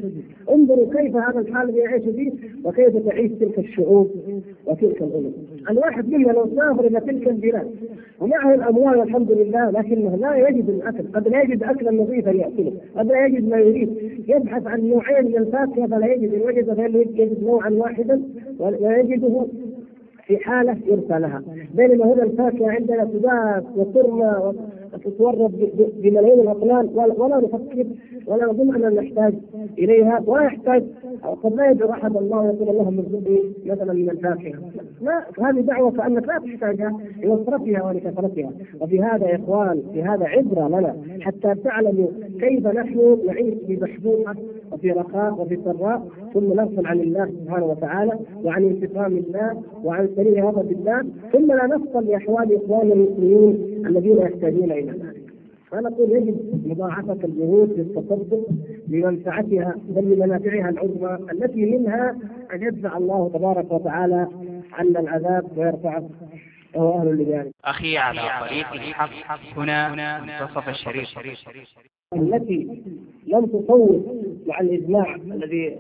انظروا 0.52 0.94
كيف 0.94 1.16
هذا 1.16 1.40
الحال 1.40 1.70
الذي 1.70 1.80
يعيش 1.80 2.04
فيه 2.04 2.32
وكيف 2.66 2.98
تعيش 2.98 3.32
تلك 3.32 3.60
الشعوب 3.60 4.10
وتلك 4.66 5.02
الأمم. 5.02 5.32
الواحد 5.70 6.10
منا 6.10 6.32
لو 6.32 6.46
سافر 6.56 6.88
إلى 6.88 7.00
تلك 7.00 7.28
البلاد 7.28 7.68
ومعه 8.22 8.54
الأموال 8.54 8.98
والحمد 8.98 9.32
لله 9.32 9.70
لكنه 9.70 10.16
لا 10.16 10.50
يجد 10.50 10.70
الأكل، 10.70 11.04
قد 11.14 11.28
لا 11.28 11.42
يجد 11.42 11.64
اكلا 11.64 11.92
نظيفا 11.92 12.30
يأكله، 12.30 12.74
قد 12.98 13.08
لا 13.08 13.26
يجد 13.26 13.50
ما 13.50 13.58
يريد، 13.58 13.90
يبحث 14.28 14.68
عن 14.68 14.90
نوعين 14.90 15.26
من 15.26 15.38
الفاكهة 15.38 15.88
فلا 15.88 16.14
يجد، 16.14 16.34
إن 16.34 16.42
وجد 16.42 16.74
فيجد 16.74 17.44
نوعا 17.44 17.70
واحدا؟ 17.70 18.22
ويجده 18.60 19.46
في 20.26 20.38
حالة 20.38 20.78
يرثى 20.86 21.20
لها، 21.20 21.44
بينما 21.76 22.06
هنا 22.06 22.24
الفاكهة 22.24 22.72
عندنا 22.72 23.06
تباس 23.06 23.64
وترمى 23.76 24.54
تتورط 25.04 25.52
بملايين 26.04 26.40
الاطنان 26.40 26.90
ولا 26.96 27.38
نفكر 27.38 27.86
ولا 28.28 28.46
نظن 28.46 28.76
أننا 28.76 29.02
نحتاج 29.02 29.34
إليها 29.78 30.24
ولا 30.26 30.44
يحتاج. 30.44 30.84
قد 31.44 31.54
لا 31.56 31.72
يدعو 31.72 31.92
أحد 31.92 32.18
الله 32.18 32.42
ويقول 32.42 32.70
اللهم 32.70 33.00
ارزقني 33.00 33.40
مثلا 33.66 33.94
من 33.94 34.10
الفاكهة. 34.10 34.60
لا 35.02 35.26
هذه 35.40 35.62
دعوة 35.62 35.92
كانك 35.92 36.28
لا 36.28 36.38
تحتاجها 36.38 36.98
لوفرتها 37.24 37.84
ولكثرتها 37.84 38.52
وفي 38.82 39.02
هذا 39.02 39.28
يا 39.28 39.36
إخوان 39.36 39.82
في 39.94 40.04
هذا 40.04 40.26
عبرة 40.26 40.68
لنا 40.68 40.96
حتى 41.22 41.56
تعلموا 41.64 42.08
كيف 42.40 42.68
نحن 42.68 43.18
نعيش 43.28 43.54
في 43.68 43.76
بحبوحه 43.76 44.36
وفي 44.72 44.92
رخاء 44.92 45.42
وفي 45.42 45.58
سراء 45.66 46.08
ثم 46.34 46.54
نغفل 46.54 46.88
عن 46.88 47.00
الله 47.00 47.26
سبحانه 47.26 47.66
وتعالى 47.66 48.20
وعن 48.44 48.64
انتقام 48.64 49.18
الله 49.18 49.62
وعن 49.84 50.10
سبيل 50.16 50.44
غضب 50.44 50.72
الله. 50.72 51.04
ثم 51.34 51.48
لا 51.48 51.68
نفصل 51.68 52.06
لاحوال 52.06 52.56
اخواننا 52.56 52.94
المسلمين 52.94 53.86
الذين 53.88 54.18
يحتاجون 54.18 54.72
ذلك. 54.88 55.34
فنقول 55.72 56.12
يجب 56.12 56.62
مضاعفة 56.66 57.18
الجهود 57.24 57.74
في 57.74 57.82
التصدق 57.82 58.48
لمنفعتها 58.88 59.76
بل 59.90 60.14
لمنافعها 60.14 60.70
العظمى 60.70 61.32
التي 61.32 61.66
منها 61.66 62.18
أن 62.54 62.64
يدفع 62.64 62.98
الله 62.98 63.30
تبارك 63.34 63.72
وتعالى 63.72 64.28
عنا 64.74 65.00
العذاب 65.00 65.58
ويرفعه. 65.58 66.10
وهو 66.76 67.02
أهل 67.02 67.18
لذلك. 67.18 67.52
أخي 67.66 67.98
على 67.98 68.22
طريق 68.48 68.74
الحق. 68.74 69.58
هنا 69.58 70.20
منتصف 70.22 70.70
الشريف. 70.70 71.08
التي 72.16 72.84
لم 73.28 73.46
تصوت 73.46 74.06
مع 74.48 74.60
الإجماع 74.60 75.16
الذي 75.16 75.78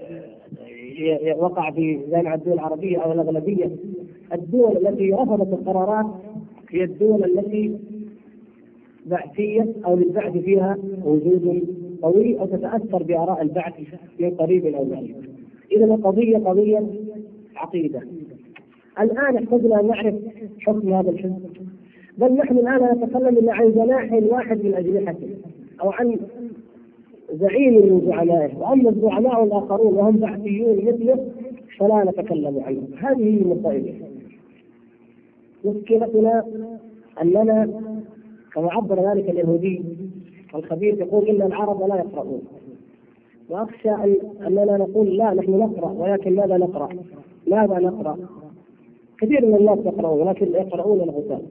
وقع 1.37 1.71
في 1.71 1.99
جامعة 2.11 2.35
الدول 2.35 2.53
العربية 2.53 2.97
أو 2.97 3.11
الأغلبية. 3.11 3.69
الدول 4.33 4.87
التي 4.87 5.11
رفضت 5.11 5.53
القرارات 5.53 6.05
هي 6.69 6.83
الدول 6.83 7.23
التي 7.23 7.79
بعثية 9.09 9.73
أو 9.85 9.95
للبعث 9.95 10.37
فيها 10.37 10.77
وجود 11.05 11.63
قوي 12.01 12.39
أو 12.39 12.45
تتأثر 12.45 13.03
بآراء 13.03 13.41
البعث 13.41 13.73
من 14.19 14.29
قريب 14.29 14.65
أو 14.65 14.85
بعيد. 14.85 15.15
إذا 15.71 15.85
القضية 15.85 16.37
قضية 16.37 16.87
عقيدة. 17.55 18.01
الآن 18.99 19.35
احتجنا 19.37 19.79
أن 19.79 19.87
نعرف 19.87 20.15
حكم 20.59 20.93
هذا 20.93 21.09
الحزب 21.09 21.39
بل 22.17 22.33
نحن 22.33 22.57
الآن 22.57 22.97
نتكلم 22.97 23.37
إلا 23.37 23.53
عن 23.53 23.71
جناح 23.71 24.13
واحد 24.13 24.65
من 24.65 24.73
أجنحته 24.73 25.27
أو 25.81 25.91
عن 25.91 26.19
زعيم 27.33 27.73
من 27.73 28.01
زعمائه 28.05 28.57
وأما 28.57 28.89
الزعماء 28.89 29.43
الآخرون 29.43 29.93
وهم 29.93 30.17
بعثيون 30.17 30.77
مثله 30.77 31.27
فلا 31.77 32.03
نتكلم 32.03 32.63
عنهم 32.65 32.87
هذه 33.01 33.23
هي 33.23 33.41
المصائب 33.41 33.95
مشكلتنا 35.65 36.43
أننا 37.21 37.69
كما 38.53 38.71
عبر 38.73 39.11
ذلك 39.11 39.29
اليهودي 39.29 39.81
الخبير 40.55 40.99
يقول 40.99 41.27
إن 41.27 41.41
العرب 41.41 41.89
لا 41.89 41.95
يقرؤون 41.95 42.41
وأخشى 43.49 43.89
ان 43.89 44.15
أننا 44.47 44.77
نقول 44.77 45.17
لا 45.17 45.33
نحن 45.33 45.51
نقرأ 45.51 45.91
ولكن 45.91 46.35
ماذا 46.35 46.57
نقرأ؟ 46.57 46.89
ماذا 47.47 47.79
نقرأ؟ 47.79 48.17
كثير 49.21 49.45
من 49.45 49.55
الناس 49.55 49.79
يقرؤون 49.85 50.21
ولكن 50.27 50.47
يقرؤون 50.53 51.01
الغثاء 51.01 51.41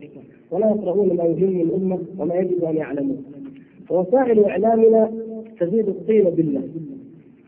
ولا 0.50 0.66
يقرؤون 0.66 1.16
ما 1.16 1.24
يهم 1.24 1.60
الأمة 1.60 1.98
وما 2.18 2.34
يجب 2.34 2.64
أن 2.64 2.76
يعلموا 2.76 3.16
وسائل 3.90 4.44
إعلامنا 4.44 5.10
تزيد 5.60 5.88
الطين 5.88 6.24
بالله 6.30 6.68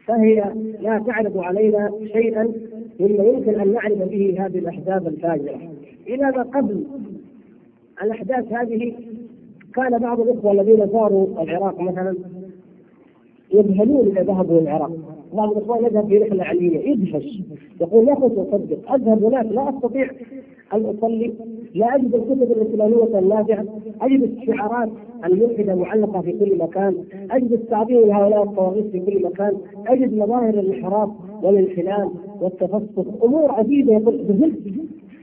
فهي 0.07 0.55
لا 0.81 0.99
تعرض 1.07 1.39
علينا 1.39 1.93
شيئا 2.13 2.53
مما 3.01 3.25
يمكن 3.25 3.61
أن 3.61 3.73
نعرف 3.73 3.99
به 3.99 4.37
هذه 4.47 4.59
الاحداث 4.59 5.07
الفاجرة 5.07 5.61
إلى 6.09 6.23
ما 6.31 6.43
قبل 6.43 6.85
الأحداث 8.03 8.53
هذه 8.53 8.95
كان 9.75 9.99
بعض 9.99 10.21
الإخوة 10.21 10.53
الذين 10.53 10.87
زاروا 10.87 11.43
العراق 11.43 11.81
مثلا 11.81 12.17
يذهلون 13.55 14.09
اذا 14.09 14.23
ذهبوا 14.23 14.61
العراق. 14.61 14.91
بعض 15.35 15.51
الاخوان 15.51 15.85
يذهب 15.85 16.09
في 16.09 16.19
رحلة 16.19 16.45
علمية 16.45 16.79
يدهش. 16.79 17.41
يقول 17.81 18.07
لا 18.07 18.15
كنت 18.15 18.39
أصدق 18.39 18.93
أذهب 18.93 19.25
هناك 19.25 19.47
لا 19.47 19.69
أستطيع 19.69 20.11
أن 20.75 20.85
أصلي 20.85 21.33
لا 21.75 21.95
أجد 21.97 22.15
الكتب 22.15 22.43
الإسلامية 22.43 23.19
النافعة 23.19 23.65
أجد 24.01 24.23
الشعارات 24.23 24.89
الملحدة 25.25 25.75
معلقة 25.75 26.21
في 26.21 26.33
كل 26.33 26.59
مكان 26.59 26.95
أجد 27.31 27.53
التعظيم 27.53 28.07
لهؤلاء 28.07 28.43
الطواغيت 28.43 28.87
في 28.87 29.01
كل 29.01 29.23
مكان 29.25 29.57
أجد 29.87 30.15
مظاهر 30.15 30.49
الانحراف 30.49 31.11
والانحلال 31.43 32.11
والتفسق. 32.41 33.25
أمور 33.25 33.53
عديده 33.53 33.93
يقول 33.93 34.17
بذلت 34.19 34.59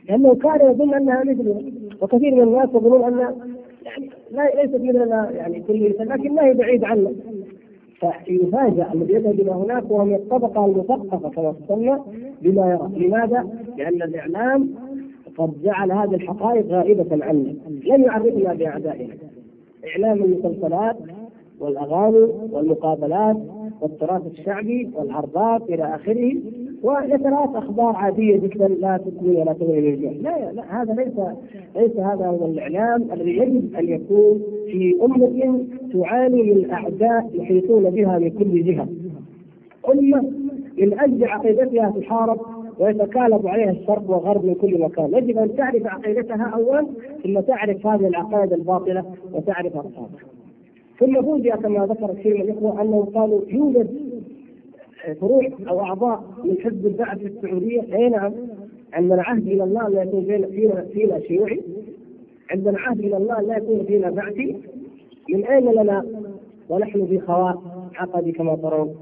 لأنه 0.10 0.36
كان 0.36 0.72
يظن 0.72 0.94
أنها 0.94 1.24
مثله 1.24 1.72
وكثير 2.02 2.36
من 2.36 2.42
الناس 2.42 2.70
يظنون 2.70 3.04
أن 3.04 3.34
يعني 3.88 4.10
لا 4.32 4.62
ليست 4.62 4.76
مثلنا 4.76 5.32
يعني 5.32 5.62
كل 5.68 5.96
لكن 6.00 6.34
ما 6.36 6.46
هي 6.46 6.54
بعيد 6.54 6.84
عنا 6.84 7.12
فيفاجأ 8.00 8.94
الذي 8.94 9.14
يذهب 9.14 9.40
إلى 9.40 9.52
هناك 9.52 9.92
وهو 9.92 10.06
من 10.06 10.16
الطبقة 10.16 10.66
المثقفة 10.66 11.30
كما 11.30 11.52
تسمى 11.52 12.00
بما 12.42 12.72
يرى، 12.72 13.08
لماذا؟ 13.08 13.48
لأن 13.78 14.02
الإعلام 14.02 14.70
قد 15.38 15.62
جعل 15.64 15.92
هذه 15.92 16.16
الحقائق 16.16 16.66
غائبة 16.68 17.26
عنا، 17.26 17.54
لم 17.86 18.04
يعرفنا 18.04 18.54
بأعدائنا. 18.54 19.14
إعلام 19.88 20.24
المسلسلات 20.24 20.98
والأغاني 21.60 22.28
والمقابلات 22.52 23.38
والتراث 23.82 24.22
الشعبي 24.28 24.90
والعرضات 24.96 25.62
إلى 25.62 25.96
آخره 25.96 26.34
ويتراث 26.84 27.56
أخبار 27.56 27.96
عادية 27.96 28.38
جدا 28.38 28.68
لا 28.68 28.98
تثني 28.98 29.36
ولا 29.42 29.54
تغني 29.54 29.82
للجهل، 29.82 30.24
لا 30.24 30.52
لا 30.52 30.82
هذا 30.82 30.94
ليس 30.94 31.14
ليس 31.76 31.98
هذا 31.98 32.28
هو 32.28 32.46
الإعلام 32.46 33.12
الذي 33.14 33.38
يجب 33.38 33.76
أن 33.76 33.90
يكون 33.90 34.42
في 34.68 34.96
أمة 35.02 35.66
تعاني 35.94 36.44
من 36.44 36.72
أعداء 36.72 37.30
يحيطون 37.34 37.90
بها 37.90 38.20
من 38.20 38.30
كل 38.30 38.64
جهة. 38.64 38.88
أمة 39.90 40.22
من 40.78 41.00
أجل 41.00 41.24
عقيدتها 41.26 41.94
تحارب 42.00 42.40
ويتكالب 42.80 43.48
عليها 43.48 43.72
الشرق 43.72 44.10
والغرب 44.10 44.46
من 44.46 44.54
كل 44.54 44.82
مكان، 44.82 45.14
يجب 45.14 45.38
أن 45.38 45.56
تعرف 45.56 45.86
عقيدتها 45.86 46.52
اولا 46.56 46.88
ثم 47.24 47.40
تعرف 47.40 47.88
هذه 47.88 48.08
العقائد 48.08 48.54
الباطلة 48.54 49.06
وتعرف 49.34 49.76
اصحابها. 49.76 50.20
ثم 51.00 51.22
فوجئ 51.22 51.58
كما 51.58 51.86
ذكر 51.86 52.14
كثير 52.14 52.36
من 52.36 52.42
الإخوة 52.42 52.82
أنه 52.82 53.08
قالوا 53.16 53.42
يوجد 53.48 54.07
فروع 55.20 55.50
أو 55.68 55.80
أعضاء 55.80 56.24
من 56.44 56.58
حزب 56.64 56.86
البعث 56.86 57.18
في 57.18 57.28
السعودية 57.28 57.82
اي 57.96 58.10
نعم 58.10 58.34
عندنا 58.94 59.22
عهد 59.24 59.48
إلى 59.48 59.64
الله 59.64 59.90
لا 59.90 60.04
يكون 60.04 60.26
فينا 60.26 60.82
فينا, 60.82 61.20
شيوعي. 61.20 61.62
عندنا 62.52 62.80
عهد 62.80 63.00
إلى 63.00 63.18
الله 63.18 63.42
لا 63.42 63.58
يكون 63.58 63.86
فينا 63.86 64.10
بعثي. 64.10 64.58
من 65.30 65.46
أين 65.46 65.72
لنا؟ 65.72 66.06
ونحن 66.70 67.06
في 67.08 67.20
خواء 67.20 67.62
عقدي 67.96 68.32
كما 68.32 68.56
ترون. 68.56 68.96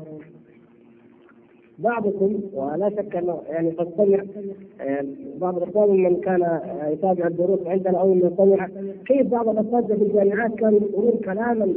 بعضكم 1.79 2.39
ولا 2.53 2.89
شك 2.89 3.15
أنه 3.15 3.41
يعني 3.49 3.69
قد 3.69 3.89
سمع 3.97 4.23
آه، 4.81 5.05
بعض 5.37 5.57
الإخوان 5.57 5.89
من 6.03 6.15
كان 6.21 6.59
يتابع 6.91 7.27
الدروس 7.27 7.59
عندنا 7.65 7.97
أو 7.99 8.13
من 8.13 8.31
سمع 8.37 8.69
كيف 9.05 9.27
بعض 9.27 9.49
الاساتذه 9.49 9.95
في 9.97 10.03
الجامعات 10.03 10.55
كانوا 10.55 10.79
يقولون 10.79 11.17
كلاما 11.25 11.73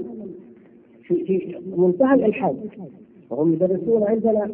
في 1.03 1.25
في 1.25 1.57
منتهى 1.77 2.15
الإلحاد؟ 2.15 2.57
وهم 3.31 3.53
يدرسون 3.53 4.03
عندنا 4.03 4.51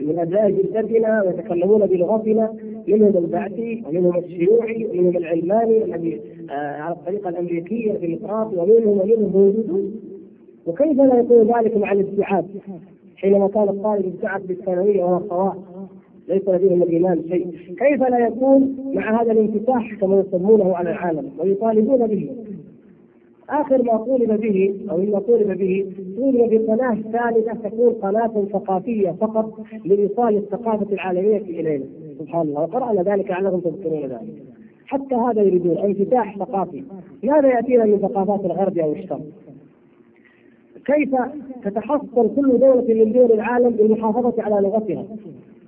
من 0.00 0.18
ابناء 0.18 0.50
جدتنا 0.50 1.22
ويتكلمون 1.22 1.86
بلغتنا 1.86 2.52
منهم 2.88 3.16
البعثي 3.16 3.82
ومنهم 3.88 4.18
الشيوعي 4.18 4.86
ومنهم 4.86 5.16
العلماني 5.16 5.84
الذي 5.84 6.20
آه 6.50 6.80
على 6.82 6.94
الطريقة 6.94 7.28
الأمريكية 7.28 7.92
الديمقراطي 7.92 8.56
ومنهم 8.56 8.88
ومنهم 9.00 9.32
موجودون. 9.32 10.00
وكيف 10.66 10.98
لا 10.98 11.18
يكون 11.18 11.42
ذلك 11.42 11.76
مع 11.76 11.92
الابتعاد 11.92 12.46
حينما 13.16 13.48
كان 13.48 13.68
الطالب 13.68 14.06
يبتعد 14.06 14.46
بالثانوية 14.46 15.04
وهو 15.04 15.28
سواء 15.28 15.56
ليس 16.28 16.48
لديهم 16.48 16.82
الإيمان 16.82 17.22
شيء. 17.28 17.50
كيف 17.78 18.02
لا 18.02 18.26
يكون 18.26 18.76
مع 18.94 19.22
هذا 19.22 19.32
الانفتاح 19.32 19.94
كما 20.00 20.20
يسمونه 20.20 20.76
على 20.76 20.90
العالم 20.90 21.30
ويطالبون 21.38 22.06
به؟ 22.06 22.30
آخر 23.48 23.82
ما 23.82 23.96
طولب 23.96 24.40
به 24.40 24.74
أو 24.90 24.96
ما 24.96 25.18
طولب 25.18 25.58
به 25.58 25.86
طولب 26.16 26.54
بقناة 26.54 26.94
ثالثة 26.94 27.68
تكون 27.68 27.92
قناة 27.92 28.44
ثقافية 28.52 29.10
فقط 29.10 29.60
لايصال 29.84 30.36
الثقافة 30.36 30.86
العالمية 30.92 31.36
إلينا. 31.36 31.84
سبحان 32.18 32.40
الله. 32.40 32.60
وقرانا 32.60 33.02
ذلك 33.02 33.30
لعلكم 33.30 33.60
تذكرون 33.60 34.02
ذلك. 34.02 34.42
حتى 34.86 35.14
هذا 35.14 35.42
يريدون. 35.42 35.78
انفتاح 35.78 36.38
ثقافي. 36.38 36.82
ماذا 37.22 37.48
ياتينا 37.48 37.84
من 37.84 37.98
ثقافات 37.98 38.44
الغرب 38.44 38.78
أو 38.78 38.92
الشرق 38.92 39.20
كيف 40.86 41.14
تتحصل 41.64 42.34
كل 42.36 42.58
دولة 42.58 43.04
من 43.04 43.12
دول 43.12 43.32
العالم 43.32 43.70
بالمحافظة 43.70 44.42
على 44.42 44.68
لغتها 44.68 45.04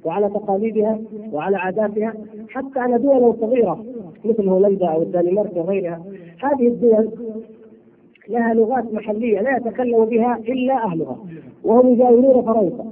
وعلى 0.05 0.29
تقاليدها 0.29 0.99
وعلى 1.33 1.57
عاداتها؟ 1.57 2.15
حتى 2.49 2.81
أن 2.81 3.03
دول 3.03 3.35
صغيرة 3.41 3.85
مثل 4.25 4.49
هولندا 4.49 4.87
أو 4.87 5.03
الدنمارك 5.03 5.57
وغيرها. 5.57 6.03
هذه 6.39 6.67
الدول 6.69 7.11
لها 8.29 8.55
لغات 8.55 8.95
محلية 8.95 9.41
لا 9.41 9.57
يتكلم 9.57 10.05
بها 10.05 10.39
إلا 10.49 10.75
أهلها. 10.85 11.17
وهم 11.65 11.93
يجاورون 11.93 12.43
فرنسا 12.43 12.85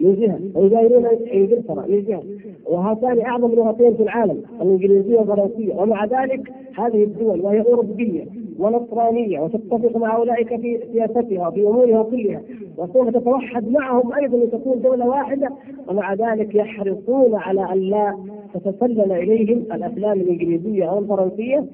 من 0.00 0.14
جهة 0.14 0.38
ويجاورون 0.54 1.06
إنجلترا 1.34 1.86
من 1.88 2.04
جهة. 2.08 2.22
وهاتان 2.66 3.20
أعظم 3.20 3.54
لغتين 3.54 3.94
في 3.94 4.02
العالم 4.02 4.42
الإنجليزية 4.62 5.18
والفرنسية. 5.18 5.74
ومع 5.74 6.04
ذلك 6.04 6.52
هذه 6.78 7.04
الدول 7.04 7.40
وهي 7.40 7.60
أوروبية 7.60 8.24
ونصرانية 8.58 9.40
وتتفق 9.40 9.96
مع 9.96 10.16
اولئك 10.16 10.60
في 10.60 10.78
سياستها 10.92 11.48
وفي 11.48 11.60
أمورها 11.60 12.02
كلها 12.02 12.42
وسوف 12.78 13.08
تتوحد 13.08 13.68
معهم 13.68 14.12
أيضا 14.12 14.36
لتكون 14.36 14.80
دولة 14.80 15.08
واحدة. 15.08 15.48
ومع 15.88 16.14
ذلك 16.14 16.54
يحرصون 16.54 17.34
على 17.34 17.72
أن 17.72 17.78
لا 17.78 18.18
تتسلل 18.54 19.12
إليهم 19.12 19.58
الأفلام 19.58 20.20
الإنجليزية 20.20 20.84
أو 20.90 20.98
الفرنسيه 20.98 21.64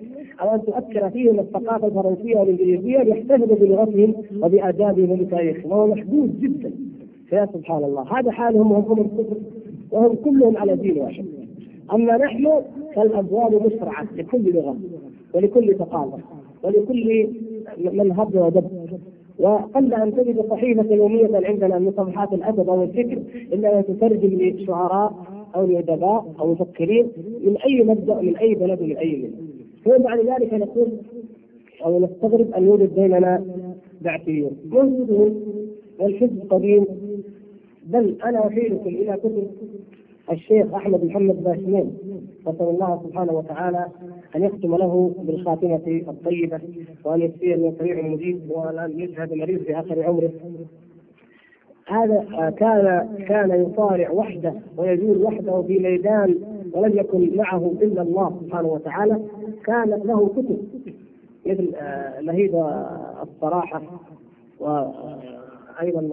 أو 0.40 0.54
أن 0.54 0.62
تؤثر 0.62 1.10
فيهم 1.10 1.38
الثقافة 1.40 1.86
الفرنسية 1.86 2.36
والإنجليزية 2.36 3.02
ليحتفظوا 3.02 3.56
بلغتهم 3.56 4.14
وبآدابهم 4.42 5.10
وبتاريخهم 5.10 5.72
وهو 5.72 5.86
محدود 5.86 6.40
جدا. 6.40 6.70
فيا 7.26 7.46
سبحان 7.54 7.84
الله. 7.84 8.18
هذا 8.18 8.30
حالهم 8.30 8.72
وهم 8.72 8.84
هم 8.84 9.00
الكفر 9.00 9.36
وهم 9.92 10.14
كلهم 10.24 10.56
على 10.56 10.76
دين 10.76 10.98
واحد. 10.98 11.24
أما 11.92 12.16
نحن 12.16 12.48
فالابواب 12.94 13.66
مشرعه 13.66 14.06
لكل 14.16 14.52
لغة 14.54 14.76
ولكل 15.34 15.74
ثقافة 15.78 16.18
ولكل 16.62 17.28
من 17.78 18.12
هب 18.12 18.34
ودب 18.36 18.64
وقل 19.38 19.94
أن 19.94 20.14
تجد 20.14 20.44
صحيفة 20.50 20.94
يومية 20.94 21.28
عندنا 21.46 21.78
من 21.78 21.92
صفحات 21.96 22.32
الأدب 22.32 22.68
أو 22.70 22.82
الفكر 22.82 23.22
الا 23.52 23.78
وتترجم 23.78 24.38
لشعراء 24.40 25.14
أو 25.56 25.66
لأدباء 25.66 26.34
أو 26.40 26.52
مفكرين 26.52 27.06
من 27.44 27.56
أي 27.56 27.82
مبدأ 27.84 28.20
من 28.20 28.36
أي 28.36 28.54
بلد 28.54 28.82
من 28.82 28.96
أي 28.96 29.16
ملة 29.16 29.30
ثم 29.84 29.98
بعد 29.98 30.18
ذلك 30.18 30.54
نقول 30.54 30.88
أو 31.84 32.00
نستغرب 32.04 32.52
أن 32.54 32.66
يوجد 32.66 32.94
بيننا 32.94 33.44
بعثيون. 34.00 34.56
موجودون 34.70 35.42
والحزب 36.00 36.42
قديم. 36.50 36.86
بل 37.86 38.16
أنا 38.24 38.46
احيلكم 38.46 38.88
إلى 38.88 39.16
كتب 39.16 39.46
الشيخ 40.32 40.74
أحمد 40.74 41.04
محمد 41.04 41.44
باشمين 41.44 41.92
نسأل 42.46 42.68
الله 42.68 43.02
سبحانه 43.04 43.32
وتعالى 43.32 43.86
أن 44.36 44.42
يختم 44.42 44.76
له 44.76 45.14
بالخاتمة 45.18 46.02
الطيبة 46.08 46.60
وأن 47.04 47.20
يكفيه 47.22 47.56
من 47.56 47.74
سريع 47.78 48.02
مجيب 48.02 48.40
وأن 48.50 49.00
يجهد 49.00 49.32
مريض 49.32 49.58
في 49.62 49.78
آخر 49.78 50.02
عمره. 50.02 50.30
هذا 51.86 52.50
كان 52.58 53.08
كان 53.28 53.66
يصارع 53.70 54.10
وحده 54.10 54.54
ويجول 54.76 55.22
وحده 55.22 55.62
في 55.62 55.78
ميدان 55.78 56.38
ولم 56.74 56.98
يكن 56.98 57.36
معه 57.36 57.72
إلا 57.82 58.02
الله 58.02 58.40
سبحانه 58.44 58.68
وتعالى 58.68 59.20
كانت 59.64 60.06
له 60.06 60.28
كتب 60.28 60.58
مثل 61.46 61.72
لهيب 62.20 62.54
الصراحة 63.22 63.82
وأيضا 64.60 66.08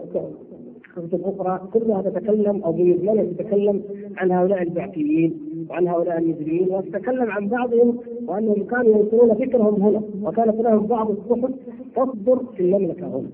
كتب 0.95 1.21
أخرى 1.25 1.61
كلها 1.73 2.01
تتكلم 2.01 2.63
أو 2.63 2.71
بمجملها 2.71 3.23
تتكلم 3.23 3.81
عن 4.17 4.31
هؤلاء 4.31 4.61
البعثيين 4.61 5.37
وعن 5.69 5.87
هؤلاء 5.87 6.17
المجرمين 6.17 6.67
وتتكلم 6.71 7.31
عن 7.31 7.47
بعضهم 7.47 7.97
وأنهم 8.27 8.63
كانوا 8.63 8.97
ينشرون 8.97 9.33
فكرهم 9.33 9.81
هنا 9.81 10.01
وكانت 10.23 10.59
لهم 10.61 10.85
بعض 10.85 11.09
الصحف 11.11 11.51
تصدر 11.95 12.39
في 12.55 12.59
المملكة 12.63 13.07
هنا. 13.07 13.29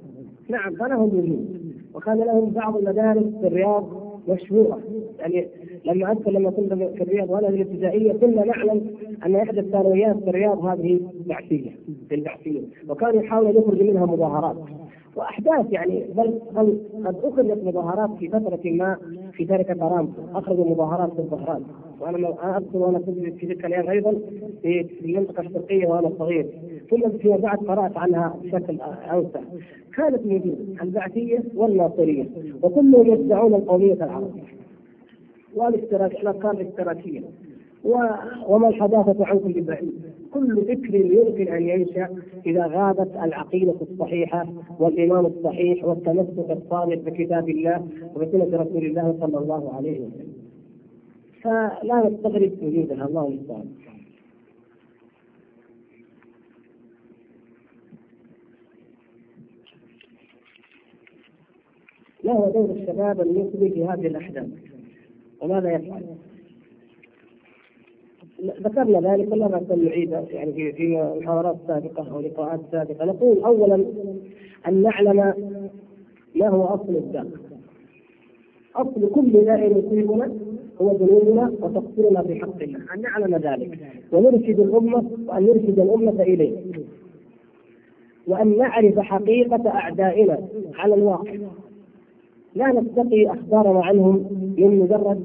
نعم 0.50 0.76
فلهم 0.76 1.04
وجود 1.04 1.48
وكان 1.96 2.18
لهم 2.18 2.50
بعض 2.50 2.78
المدارس 2.78 3.24
في 3.42 3.48
الرياض 3.48 4.07
مشهوره 4.28 4.80
يعني 5.20 5.48
لما 5.86 6.12
أذكر 6.12 6.32
لما 6.32 6.50
كنت 6.50 6.74
في 6.74 7.04
الرياض 7.04 7.30
وأنا 7.30 7.48
في 7.48 7.56
الابتدائية 7.56 8.14
كنا 8.14 8.46
نعلم 8.46 8.96
أن 9.26 9.36
إحدى 9.36 9.60
الثانويات 9.60 10.18
في 10.24 10.30
الرياض 10.30 10.66
هذه 10.66 11.00
بعثية 11.26 11.72
للبعثيين 12.12 12.70
وكانوا 12.90 13.22
يحاولوا 13.22 13.62
يخرجوا 13.62 13.84
منها 13.92 14.06
مظاهرات. 14.06 14.58
وأحداث 15.18 15.66
يعني 15.72 16.06
بل 16.18 16.40
قد 17.06 17.16
اخرجت 17.24 17.64
مظاهرات 17.64 18.10
في 18.20 18.28
فترة 18.28 18.60
ما 18.66 18.98
في 19.34 19.46
شركه 19.48 19.86
ارامكو 19.86 20.22
أخرجوا 20.34 20.66
مظاهرات 20.66 21.14
في 21.14 21.20
الظهران. 21.20 21.64
وأنا 22.00 22.58
أذكر 22.58 22.78
وأنا 22.78 23.00
كنت 23.00 23.20
في 23.20 23.46
تلك 23.46 23.66
الأيام 23.66 23.90
أيضا 23.90 24.12
في 24.62 24.86
المنطقة 25.06 25.42
الشرقية 25.42 25.88
وأنا 25.88 26.12
صغير. 26.20 26.48
ثم 26.90 27.10
فيما 27.18 27.38
بعد 27.38 27.58
قرأت 27.58 27.98
عنها 27.98 28.36
بشكل 28.44 28.78
أوسع. 29.12 29.40
كانت 29.96 30.26
موجودة 30.26 30.56
البعثية 30.82 31.44
والناصرية 31.56 32.26
وكلهم 32.64 33.08
يدعون 33.14 33.54
القومية 33.54 33.94
العربيه 33.94 34.42
والاشتراك 35.56 36.12
الافكار 36.12 36.52
الاشتراكية. 36.52 37.22
وما 38.48 38.68
الحداثة 38.68 39.26
عنكم 39.26 39.52
ببعيد 39.54 39.94
كل 40.38 40.66
فكر 40.66 40.96
يمكن 40.96 41.48
أن 41.54 41.70
ينشأ 41.70 42.10
إذا 42.46 42.68
غابت 42.68 43.16
العقيدة 43.16 43.76
الصحيحة 43.82 44.54
والايمان 44.80 45.26
الصحيح 45.26 45.86
والتمسك 45.86 46.52
الصادق 46.52 47.02
بكتاب 47.02 47.50
الله 47.50 47.88
وبسنة 48.16 48.58
رسول 48.58 48.86
الله 48.86 49.18
صلى 49.20 49.38
الله 49.38 49.76
عليه 49.76 50.00
وسلم. 50.00 50.34
فلا 51.42 52.10
نستغرب 52.10 52.52
وجودها 52.62 53.06
الله 53.08 53.28
المستعان. 53.28 53.66
ما 62.24 62.34
هو 62.34 62.52
دور 62.52 62.72
الشباب 62.72 63.22
المسلم 63.22 63.70
في 63.70 63.86
هذه 63.86 64.08
الأحداث؟ 64.08 64.48
وماذا 65.42 65.72
يفعل؟ 65.72 66.04
ذكرنا 68.42 69.14
ذلك 69.14 69.32
ولا 69.32 69.48
بأس 69.48 69.72
أن 69.72 69.86
نعيد 69.86 70.12
يعني 70.12 70.54
في 70.54 70.72
في 70.72 70.88
محاضرات 71.22 71.58
سابقة 71.68 72.12
أو 72.12 72.20
لقاءات 72.20 72.60
سابقة. 72.72 73.06
نقول 73.06 73.44
أولا 73.44 73.86
أن 74.68 74.82
نعلم 74.82 75.34
ما 76.36 76.48
هو 76.50 76.64
أصل 76.64 76.96
الداء 76.96 77.28
أصل 78.76 79.10
كل 79.10 79.32
داء 79.32 79.78
يصيبنا 79.78 80.32
هو 80.82 80.92
ذنوبنا 80.92 81.54
وتقصيرنا 81.62 82.22
في 82.22 82.36
حق 82.36 82.62
الله 82.62 82.80
أن 82.94 83.02
نعلم 83.02 83.36
ذلك 83.36 83.80
ونرشد 84.12 84.60
الأمة 84.60 85.12
وأن 85.28 85.44
نرشد 85.44 85.80
الأمة 85.80 86.22
إليه. 86.22 86.58
وأن 88.28 88.58
نعرف 88.58 89.00
حقيقة 89.00 89.70
أعدائنا 89.70 90.40
على 90.76 90.94
الواقع. 90.96 91.36
لا 92.56 92.68
نستقي 92.68 93.28
أخبارنا 93.28 93.86
عنهم 93.86 94.16
من 94.58 94.80
مجرد 94.80 95.24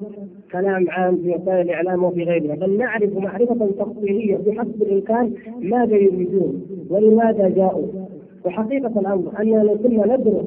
كلام 0.53 0.86
عام 0.90 1.16
في 1.16 1.30
وسائل 1.30 1.61
الإعلام 1.61 2.05
وفي 2.05 2.24
غيرها 2.24 2.55
بل 2.55 2.78
نعرف 2.78 3.16
معرفة 3.16 3.66
تفصيليه 3.78 4.36
بحسب 4.36 4.82
الإمكان 4.82 5.32
ماذا 5.61 5.96
يريدون 5.96 6.62
ولماذا 6.90 7.48
جاءوا 7.48 7.86
وحقيقة 8.44 9.00
الأمر 9.00 9.32
أننا 9.40 9.62
لو 9.62 9.74
كنا 9.78 10.16
ندرس 10.16 10.46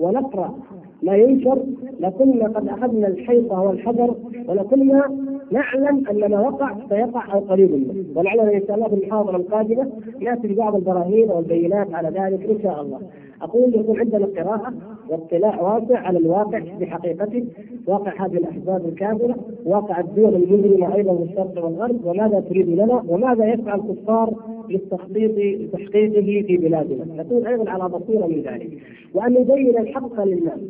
ونقرأ 0.00 0.54
ما 1.02 1.16
ينشر 1.16 1.58
لكنا 2.00 2.46
قد 2.48 2.68
أخذنا 2.68 3.06
الحيطه 3.08 3.60
والحذر 3.60 4.14
ولكنا 4.48 5.10
نعلم 5.50 6.04
أن 6.10 6.30
ما 6.30 6.40
وقع 6.40 6.76
سيقع 6.88 7.32
أو 7.34 7.38
قريب 7.40 7.70
منه 7.72 8.04
ولعلنا 8.14 8.54
إن 8.54 8.62
شاء 8.66 8.76
الله 8.76 8.88
في 8.88 8.94
المحاضرة 8.94 9.36
القادمة 9.36 9.90
نأتي 10.20 10.48
ببعض 10.48 10.74
البراهين 10.74 11.30
والبينات 11.30 11.94
على 11.94 12.08
ذلك 12.08 12.50
إن 12.50 12.62
شاء 12.62 12.82
الله. 12.82 13.00
أقول 13.42 13.74
يكون 13.74 14.00
عندنا 14.00 14.26
قراءه 14.26 14.72
واطلاع 15.08 15.60
واسع 15.60 15.98
على 15.98 16.18
الواقع 16.18 16.62
بحقيقته، 16.80 17.44
واقع 17.86 18.26
هذه 18.26 18.36
الأحزاب 18.36 18.88
الكافرة، 18.88 19.36
واقع 19.64 20.00
الدول 20.00 20.34
المجرمه 20.34 20.94
أيضا 20.94 21.16
في 21.16 21.22
الشرق 21.22 21.64
والغرب، 21.64 22.04
وماذا 22.04 22.40
تريد 22.40 22.68
لنا، 22.68 23.04
وماذا 23.08 23.44
يفعل 23.52 23.80
الكفار 23.80 24.34
للتخطيط 24.70 25.30
لتحقيقه 25.36 26.46
في 26.46 26.56
بلادنا، 26.56 27.22
نكون 27.22 27.46
أيضا 27.46 27.70
على 27.70 27.88
بصيرة 27.88 28.26
من 28.26 28.42
ذلك، 28.42 28.78
وأن 29.14 29.32
نبين 29.32 29.78
الحق 29.78 30.24
للناس، 30.24 30.60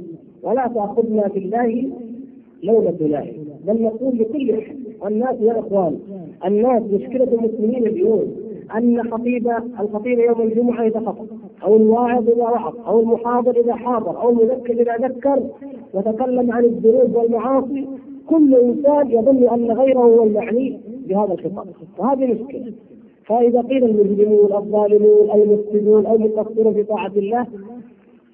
ولا 0.43 0.67
تأخذنا 0.75 1.29
في 1.29 1.39
الله 1.39 1.91
لومة 2.63 2.97
لائم 3.01 3.45
بل 3.67 3.83
نقول 3.83 4.19
لكل 4.19 4.51
احد 4.51 4.77
يا 5.41 5.59
إخوان 5.59 5.99
الناس 6.47 6.83
مشكلة 6.83 7.25
المسلمين 7.25 7.87
اليوم 7.87 8.37
أن 8.77 9.11
خطيب 9.11 9.51
الخطيب 9.81 10.19
يوم 10.19 10.43
الجمعة 10.43 10.87
إذا 10.87 11.01
خطب. 11.01 11.27
أو 11.65 11.77
الواعظ 11.77 12.29
إذا 12.29 12.43
وعظ 12.43 12.75
أو 12.87 13.01
المحاضر 13.01 13.57
إذا 13.61 13.75
حاضر 13.75 14.23
أو 14.23 14.31
المذكر 14.31 14.73
إذا 14.73 14.97
ذكر 15.09 15.43
وتكلم 15.95 16.53
عن 16.53 16.65
الذنوب 16.65 17.17
والمعاصي 17.17 17.89
كل 18.29 18.55
إنسان 18.55 19.11
يظن 19.11 19.49
أن 19.49 19.71
غيره 19.73 19.99
هو 20.01 20.23
المعني 20.23 20.81
بهذا 21.09 21.33
الخطاب. 21.33 21.67
وهذه 21.99 22.33
مشكلة. 22.33 22.73
فإذا 23.25 23.61
قيل 23.61 23.85
المجرمون 23.85 24.53
الظالمون 24.53 25.31
المفسدون 25.35 26.07
المقصرون 26.07 26.75
في 26.75 26.83
طاعة 26.83 27.13
الله 27.17 27.47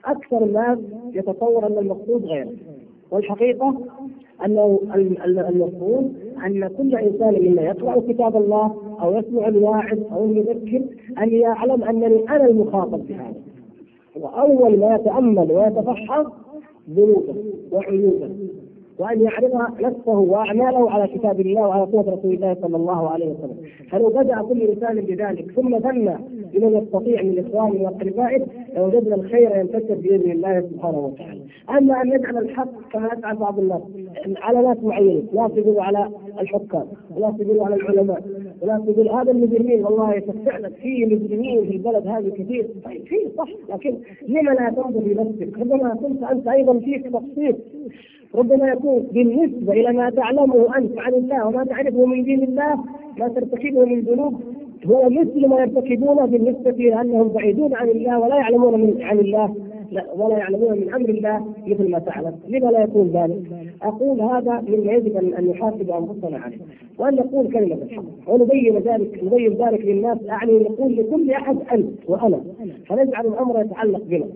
أكثر 0.05 0.45
الناس 0.45 0.79
يتصور 1.15 1.67
أن 1.67 1.79
المقصود 1.79 2.25
غيره. 2.25 2.53
والحقيقة 3.11 3.75
أنه 4.45 4.81
المفروض 5.49 6.13
أن 6.47 6.69
كل 6.79 6.95
إنسان 6.97 7.35
منا 7.43 7.63
يقرا 7.63 8.01
كتاب 8.09 8.37
الله 8.37 8.75
أو 9.03 9.19
يسمع 9.19 9.49
الواعظ 9.49 9.99
أو 10.13 10.25
المذكر 10.25 10.83
أن 11.19 11.29
يعلم 11.31 11.85
انني 11.85 12.29
أنا 12.29 12.47
المخاطب 12.47 13.07
بهذا 13.09 13.35
وأول 14.21 14.79
ما 14.79 14.95
يتأمل 14.95 15.53
ويتفحص 15.53 16.27
ذنوبه 16.91 17.35
وعيوبه. 17.73 18.31
وأن 18.99 19.23
يعرض 19.23 19.55
نفسه 19.81 20.19
وأعماله 20.19 20.91
على 20.91 21.09
كتاب 21.09 21.41
الله 21.41 21.61
وعلى 21.69 21.89
سنة 21.93 22.01
رسول 22.01 22.35
الله 22.35 22.57
صلى 22.63 22.77
الله 22.77 23.11
عليه 23.11 23.27
وسلم. 23.27 23.57
فلو 23.91 24.09
بدا 24.09 24.43
كل 24.43 24.63
إنسان 24.63 25.01
بذلك؟ 25.01 25.51
ثم 25.51 25.79
ثنى 25.79 26.17
بمن 26.55 26.77
يستطيع 26.77 27.23
من 27.23 27.45
اخوانه 27.47 27.83
وأقربائه 27.83 28.47
لوجدنا 28.77 29.15
الخير 29.15 29.57
ينتشر 29.57 29.95
بإذن 29.95 30.31
الله 30.31 30.61
سبحانه 30.61 30.99
وتعالى. 30.99 31.41
أما 31.71 32.03
أن 32.03 32.09
يجعل 32.09 32.39
الحق 32.39 32.69
كما 32.93 33.07
يفعل 33.07 33.37
بعض 33.37 33.59
الناس 33.59 33.83
على 34.43 34.63
ناس 34.63 34.77
معينين 34.83 35.29
يقولوا 35.33 35.83
على 35.83 36.11
الحكام. 36.41 36.87
وناس 37.17 37.41
يقولوا 37.41 37.65
على 37.67 37.75
العلماء. 37.75 38.23
وناس 38.63 38.81
يقول 38.89 39.09
هذا 39.09 39.31
المجرمين. 39.31 39.85
والله 39.85 40.21
فعلا 40.47 40.69
في 40.71 41.07
مجرمين 41.07 41.65
في 41.65 41.73
البلد 41.77 42.07
هذه 42.07 42.29
كثير. 42.29 42.67
طيب 42.85 43.03
في 43.07 43.17
صح 43.39 43.49
لكن 43.69 43.95
لما 44.29 44.51
لا 44.51 44.71
تنظر 44.77 45.01
لنفسك؟ 45.01 45.59
ربما 45.59 45.95
كنت 45.95 46.23
أنت 46.23 46.49
أيضا 46.49 46.79
فيك 46.79 47.07
تقصير 47.07 47.57
ربما 48.35 48.69
يكون 48.69 49.03
بالنسبة 49.13 49.73
إلى 49.73 49.93
ما 49.93 50.11
تعلمه 50.11 50.77
أنت 50.79 50.99
عن 50.99 51.15
الله 51.15 51.47
وما 51.47 51.65
تعرفه 51.65 52.05
من 52.07 52.25
دين 52.25 52.43
الله 52.43 52.85
ما 53.19 53.29
ترتكبه 53.29 53.85
من 53.85 54.01
ذنوب 54.01 54.35
هو 54.87 55.11
مثل 55.11 55.47
ما 55.49 55.61
يرتكبونه 55.61 56.25
بالنسبة 56.27 56.71
إلى 56.71 57.01
أنهم 57.01 57.29
بعيدون 57.29 57.75
عن 57.75 57.89
الله 57.89 58.19
ولا 58.19 58.37
يعلمون 58.37 58.81
من 58.81 59.03
عن 59.03 59.19
الله. 59.19 59.55
ولا 60.17 60.39
يعلمون 60.39 60.79
من 60.79 60.95
أمر 60.95 61.09
الله 61.09 61.55
مثل 61.67 61.91
ما 61.91 61.99
تعلم، 61.99 62.35
لما 62.49 62.71
لا 62.71 62.83
يكون 62.83 63.09
ذلك؟ 63.09 63.43
أقول 63.83 64.21
هذا 64.21 64.61
مما 64.61 64.93
يجب 64.93 65.17
ان 65.17 65.49
نحاسب 65.49 65.91
أنفسنا 65.91 66.39
عليه، 66.39 66.59
وأن 66.99 67.15
نقول 67.15 67.53
كلمة 67.53 67.75
الحق، 67.75 68.05
ونبين 68.27 68.79
ذلك 68.79 69.25
نبين 69.25 69.53
ذلك 69.53 69.81
للناس 69.85 70.19
أعني 70.31 70.59
نقول 70.59 70.97
لكل 70.97 71.31
أحد 71.31 71.57
أنت 71.73 71.89
وأنا، 72.09 72.41
فنجعل 72.87 73.27
الأمر 73.27 73.61
يتعلق 73.61 74.03
بنا. 74.03 74.27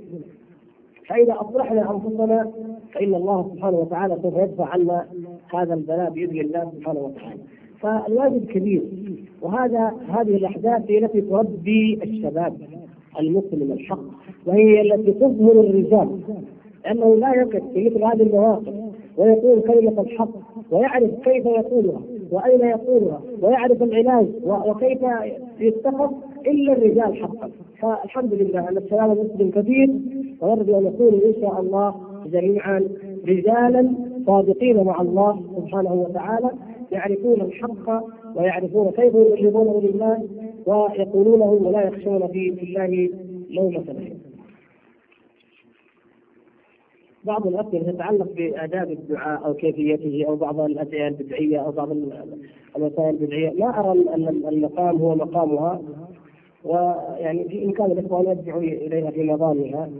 فإذا 1.06 1.36
اصلحنا 1.40 1.90
أنفسنا 1.94 2.50
فإن 2.92 3.14
الله 3.14 3.50
سبحانه 3.54 3.78
وتعالى 3.78 4.18
سوف 4.22 4.36
يدفع 4.36 4.66
عنا 4.66 5.06
هذا 5.54 5.74
البلاء 5.74 6.10
بإذن 6.10 6.40
الله 6.40 6.72
سبحانه 6.76 7.00
وتعالى. 7.00 7.40
فالواجب 7.80 8.44
كبير 8.44 8.82
وهذا 9.42 9.92
هذه 10.08 10.36
الأحداث 10.36 10.90
هي 10.90 10.98
التي 10.98 11.20
تربي 11.20 11.98
الشباب 12.02 12.56
المسلم 13.20 13.72
الحق 13.72 14.21
وهي 14.46 14.80
التي 14.80 15.12
تظهر 15.12 15.52
الرجال 15.60 16.08
لأنه 16.84 17.16
لا 17.16 17.34
يقف 17.34 17.62
في 17.74 17.84
مثل 17.90 18.04
هذه 18.04 18.22
المواقف 18.22 18.74
ويقول 19.18 19.60
كلمة 19.60 20.00
الحق 20.00 20.28
ويعرف 20.70 21.10
كيف 21.24 21.46
يقولها 21.46 22.00
وأين 22.32 22.60
يقولها 22.60 23.20
ويعرف 23.42 23.82
العلاج 23.82 24.26
وكيف 24.46 24.98
يتخذ 25.60 26.10
إلا 26.46 26.72
الرجال 26.72 27.16
حقا 27.16 27.50
فالحمد 27.80 28.34
لله 28.34 28.68
أن 28.68 28.76
الشباب 28.76 29.12
المسلم 29.18 29.50
كثير 29.50 29.90
ونرجو 30.40 30.78
أن 30.78 30.86
يكون 30.86 31.14
إن 31.14 31.34
شاء 31.40 31.60
الله 31.60 31.94
جميعا 32.32 32.88
رجالا 33.28 33.94
صادقين 34.26 34.84
مع 34.84 35.00
الله 35.00 35.40
سبحانه 35.56 35.92
وتعالى 35.94 36.50
يعرفون 36.92 37.40
الحق 37.40 38.04
ويعرفون 38.36 38.90
كيف 38.90 39.14
يبلغونه 39.14 39.80
لله 39.80 40.18
ويقولونه 40.66 41.44
ولا 41.68 41.82
يخشون 41.82 42.28
في 42.28 42.48
الله 42.62 43.08
لومة 43.50 43.84
لائم. 43.92 44.31
بعض 47.24 47.46
الأسئلة 47.46 47.92
تتعلق 47.92 48.32
بآداب 48.32 48.90
الدعاء 48.90 49.46
أو 49.46 49.54
كيفيته 49.54 50.24
أو 50.28 50.36
بعض 50.36 50.60
الأدعية 50.60 51.08
البدعية 51.08 51.58
أو 51.58 51.70
بعض 51.70 51.92
الوسائل 52.76 53.10
البدعية، 53.10 53.50
ما 53.50 53.80
أرى 53.80 54.14
أن 54.14 54.28
المقام 54.48 54.96
هو 54.96 55.14
مقامها. 55.14 55.82
ويعني 56.64 57.48
في 57.48 57.64
إمكان 57.64 57.90
الإخوان 57.90 58.26
يرجعوا 58.26 58.60
إليها 58.60 59.10
في 59.10 59.22
مظانها 59.22 59.90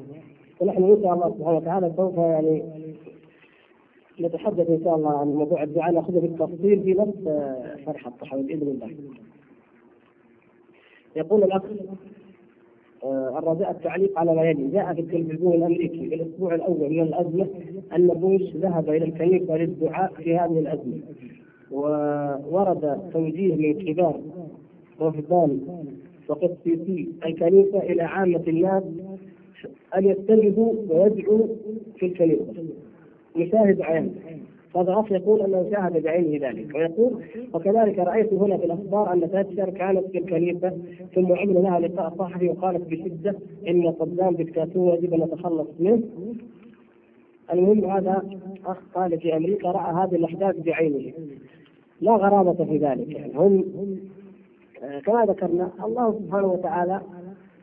ونحن 0.61 0.83
إن 0.83 1.03
شاء 1.03 1.15
الله 1.15 1.35
سبحانه 1.39 1.57
وتعالى 1.57 1.93
سوف 1.97 2.17
يعني 2.17 2.63
نتحدث 4.21 4.71
إن 4.71 4.85
شاء 4.85 4.97
الله 4.97 5.19
عن 5.19 5.27
موضوع 5.27 5.63
الدعاء. 5.63 5.93
ناخذه 5.93 6.19
بالتفصيل 6.21 6.83
في 6.83 6.95
نفس 6.95 7.25
شرح 7.87 8.07
الطحاوي 8.07 8.43
بإذن 8.43 8.69
الله. 8.69 8.91
يقول 11.17 11.45
الاخ 11.45 11.63
آه، 11.65 11.69
الرجاء 13.39 13.71
التعليق 13.71 14.19
على 14.19 14.35
ما 14.35 14.43
يلي. 14.45 14.69
جاء 14.69 14.95
في 14.95 15.01
التلفزيون 15.01 15.55
الأمريكي 15.55 16.09
في 16.09 16.15
الأسبوع 16.15 16.55
الأول 16.55 16.91
من 16.91 17.03
الأزمة 17.03 17.47
أن 17.97 18.07
بوش 18.09 18.43
ذهب 18.57 18.89
إلى 18.91 19.05
الكنيسه 19.05 19.57
للدعاء 19.57 20.13
في 20.13 20.37
هذه 20.39 20.59
الأزمة 20.59 20.99
وورد 21.71 23.11
توجيه 23.13 23.55
من 23.55 23.85
كبار 23.85 24.21
رهبان 25.01 25.61
وقسيسي 26.29 27.09
الكنيسة 27.27 27.79
إلى 27.79 28.03
عامة 28.03 28.43
الناس 28.49 28.83
أن 29.97 30.05
يتجهوا 30.05 30.73
ويدعوا 30.89 31.47
في 31.97 32.07
الكنيسة. 32.07 32.55
يشاهد 33.37 33.81
عينه 33.81 34.11
الاخ 34.81 35.13
يقول 35.13 35.41
انه 35.41 35.71
شاهد 35.71 36.03
بعينه 36.03 36.49
ذلك. 36.49 36.75
ويقول 36.75 37.23
وكذلك 37.55 37.99
رأيت 37.99 38.33
هنا 38.33 38.57
في 38.57 38.65
الأخبار 38.65 39.13
أن 39.13 39.31
تاتشر 39.31 39.71
كانت 39.71 40.07
في 40.07 40.19
الكنيسة 40.19 40.79
ثم 41.15 41.33
عمل 41.33 41.55
لها 41.55 41.81
لقاء 41.81 42.15
صحفي 42.19 42.49
وقالت 42.49 42.89
بشدة 42.91 43.35
إن 43.69 43.95
صدام 44.01 44.35
دكتاتور 44.35 44.95
يجب 44.95 45.15
أن 45.15 45.21
نتخلص 45.21 45.69
منه. 45.81 46.03
المهم 47.53 47.85
هذا 47.85 48.23
أخ 48.67 48.77
قال 48.95 49.21
في 49.21 49.37
أمريكا 49.37 49.69
رأى 49.71 49.95
هذه 49.95 50.17
الأحداث 50.17 50.57
بعينه. 50.57 51.13
لا 52.01 52.13
غرابه 52.13 52.65
في 52.65 52.77
ذلك. 52.79 53.11
يعني 53.11 53.33
هم 53.37 53.65
كما 55.05 55.25
ذكرنا 55.25 55.71
الله 55.85 56.13
سبحانه 56.13 56.53
وتعالى 56.53 57.01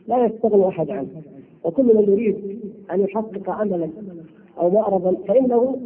لا 0.07 0.25
يستغني 0.25 0.67
أحد 0.67 0.89
عنه. 0.89 1.21
وكل 1.63 1.95
من 1.95 2.13
يريد 2.13 2.59
أن 2.91 3.01
يحقق 3.01 3.49
املا 3.49 3.89
أو 4.59 4.69
مأربا 4.69 5.15
فإنه 5.27 5.79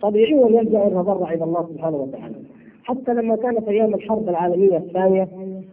طبيعي 0.00 0.54
يلجا 0.54 0.84
يتضرع 0.84 1.32
إلى 1.32 1.44
الله 1.44 1.68
سبحانه 1.72 1.96
وتعالى. 1.96 2.34
حتى 2.84 3.14
لما 3.14 3.36
كانت 3.36 3.68
أيام 3.68 3.94
الحرب 3.94 4.28
العالمية 4.28 4.76
الثانية 4.76 5.28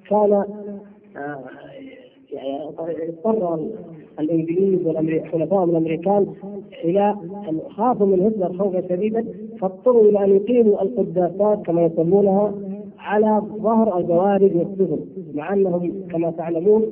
كان 0.10 0.34
آه، 1.18 1.40
يعني 2.34 2.64
اضطر 2.64 3.60
الإنجليز 4.20 4.88
والحلفاء 4.88 5.64
الأمريكان 5.64 6.28
إلى 6.84 7.16
أن 7.50 7.60
خافوا 7.70 8.06
من 8.08 8.22
هتلر 8.22 8.58
خوفا 8.58 8.82
شديدا 8.90 9.26
فاضطروا 9.60 10.04
إلى 10.10 10.24
أن 10.26 10.36
يقيموا 10.36 10.82
القداسات 10.82 11.66
كما 11.66 11.82
يسمونها 11.86 12.54
على 13.00 13.42
ظهر 13.62 13.98
الجوارد 14.00 14.56
والسفن 14.56 15.00
مع 15.34 15.54
أنهم 15.54 16.08
كما 16.12 16.32
تعلمون 16.32 16.84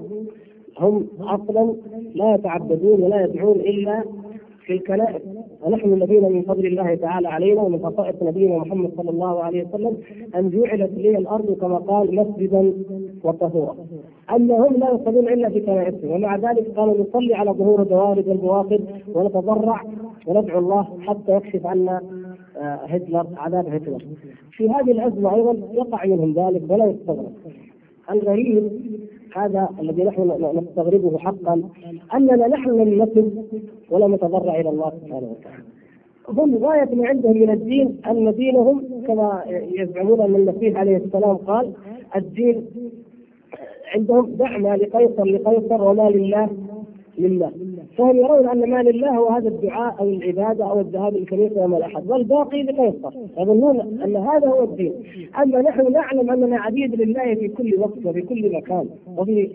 هم 0.79 1.07
أصلا 1.19 1.75
لا 2.15 2.35
يتعبدون 2.35 3.03
ولا 3.03 3.23
يدعون 3.25 3.55
إلا 3.59 4.03
في 4.65 4.73
الكنائس 4.73 5.21
ونحن 5.61 5.93
الذين 5.93 6.31
من 6.31 6.41
فضل 6.41 6.65
الله 6.65 6.95
تعالى 6.95 7.27
علينا 7.27 7.61
ومن 7.61 7.79
خصائص 7.85 8.23
نبينا 8.23 8.57
محمد 8.57 8.91
صلى 8.97 9.09
الله 9.09 9.43
عليه 9.43 9.65
وسلم 9.67 9.97
أن 10.35 10.49
جعلت 10.49 10.91
لي 10.97 11.17
الأرض 11.17 11.51
كما 11.61 11.77
قال 11.77 12.15
مسجدا 12.15 12.73
وطهورا. 13.23 13.75
اما 14.35 14.67
هم 14.67 14.73
لا 14.77 14.91
يصلون 14.93 15.27
إلا 15.29 15.49
في 15.49 15.59
كنائسهم 15.59 16.11
ومع 16.11 16.35
ذلك 16.35 16.67
قالوا 16.75 16.97
نصلي 16.97 17.33
على 17.33 17.51
ظهور 17.51 17.81
الدوارد 17.81 18.27
والبواخر 18.27 18.79
ونتضرع 19.13 19.81
وندعو 20.27 20.59
الله 20.59 20.87
حتى 20.99 21.31
يكشف 21.35 21.65
عنا 21.65 22.01
آه، 22.57 22.75
هتلر 22.75 23.27
عذاب 23.37 23.67
هتلر. 23.67 24.03
في 24.51 24.69
هذه 24.69 24.91
الازمه 24.91 25.35
أيضا 25.35 25.55
يقع 25.73 26.05
منهم 26.05 26.33
ذلك 26.33 26.61
ولا 26.69 26.85
يستغرب. 26.85 27.31
الغريب 28.11 28.71
هذا 29.35 29.69
الذي 29.79 30.03
نحن 30.03 30.51
نستغربه 30.57 31.17
حقا 31.17 31.61
أننا 32.13 32.47
نحن 32.47 32.69
لم 32.69 33.03
نتب 33.03 33.45
ولا 33.89 34.07
نتضرع 34.07 34.59
إلى 34.59 34.69
الله 34.69 34.89
سبحانه 35.01 35.35
وتعالى. 35.39 35.63
هم 36.29 36.55
غاية 36.65 36.95
ما 36.95 37.07
عندهم 37.07 37.37
من 37.37 37.49
الدين 37.49 37.97
أن 38.07 38.33
دينهم 38.35 38.83
كما 39.07 39.43
يزعمون 39.49 40.21
أن 40.21 40.35
المسيح 40.35 40.77
عليه 40.77 40.97
السلام 40.97 41.35
قال 41.35 41.73
الدين 42.15 42.65
عندهم 43.95 44.25
دعنا 44.35 44.75
لقيصر 44.75 45.23
لقيصر 45.23 45.81
وما 45.83 46.09
لله 46.09 46.49
لله 47.17 47.51
فهم 47.97 48.17
يرون 48.17 48.47
أن 48.47 48.69
ما 48.69 48.83
لله 48.83 49.17
هو 49.17 49.29
هذا 49.29 49.47
الدعاء 49.47 49.95
أو 49.99 50.09
العبادة 50.09 50.71
أو 50.71 50.79
الذهاب 50.79 51.15
الكنيسه 51.15 51.61
يوم 51.61 51.75
الأحد. 51.75 52.11
والباقي 52.11 52.63
لقيصر 52.63 53.11
يظنون 53.37 53.79
أن 53.79 54.15
هذا 54.15 54.47
هو 54.47 54.63
الدين. 54.63 54.93
أما 55.41 55.61
نحن 55.61 55.91
نعلم 55.91 56.31
أننا 56.31 56.57
عبيد 56.57 57.01
لله 57.01 57.35
في 57.35 57.47
كل 57.47 57.79
وقت 57.79 58.05
وفي 58.05 58.21
كل 58.21 58.55
مكان 58.55 58.85
وفي 59.17 59.49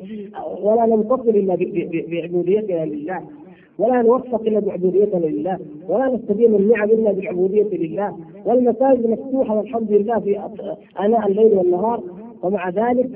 ولا 0.62 0.86
ننتصر 0.86 1.28
إلا 1.28 1.54
بعبوديتنا 2.08 2.84
لله. 2.84 3.20
ولا 3.78 4.02
نوفق 4.02 4.40
إلا 4.40 4.60
بعبوديتنا 4.60 5.26
لله. 5.26 5.58
ولا 5.88 6.14
نستدين 6.14 6.54
النعم 6.54 6.90
إلا 6.90 7.12
بالعبوديه 7.12 7.62
لله. 7.62 8.16
والمساجد 8.46 9.10
مفتوحة 9.10 9.58
والحمد 9.58 9.92
لله 9.92 10.18
في 10.18 10.40
آناء 11.00 11.26
الليل 11.28 11.52
والنهار. 11.58 12.02
ومع 12.42 12.68
ذلك 12.68 13.10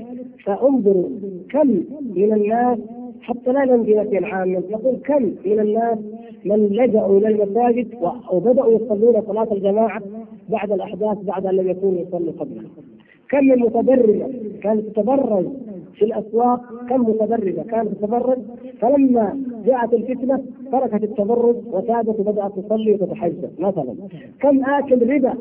فانظروا 0.44 1.08
كم 1.50 1.68
من 2.16 2.32
الناس 2.32 2.78
حتى 3.26 3.52
لا 3.52 3.64
نمضي 3.64 3.94
نفيا 3.94 4.26
عاما 4.26 4.62
نقول 4.70 4.96
كم 5.04 5.22
من 5.44 5.60
الناس 5.60 5.98
من 6.44 6.66
لجأوا 6.66 7.18
إلى 7.18 7.28
المساجد 7.28 7.88
وبدأوا 8.32 8.72
يصلون 8.72 9.22
صلاة 9.26 9.52
الجماعة 9.52 10.02
بعد 10.48 10.72
الأحداث 10.72 11.18
بعد 11.18 11.46
أن 11.46 11.54
لم 11.56 11.68
يكونوا 11.68 12.00
يصلوا 12.00 12.32
قبلها. 12.38 12.64
كم 13.30 13.44
من 13.44 13.58
متبرجة 13.58 14.26
كانت 14.62 14.86
تتبرج 14.86 15.46
في 15.94 16.04
الأسواق 16.04 16.60
كم 16.88 17.00
متبرجة 17.00 17.62
كانت 17.62 17.88
تتبرج. 17.88 18.38
فلما 18.80 19.40
جاءت 19.66 19.94
الفتنة 19.94 20.42
تركت 20.72 21.04
التبرج 21.04 21.56
وتابت 21.72 22.20
وبدأت 22.20 22.52
تصلي 22.58 22.92
وتتحجب 22.92 23.50
مثلا 23.58 23.94
كم 24.40 24.64
آكل 24.64 25.14
ربا 25.14 25.34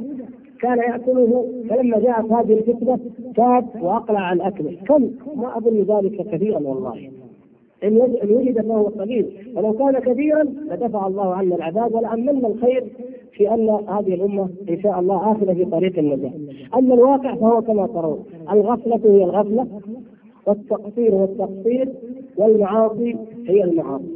كان 0.61 0.77
يأكله. 0.77 1.45
فلما 1.69 1.99
جاءت 1.99 2.31
هذه 2.31 2.53
الفتنة 2.53 2.99
تاب 3.35 3.65
وأقلع 3.81 4.19
عن 4.19 4.41
أكله. 4.41 4.77
كم؟ 4.87 5.09
ما 5.35 5.57
أظن 5.57 5.77
ذلك 5.81 6.27
كثيرا 6.31 6.59
والله. 6.59 7.09
إن 7.83 7.97
وجد 8.29 8.61
فهو 8.61 8.83
قليل 8.83 9.25
ولو 9.55 9.73
كان 9.73 9.99
كثيرا 9.99 10.43
لدفع 10.43 11.07
الله 11.07 11.35
عنا 11.35 11.55
العذاب 11.55 11.95
ولامنا 11.95 12.47
الخير 12.47 12.83
في 13.31 13.53
أن 13.53 13.69
هذه 13.69 14.13
الأمة 14.13 14.49
إن 14.69 14.81
شاء 14.81 14.99
الله 14.99 15.31
آخذة 15.31 15.53
في 15.53 15.65
طريق 15.65 15.99
النجاة. 15.99 16.31
أما 16.75 16.93
الواقع 16.93 17.35
فهو 17.35 17.61
كما 17.61 17.87
ترون 17.87 18.23
الغفلة 18.51 18.99
هي 19.05 19.23
الغفلة 19.23 19.67
والتقصير 20.47 21.11
هو 21.13 21.23
التقصير 21.23 21.89
والمعاصي 22.37 23.15
هي 23.47 23.63
المعاصي. 23.63 24.15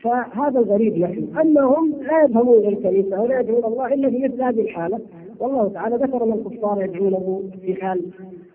فهذا 0.00 0.60
الغريب 0.60 0.98
نحن، 0.98 1.28
أما 1.40 1.60
هم 1.60 1.94
لا 2.02 2.42
إلى 2.58 2.68
الكنيسه 2.68 3.20
ولا 3.20 3.40
يدعون 3.40 3.64
الله 3.64 3.94
إلا 3.94 4.10
في 4.10 4.18
مثل 4.18 4.42
هذه 4.42 4.60
الحالة، 4.60 5.00
والله 5.40 5.68
تعالى 5.68 5.96
ذكر 5.96 6.24
ان 6.24 6.32
الكفار 6.32 6.82
يدعونه 6.82 7.42
في 7.62 7.74
حال 7.74 8.02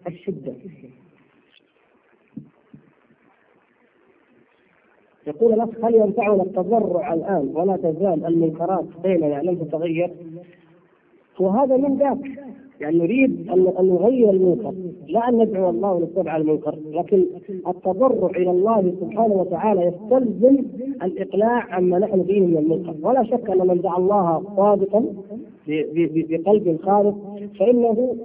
الشدة. 0.07 0.53
يقول 5.29 5.53
الاخ 5.53 5.69
هل 5.83 5.95
ينفعنا 5.95 6.43
التضرع 6.43 7.13
الآن 7.13 7.51
ولا 7.55 7.77
تزال 7.77 8.25
المنكرات 8.25 8.85
بيننا 9.03 9.41
لم 9.41 9.55
تتغير؟ 9.55 10.11
وهذا 11.39 11.77
من 11.77 11.97
ذاك 11.97 12.17
يعني 12.81 12.97
نريد 12.97 13.49
ان 13.49 13.87
نغير 13.87 14.29
المنكر. 14.29 14.73
لا 15.07 15.29
أن 15.29 15.37
ندعو 15.37 15.69
الله 15.69 15.93
ونتبع 15.93 16.37
المنكر 16.37 16.75
لكن 16.91 17.25
التضرع 17.67 18.29
إلى 18.29 18.51
الله 18.51 18.93
سبحانه 19.01 19.33
وتعالى 19.33 19.81
يستلزم 19.81 20.57
الإقلاع 21.03 21.73
عما 21.75 21.99
نحن 21.99 22.23
فيه 22.23 22.41
من 22.41 22.57
المنكر. 22.57 22.95
ولا 23.01 23.23
شك 23.23 23.49
أن 23.49 23.67
من 23.67 23.81
دعا 23.81 23.97
الله 23.97 24.43
صادقا 24.57 25.05
بقلب 25.67 26.79
خالص 26.83 27.15
فإنه 27.59 28.15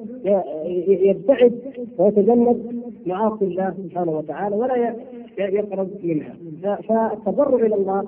يبتعد 0.87 1.53
ويتجنب 1.99 2.83
معاصي 3.07 3.45
الله 3.45 3.75
سبحانه 3.85 4.19
وتعالى 4.19 4.57
ولا 4.57 4.95
يقرب 5.39 5.89
منها. 6.03 6.35
فالتضرع 6.63 7.67
إلى 7.67 7.75
الله 7.75 8.05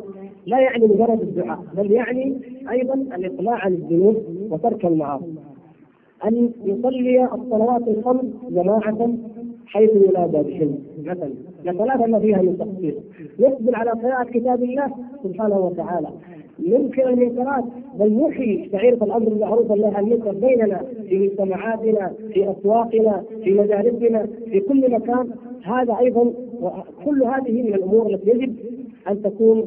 لا 0.46 0.60
يعني 0.60 0.84
مجرد 0.86 1.20
الدعاء 1.20 1.58
بل 1.76 1.92
يعني 1.92 2.36
أيضا 2.70 2.94
الإقلاع 2.94 3.54
عن 3.54 3.72
الذنوب 3.72 4.16
وترك 4.50 4.84
المعاصي. 4.84 5.34
أن 6.24 6.50
يصلي 6.64 7.24
الصلوات 7.24 7.88
الخمس 7.88 8.24
جماعة 8.50 9.10
حيث 9.66 9.90
ينادى 9.90 10.42
بهم. 10.42 10.78
مثلا 11.04 11.30
لثلاثة 11.64 12.06
ما 12.06 12.18
فيها 12.20 12.42
من 12.42 12.58
تقصير 12.58 12.94
يقبل 13.38 13.74
على 13.74 13.90
قراءة 13.90 14.24
كتاب 14.24 14.62
الله 14.62 14.90
سبحانه 15.24 15.58
وتعالى. 15.58 16.08
ينكر 16.58 17.08
المنكرات 17.08 17.64
بل 17.98 18.20
يحيي 18.20 18.68
شعيرة 18.72 19.04
الامر 19.04 19.28
بالمعروف 19.28 19.70
والنهي 19.70 19.94
عن 19.94 20.04
المنكر 20.04 20.32
بيننا 20.32 20.82
في 21.08 21.18
مجتمعاتنا 21.18 22.12
في 22.32 22.50
أسواقنا 22.50 23.24
في 23.44 23.52
مدارسنا 23.52 24.26
في 24.26 24.60
كل 24.60 24.90
مكان. 24.92 25.30
هذا 25.62 25.96
أيضا 25.98 26.32
كل 27.04 27.22
هذه 27.24 27.62
من 27.62 27.74
الأمور 27.74 28.06
التي 28.14 28.30
يجب 28.30 28.56
أن 29.08 29.22
تكون 29.22 29.66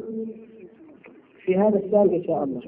في 1.44 1.56
هذا 1.56 1.78
الشان 1.78 2.14
إن 2.14 2.22
شاء 2.22 2.44
الله. 2.44 2.60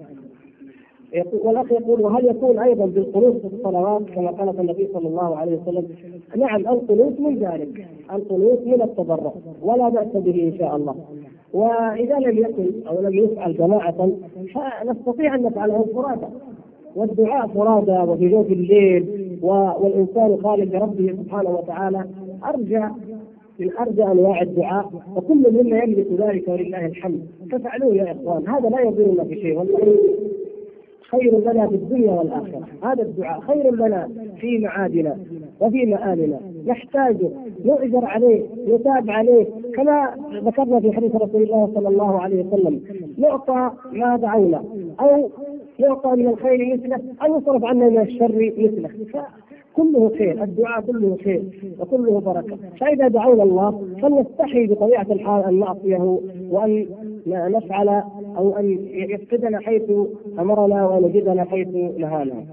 والأخ 1.45 1.73
يقول 1.73 2.01
وهل 2.01 2.27
يكون 2.27 2.59
أيضا 2.59 2.87
بالقنوت 2.87 3.37
في 3.37 3.47
الصلوات 3.55 4.03
كما 4.15 4.31
قال 4.31 4.61
النبي 4.61 4.89
صلى 4.95 5.09
الله 5.09 5.37
عليه 5.37 5.59
وسلم؟ 5.63 5.89
نعم 6.37 6.61
القنوت 6.61 7.21
من 7.21 7.39
ذلك 7.39 7.87
القنوت 8.13 8.67
من 8.67 8.83
التضرع 8.83 9.33
ولا 9.63 9.89
بأس 9.89 10.09
به 10.17 10.43
إن 10.53 10.59
شاء 10.59 10.77
الله. 10.77 10.95
وإذا 11.53 12.19
لم 12.19 12.39
يكن 12.39 12.67
أو 12.89 13.01
لم 13.03 13.15
يفعل 13.15 13.57
جماعة 13.57 14.11
فنستطيع 14.55 15.35
أن 15.35 15.43
نفعله 15.43 15.87
فرادى. 15.95 16.27
والدعاء 16.97 17.47
فرادى 17.47 18.11
وفي 18.11 18.29
جوف 18.29 18.47
الليل 18.47 19.07
والإنسان 19.43 20.39
خالد 20.43 20.73
بربه 20.73 21.15
سبحانه 21.23 21.51
وتعالى. 21.51 22.05
أرجى 22.45 22.83
من 23.59 23.71
أرجى 23.81 24.03
أنواع 24.05 24.43
الدعاء 24.43 24.91
وكل 25.17 25.53
منا 25.53 25.85
يملك 25.85 26.07
ذلك 26.19 26.49
ولله 26.49 26.87
الحمد. 26.87 27.27
فافعلوه 27.53 27.95
يا 27.95 28.13
إخوان 28.13 28.49
هذا 28.49 28.69
لا 28.69 28.81
يضرنا 28.81 29.25
في 29.25 29.35
شيء 29.41 29.59
والله 29.59 29.79
خير 31.13 31.53
لنا 31.53 31.69
في 31.69 31.75
الدنيا 31.75 32.13
والآخرة. 32.13 32.61
هذا 32.83 33.03
الدعاء 33.03 33.41
خير 33.41 33.75
لنا 33.75 34.09
في 34.41 34.59
معادنا 34.59 35.17
وفي 35.61 35.87
مآلنا. 35.87 36.41
نحتاجه 36.67 37.31
يؤجر 37.65 38.05
عليه 38.05 38.43
يتاب 38.67 39.11
عليه. 39.11 39.47
كما 39.75 40.15
ذكرنا 40.33 40.81
في 40.81 40.93
حديث 40.93 41.17
رسول 41.17 41.43
الله 41.43 41.71
صلى 41.75 41.89
الله 41.89 42.21
عليه 42.21 42.45
وسلم 42.45 42.81
نعطى 43.19 43.71
ما 43.93 44.17
دعونا 44.17 44.65
أو 45.01 45.31
يعطى 45.79 46.11
من 46.11 46.27
الخير 46.29 46.75
مثله 46.75 47.01
أو 47.23 47.39
يصرف 47.39 47.65
عنا 47.65 47.89
من 47.89 48.01
الشر 48.01 48.53
مثله. 48.59 48.91
كله 49.77 50.13
خير 50.19 50.43
الدعاء 50.43 50.81
كله 50.81 51.17
خير 51.25 51.43
وكله 51.81 52.21
بركة. 52.21 52.57
فإذا 52.81 53.09
دعونا 53.09 53.43
الله 53.43 53.89
فلنستحي 54.03 54.67
بطبيعة 54.67 55.07
الحال 55.11 55.45
أن 55.45 55.59
نعصيه 55.59 56.21
وأن 56.51 56.87
نفعل 57.27 57.89
أو 58.37 58.57
أن 58.59 58.79
يفقدنا 58.91 59.61
حيث 59.61 59.91
أمرنا 60.39 60.89
ونجدنا 60.89 61.45
حيث 61.45 61.69
نهانا. 61.99 62.45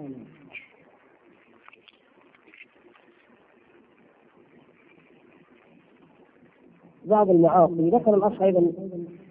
بعض 7.06 7.30
المعاصي 7.30 7.90
ذكر 7.90 8.16
الأخ 8.16 8.42
أيضا 8.42 8.72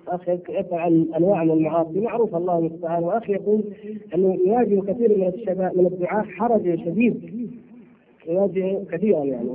أخ 0.08 0.28
يفعل 0.48 1.08
أنواع 1.16 1.44
من 1.44 1.50
المعاصي 1.50 2.00
معروف 2.00 2.36
الله 2.36 2.58
المستعان 2.58 3.04
وأخ 3.04 3.30
يقول 3.30 3.64
أنه 4.14 4.38
يواجه 4.46 4.80
كثير 4.92 5.18
من 5.18 5.26
الشباب 5.26 5.78
من 5.78 5.86
الدعاة 5.86 6.22
حرج 6.22 6.84
شديد. 6.84 7.48
يواجه 8.28 8.84
كثيرا 8.92 9.24
يعني. 9.24 9.48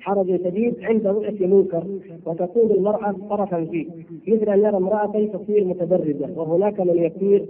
حرج 0.00 0.36
شديد 0.44 0.74
عند 0.82 1.06
رؤية 1.06 1.46
منكر 1.46 1.84
وتكون 2.26 2.70
المرأة 2.70 3.12
طرفا 3.30 3.64
فيه. 3.64 3.86
مثل 4.28 4.48
أن 4.52 4.58
يرى 4.58 4.76
امرأة 4.76 5.26
تصير 5.26 5.64
متبرجة 5.64 6.28
وهناك 6.36 6.80
من 6.80 6.98
يسير 6.98 7.46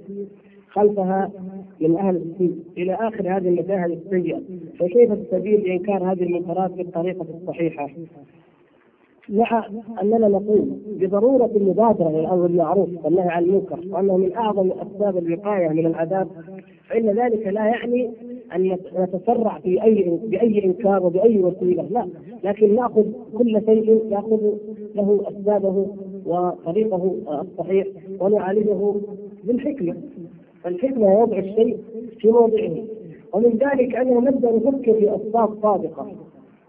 خلفها 0.68 1.30
من 1.80 1.96
أهل 1.96 2.16
السوء 2.16 2.56
إلى 2.78 2.94
آخر 2.94 3.36
هذه 3.36 3.48
المشاهد 3.48 3.90
السيئة. 3.90 4.40
فكيف 4.78 5.12
السبيل 5.12 5.60
لإنكار 5.60 6.12
هذه 6.12 6.22
المنكرات 6.22 6.70
بالطريقة 6.70 7.26
الصحيحة؟ 7.40 7.88
مع 9.28 9.66
أننا 10.02 10.28
نقول 10.28 10.64
بضرورة 10.86 11.50
المبادره 11.56 12.08
إلى 12.08 12.20
الامر 12.20 12.46
بالمعروف 12.46 12.88
والنهي 13.04 13.28
عن 13.28 13.44
المنكر 13.44 13.80
وأنه 13.90 14.16
من 14.16 14.32
أعظم 14.34 14.70
أسباب 14.72 15.16
الوقاية 15.18 15.68
من 15.68 15.86
العذاب 15.86 16.28
فإن 16.88 17.06
ذلك 17.10 17.46
لا 17.46 17.66
يعني 17.66 18.10
أن 18.54 18.76
نتسرع 18.98 19.58
في 19.58 19.82
أي 19.82 20.18
بأي 20.26 20.64
إنكار 20.64 21.06
وبأي 21.06 21.38
وسيلة 21.38 21.82
لا. 21.90 22.08
لكن 22.44 22.74
نأخذ 22.74 23.04
كل 23.38 23.62
شيء 23.66 24.02
يأخذ 24.10 24.40
له 24.94 25.20
أسبابه 25.28 25.86
وطريقه 26.26 27.14
الصحيح 27.40 27.86
ونعالجه 28.20 28.94
بالحكمة. 29.44 29.96
الحكمه 30.66 31.20
وضع 31.20 31.38
الشيء 31.38 31.78
في 32.18 32.28
موضعه. 32.28 32.76
ومن 33.32 33.50
ذلك 33.58 33.94
اننا 33.96 34.30
نبدا 34.30 34.52
نفكر 34.56 34.92
في 34.94 35.16
اسباب 35.16 35.62
صادقة 35.62 36.12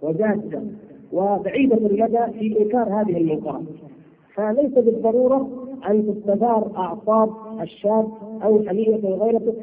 وجادة 0.01 0.61
وبعيدة 1.13 1.75
المدى 1.77 2.39
في 2.39 2.61
إنكار 2.61 3.01
هذه 3.01 3.17
المنكرات 3.17 3.61
فليس 4.35 4.71
بالضرورة 4.73 5.49
أن 5.89 6.07
تستثار 6.07 6.71
أعصاب 6.77 7.29
الشاب 7.61 8.07
أو 8.43 8.63
حمية 8.67 8.95
غيرته 8.95 9.53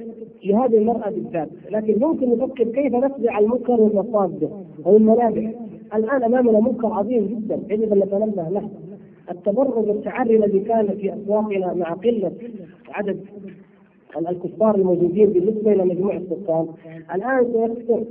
لهذه 0.45 0.77
المرأة 0.79 1.11
بالذات. 1.11 1.49
لكن 1.71 2.01
ممكن 2.01 2.31
نفكر 2.31 2.65
كيف 2.65 2.95
نتبع 2.95 3.39
المنكر 3.39 3.77
من 3.77 3.91
مصادره 3.95 4.65
أو 4.87 4.97
المنابع. 4.97 5.51
الآن 5.95 6.23
أمامنا 6.23 6.61
منكر 6.61 6.87
عظيم 6.87 7.27
جدا. 7.27 7.75
يجب 7.75 7.93
أن 7.93 7.99
نتنبه 7.99 8.49
له. 8.49 8.69
التبرج 9.31 9.89
التعري 9.89 10.37
الذي 10.37 10.61
كان 10.61 10.87
في 10.89 11.15
أسواقنا 11.15 11.75
مع 11.75 11.93
قلة 11.93 12.33
عدد 12.89 13.21
الكفار 14.29 14.75
الموجودين 14.75 15.31
بالنسبة 15.31 15.73
إلى 15.73 15.85
مجموع 15.85 16.17
السكان. 16.17 16.67
الآن 17.15 17.45
سيكثر 17.53 18.05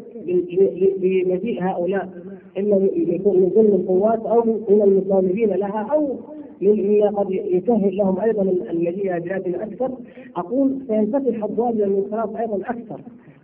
بمجيء 0.97 1.63
هؤلاء 1.63 2.09
اما 2.57 2.89
يكون 2.95 3.39
من 3.39 3.49
ضمن 3.49 3.73
القوات 3.81 4.25
أو 4.25 4.43
من 4.43 4.81
المطالبين 4.81 5.49
لها 5.49 5.87
أو 5.93 6.15
مما 6.61 7.09
قد 7.09 7.31
يسهل 7.31 7.97
لهم 7.97 8.19
أيضا 8.19 8.41
المجيء 8.41 9.19
بلادنا 9.19 9.63
أكثر. 9.63 9.91
أقول 10.35 10.77
سينفتح 10.87 11.43
ابواب 11.43 11.75
للانصراف 11.75 12.37
أيضا 12.37 12.57
أكثر. 12.57 13.01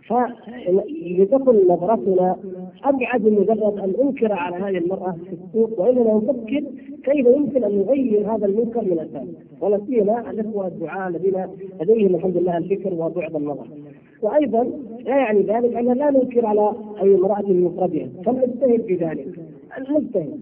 فلتكن 0.08 1.68
نظرتنا 1.68 2.36
أبعد 2.84 3.22
من 3.24 3.32
مجرد 3.32 3.78
أن 3.78 3.94
أنكر 4.02 4.32
على 4.32 4.56
هذه 4.56 4.78
المرأة 4.78 5.12
في 5.12 5.32
السوق 5.32 5.80
وإننا 5.80 6.14
نفكر 6.14 6.62
كيف 7.04 7.26
يمكن 7.26 7.64
أن 7.64 7.78
نغير 7.78 8.34
هذا 8.34 8.46
المنكر 8.46 8.84
من 8.84 8.98
اساسه 8.98 9.34
ولا 9.60 9.80
سيما 9.86 10.30
الإخوة 10.30 10.66
الدعاء 10.66 11.08
الذين 11.08 11.46
لديهم 11.80 12.14
الحمد 12.14 12.36
لله 12.36 12.56
الفكر 12.58 12.94
وبعد 12.94 13.36
النظر. 13.36 13.66
وأيضا 14.22 14.62
لا 15.04 15.16
يعني 15.16 15.40
ذلك 15.42 15.74
أن 15.76 15.92
لا 15.92 16.10
ننكر 16.10 16.46
على 16.46 16.72
أي 17.02 17.14
امرأة 17.14 17.42
مفردها. 17.52 18.08
فلنجتهد 18.24 18.82
في 18.82 18.94
ذلك. 18.94 19.26
نجتهد 19.90 20.40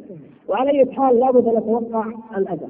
وعلى 0.49 0.70
أي 0.70 0.92
حال 0.92 1.18
لابد 1.20 1.49
أن 1.49 1.57
نتوقع 1.57 2.05
الأذى. 2.36 2.66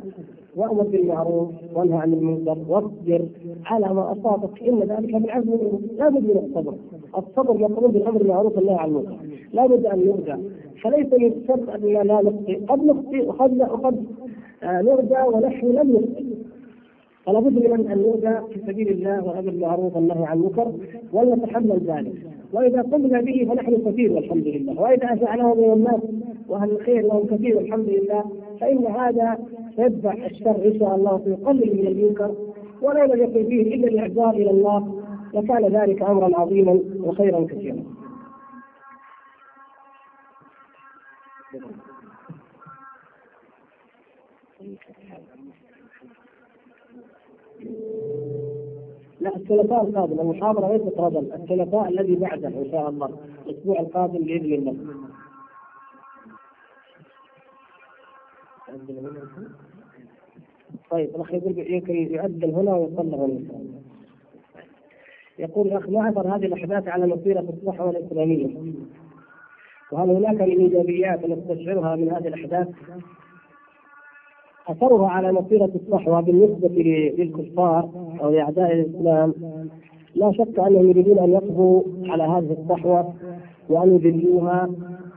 وأمر 0.57 0.83
بالمعروف 0.83 1.49
وانهى 1.75 1.99
عن 1.99 2.13
المنكر 2.13 2.57
واصبر 2.69 3.27
على 3.67 3.95
ما 3.95 4.13
أصابك 4.13 4.63
إن 4.63 4.79
ذلك 4.81 5.15
من 5.15 5.31
عزم 5.31 5.59
لابد 5.99 6.23
من 6.25 6.45
الصبر. 6.47 6.75
الصبر 7.19 7.61
يقوم 7.61 7.91
بالأمر 7.93 8.19
بالمعروف 8.19 8.57
والنهي 8.57 8.75
عن 8.75 8.89
المنكر. 8.89 9.17
لابد 9.53 9.87
أن 9.87 10.01
يرجع 10.01 10.37
فليس 10.83 11.13
من 11.13 11.33
الشر 11.33 11.75
اننا 11.75 11.99
لا 12.13 12.23
نخطئ. 12.23 12.65
قد 12.67 12.85
نخطئ 12.85 13.27
وقد 13.27 13.61
وقد 13.61 14.05
آه، 14.63 14.83
نرجع 14.83 15.27
ونحن 15.27 15.67
لم 15.67 15.91
نخطئ. 15.93 16.25
فلا 17.27 17.41
بد 17.41 17.67
من 17.67 17.91
أن 17.91 17.99
نرجع 17.99 18.41
في 18.47 18.61
سبيل 18.67 18.89
الله 18.89 19.25
والأمر 19.25 19.51
بالمعروف 19.51 19.97
والنهي 19.97 20.25
عن 20.25 20.37
المنكر 20.39 20.73
ولنتحمل 21.13 21.81
ذلك. 21.87 22.13
وإذا 22.53 22.83
قمنا 22.83 23.21
به 23.21 23.47
فنحن 23.49 23.91
كثير 23.91 24.13
والحمد 24.13 24.47
لله. 24.47 24.81
وإذا 24.81 25.13
افعله 25.15 25.55
من 25.55 25.73
الناس 25.73 26.01
وأهل 26.49 26.71
الخير 26.71 27.03
لهم 27.07 27.27
كثير 27.27 27.57
والحمد 27.57 27.89
لله 27.89 28.25
فإن 28.61 28.87
هذا 28.87 29.39
يدفع 29.79 30.13
الشر 30.27 30.67
إن 30.67 30.79
شاء 30.79 30.95
الله 30.97 31.15
ويقلل 31.27 31.77
من 31.77 31.87
المنكر. 31.87 32.35
ولا 32.83 33.07
لم 33.07 33.23
يكن 33.23 33.49
فيه 33.49 33.75
إلا 33.75 33.89
الإعذار 33.89 34.31
إلى 34.31 34.51
الله 34.51 35.03
لكان 35.35 35.65
ذلك 35.65 36.03
أمرا 36.03 36.41
عظيما 36.41 36.81
وخيرا 37.05 37.45
كثيرا. 37.45 37.83
لا 49.25 49.37
الثلاثاء 49.37 49.85
القادم 49.85 50.21
المحاضرة 50.21 50.73
ليست 50.77 50.99
غدا 50.99 51.35
الثلاثاء 51.37 51.89
الذي 51.89 52.17
بعده 52.17 52.49
إن 52.49 52.69
شاء 52.71 52.89
الله 52.89 53.11
الأسبوع 53.47 53.81
القادم 53.81 54.19
بإذن 54.19 54.53
الله 54.55 54.75
طيب 60.91 61.09
الأخ 61.15 61.35
يقول 61.35 61.59
يؤذن 61.89 62.55
هنا 62.55 62.75
ويصلى 62.75 63.17
هنا 63.17 63.41
يقول 65.39 65.67
الأخ 65.67 65.89
ما 65.89 66.09
أثر 66.09 66.37
هذه 66.37 66.47
الأحداث 66.47 66.89
على 66.89 67.07
مسيره 67.07 67.41
الصحوه 67.41 67.91
الاسلاميه؟ 67.91 68.57
وهل 69.93 70.11
هناك 70.11 70.35
من 70.35 70.61
إيجابيات 70.61 71.25
نستشعرها 71.25 71.97
من 71.97 72.11
هذه 72.11 72.29
الأحداث؟ 72.29 72.69
اثرها 74.69 75.09
على 75.09 75.33
مسيرة 75.33 75.71
الصحوه 75.75 76.21
بالنسبة 76.21 76.69
للكفار 77.19 77.91
أو 78.21 78.31
لأعداء 78.31 78.73
الإسلام. 78.73 79.35
لا 80.15 80.33
شك 80.33 80.59
أنهم 80.59 80.89
يريدون 80.89 81.19
أن 81.19 81.31
يقضوا 81.31 81.83
على 82.07 82.23
هذه 82.23 82.57
الصحوة 82.61 83.15
وأن 83.69 83.95
يذلوها 83.95 84.71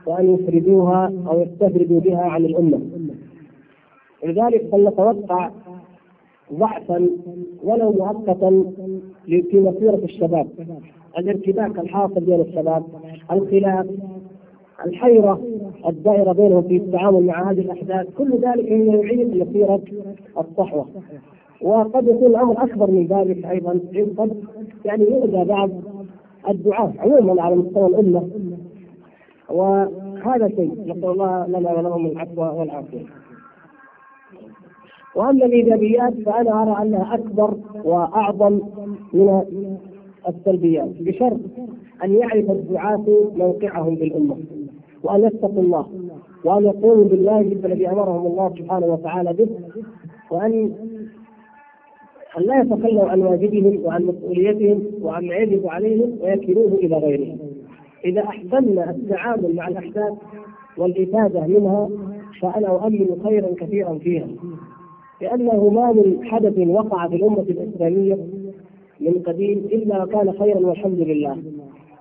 وأن 0.06 0.34
يفردوها 0.34 1.12
أو 1.26 1.40
يستفردوا 1.40 2.00
بها 2.00 2.22
عن 2.22 2.44
الأمة. 2.44 2.80
لذلك 4.24 4.68
فلنتوقع 4.72 5.50
ضعفا 6.52 7.08
ولو 7.64 7.92
مؤقتا 7.92 8.64
في 9.26 9.60
مسيرة 9.60 10.00
الشباب. 10.04 10.48
الارتباك 11.18 11.78
الحاصل 11.78 12.20
بين 12.20 12.40
الشباب 12.40 12.84
الخلاف 13.32 13.86
الحيرة 14.86 15.40
الدائرة 15.88 16.32
بينهم 16.32 16.62
في 16.62 16.76
التعامل 16.76 17.26
مع 17.26 17.50
هذه 17.50 17.60
الأحداث. 17.60 18.06
كل 18.18 18.32
ذلك 18.32 18.68
يعيد 18.70 19.36
مسيرة 19.36 19.80
الصحوة. 20.38 20.86
وقد 21.62 22.08
يكون 22.08 22.26
الأمر 22.26 22.64
أكبر 22.64 22.90
من 22.90 23.06
ذلك 23.06 23.44
أيضا 23.44 23.80
قد 24.18 24.44
يعني 24.84 25.04
يؤذى 25.04 25.44
بعض 25.44 25.70
الدعاة 26.48 26.92
عموما 26.98 27.42
على 27.42 27.56
مستوى 27.56 27.86
الأمة. 27.86 28.28
وهذا 29.50 30.48
شيء 30.48 30.72
نسأل 30.86 31.04
الله 31.10 31.46
لنا 31.46 31.72
ولهم 31.74 32.06
العفو 32.06 32.42
والعافية. 32.42 33.04
وأما 35.16 35.46
الإيجابيات 35.46 36.14
فأنا 36.14 36.62
أرى 36.62 36.82
أنها 36.82 37.14
أكبر 37.14 37.54
وأعظم 37.84 38.60
من 39.12 39.42
السلبيات 40.28 40.90
بشرط 41.00 41.40
أن 42.04 42.14
يعرف 42.14 42.50
الدعاة 42.50 43.04
موقعهم 43.36 43.94
بالأمة. 43.94 44.36
وأن 45.02 45.24
يتقوا 45.24 45.62
الله 45.62 45.86
وأن 46.44 46.64
يقوموا 46.64 47.04
بالله 47.04 47.40
الذي 47.40 47.88
أمرهم 47.88 48.26
الله 48.26 48.54
سبحانه 48.58 48.86
وتعالى 48.86 49.32
به 49.32 49.48
وأن 50.30 50.72
أن 52.38 52.42
لا 52.42 52.60
يتخلوا 52.60 53.04
عن 53.08 53.20
واجبهم 53.22 53.84
وعن 53.84 54.02
مسؤوليتهم 54.04 54.82
وعن 55.02 55.24
يجب 55.24 55.66
عليهم 55.66 56.18
ويكلوه 56.22 56.72
إلى 56.74 56.96
غيرهم. 56.98 57.38
إذا 58.04 58.20
أحسننا 58.22 58.90
التعامل 58.90 59.54
مع 59.56 59.68
الأحداث 59.68 60.12
والإفادة 60.78 61.46
منها 61.46 61.88
فأنا 62.42 62.68
أؤمن 62.68 63.20
خيرا 63.24 63.48
كثيرا 63.60 63.98
فيها 63.98 64.26
لأنه 65.22 65.68
ما 65.68 65.92
من 65.92 66.24
حدث 66.24 66.58
وقع 66.68 67.08
في 67.08 67.16
الأمة 67.16 67.40
الإسلامية 67.50 68.18
من 69.00 69.22
قديم 69.26 69.58
إلا 69.58 70.02
وكان 70.04 70.32
خيرا 70.32 70.58
والحمد 70.66 70.98
لله 71.00 71.36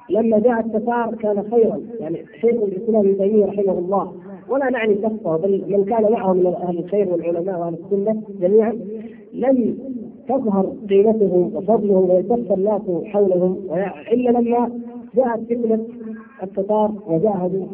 لما 0.09 0.39
جاء 0.39 0.59
التتار 0.59 1.15
كان 1.15 1.43
خيرا 1.51 1.79
يعني 1.99 2.25
شيخ 2.41 2.63
الإسلام 2.63 3.05
ابن 3.05 3.17
تيمية 3.17 3.45
رحمه 3.45 3.79
الله 3.79 4.13
ولا 4.49 4.69
نعني 4.69 4.95
شخصه 5.01 5.37
بل 5.37 5.63
من 5.67 5.85
كان 5.85 6.11
معه 6.11 6.33
من 6.33 6.45
أهل 6.47 6.77
الخير 6.79 7.09
والعلماء 7.09 7.59
وأهل 7.59 7.73
السنة 7.85 8.21
جميعا 8.41 8.73
لم 9.33 9.77
تظهر 10.29 10.73
قيمتهم 10.89 11.51
وفضلهم 11.55 12.09
ويلتف 12.09 12.51
الناس 12.51 12.81
حولهم 13.05 13.57
الا 14.11 14.29
لما 14.29 14.69
جاءت 15.15 15.39
فتنة 15.41 15.85
التتار 16.43 16.91
وجاهدوا 17.07 17.65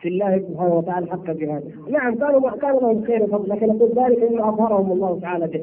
في 0.00 0.08
الله 0.08 0.38
سبحانه 0.48 0.74
وتعالى 0.78 1.06
حق 1.06 1.30
جهاده. 1.30 1.64
نعم 1.90 2.14
كانوا 2.14 2.50
كان 2.50 2.72
لهم 2.76 3.02
خير 3.04 3.22
وفضل 3.22 3.48
لكن 3.48 3.66
نقول 3.66 3.88
ذلك 3.96 4.30
مما 4.32 4.48
أظهرهم 4.48 4.92
الله 4.92 5.18
تعالى 5.20 5.46
به. 5.46 5.62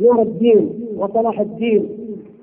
نور 0.00 0.22
الدين 0.22 0.70
وصلاح 0.96 1.40
الدين 1.40 1.88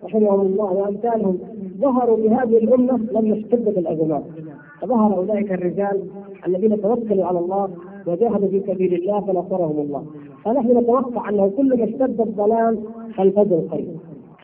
رحمهم 0.04 0.42
الله 0.42 0.72
وأمثالهم 0.74 1.40
ظهروا 1.82 2.18
بهذه 2.18 2.58
الأمة 2.58 3.00
لما 3.12 3.34
اشتدت 3.38 3.78
الازمات. 3.78 4.24
فظهر 4.82 5.16
أولئك 5.18 5.52
الرجال 5.52 6.02
الذين 6.48 6.82
توكلوا 6.82 7.26
على 7.26 7.40
الله 7.40 7.70
وجاهدوا 8.08 8.48
في 8.48 8.62
سبيل 8.68 8.94
الله 8.94 9.22
فنصرهم 9.22 9.80
الله. 9.80 10.06
فنحن 10.46 10.78
نتوقع 10.78 11.30
أنه 11.30 11.52
كلما 11.58 11.84
اشتد 11.84 12.22
الظلام 12.22 12.80
فالفجر 13.16 13.62
قريب. 13.72 13.98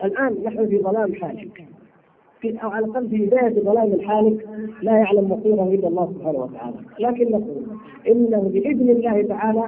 الآن 0.04 0.36
نحن 0.44 0.66
في 0.66 0.78
ظلام 0.78 1.14
حالك. 1.14 1.64
في 2.40 2.62
أو 2.62 2.70
على 2.70 2.86
الأقل 2.86 3.08
في 3.08 3.26
بداية 3.26 3.60
ظلام 3.60 3.92
الحالك 3.92 4.48
لا 4.82 4.92
يعلم 4.92 5.32
مصيره 5.32 5.62
إلا 5.74 5.88
الله 5.88 6.12
سبحانه 6.14 6.38
وتعالى، 6.38 6.76
لكن 7.00 7.30
نقول 7.30 7.62
إنه 8.08 8.50
بإذن 8.54 8.90
الله 8.90 9.22
تعالى 9.22 9.64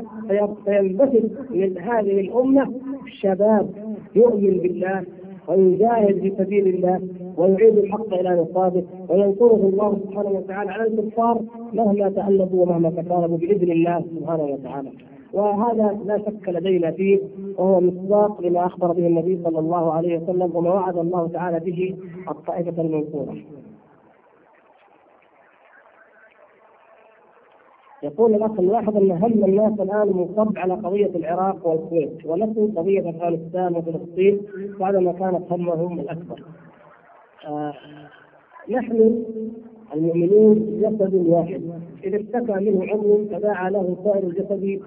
سينبثق 0.65 1.23
من 1.51 1.79
هذه 1.79 2.21
الأمة 2.21 2.73
شباب 3.07 3.71
يؤمن 4.15 4.59
بالله 4.59 5.05
ويجاهد 5.49 6.19
في 6.21 6.33
سبيل 6.39 6.67
الله 6.69 7.01
ويعيد 7.37 7.79
الحق 7.79 8.15
إلى 8.15 8.31
نصابه 8.43 8.85
وينصره 9.09 9.69
الله 9.73 9.99
سبحانه 10.05 10.29
وتعالى 10.31 10.71
على 10.71 10.87
الكفار 10.87 11.41
مهما 11.73 12.09
تألفوا 12.09 12.63
ومهما 12.63 12.91
تكالبوا 12.91 13.39
بإذن 13.39 13.71
الله 13.73 14.05
سبحانه 14.21 14.43
وتعالى. 14.43 14.91
وهذا 15.33 15.99
لا 16.07 16.19
شك 16.19 16.49
لدينا 16.49 16.91
فيه 16.91 17.19
وهو 17.59 17.81
مصداق 17.81 18.41
لما 18.41 18.67
أخبر 18.67 18.93
به 18.93 19.07
النبي 19.07 19.39
صلى 19.45 19.59
الله 19.59 19.93
عليه 19.93 20.19
وسلم 20.19 20.51
وما 20.57 20.71
وعد 20.75 20.99
الله 20.99 21.29
تعالى 21.29 21.61
به 21.61 21.95
الطائفة 22.31 22.83
المنصورة. 22.83 23.37
يقول 28.03 28.35
الأخ 28.35 28.61
نلاحظ 28.61 28.97
أن 28.97 29.11
هم 29.11 29.45
الناس 29.45 29.81
الآن 29.81 30.09
منصب 30.17 30.59
على 30.59 30.75
قضية 30.75 31.11
العراق 31.17 31.67
والكويت 31.67 32.27
ونسوا 32.27 32.69
قضية 32.77 33.11
أفغانستان 33.11 33.77
وفلسطين 33.77 34.41
بعدما 34.81 35.13
كانت 35.13 35.53
همهم 35.53 36.01
الأكبر. 36.01 36.43
آه 37.47 37.75
نحن 38.71 39.25
المؤمنون 39.95 40.81
جسد 40.81 41.15
واحد. 41.15 41.63
إذا 42.05 42.17
اشتكى 42.17 42.53
منه 42.53 42.85
عضو 42.85 43.25
تداعى 43.25 43.71
له 43.71 43.97
سائر 44.05 44.27
الجسد 44.27 44.81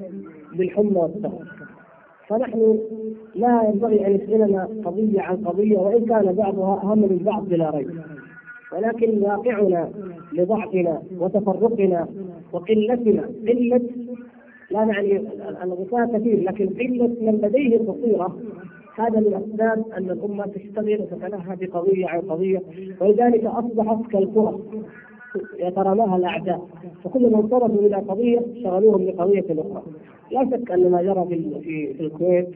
بالحمى 0.53 0.97
والسهر 0.97 1.45
فنحن 2.27 2.79
لا 3.35 3.63
ينبغي 3.69 4.07
أن 4.07 4.15
يشغلنا 4.15 4.69
قضية 4.85 5.21
عن 5.21 5.35
قضية 5.45 5.77
وإن 5.77 6.05
كان 6.05 6.33
بعضها 6.35 6.81
أهم 6.83 6.99
من 6.99 7.17
بعض 7.17 7.45
بلا 7.49 7.69
ريب. 7.69 8.01
ولكن 8.73 9.21
واقعنا 9.23 9.89
لضعفنا 10.33 11.01
وتفرقنا 11.19 12.07
وقلتنا 12.53 13.29
قلة 13.47 13.81
لا 14.71 14.85
نعني 14.85 15.17
الغثاء 15.63 16.17
كثير 16.17 16.43
لكن 16.43 16.67
قلة 16.67 17.07
من 17.21 17.39
لديه 17.43 17.77
بصيره 17.77 18.37
هذا 18.97 19.19
من 19.19 19.33
اسباب 19.33 19.85
أن 19.97 20.11
الأمة 20.11 20.45
تشتغل 20.45 21.01
وتتلهى 21.01 21.55
بقضية 21.55 22.07
عن 22.07 22.19
قضية 22.21 22.61
ولذلك 23.01 23.45
أصبحت 23.45 24.11
كالكره 24.11 24.59
يتراماها 25.59 26.17
الأعداء. 26.17 26.67
فكلما 27.03 27.37
انصرفوا 27.39 27.79
إلى 27.85 27.95
قضية 27.95 28.39
شغلوهم 28.63 29.05
بقضية 29.05 29.45
أخرى. 29.49 29.83
لا 30.31 30.49
شك 30.51 30.71
أن 30.71 30.91
ما 30.91 31.01
جرى 31.01 31.25
في 31.29 31.59
في, 31.61 32.03
الكويت 32.03 32.49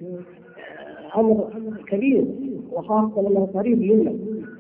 أمر 1.18 1.48
كبير 1.88 2.26
وخاصة 2.72 3.28
أنه 3.28 3.50
قريب 3.54 3.82
منا. 3.82 4.14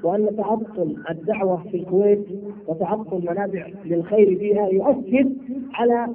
وأن 0.04 0.36
تعطل 0.38 0.96
الدعوة 1.10 1.64
في 1.72 1.78
الكويت 1.78 2.26
وتعطل 2.68 3.22
منابع 3.30 3.68
للخير 3.86 4.36
فيها 4.40 4.68
يؤثر 4.68 5.30
على 5.74 6.08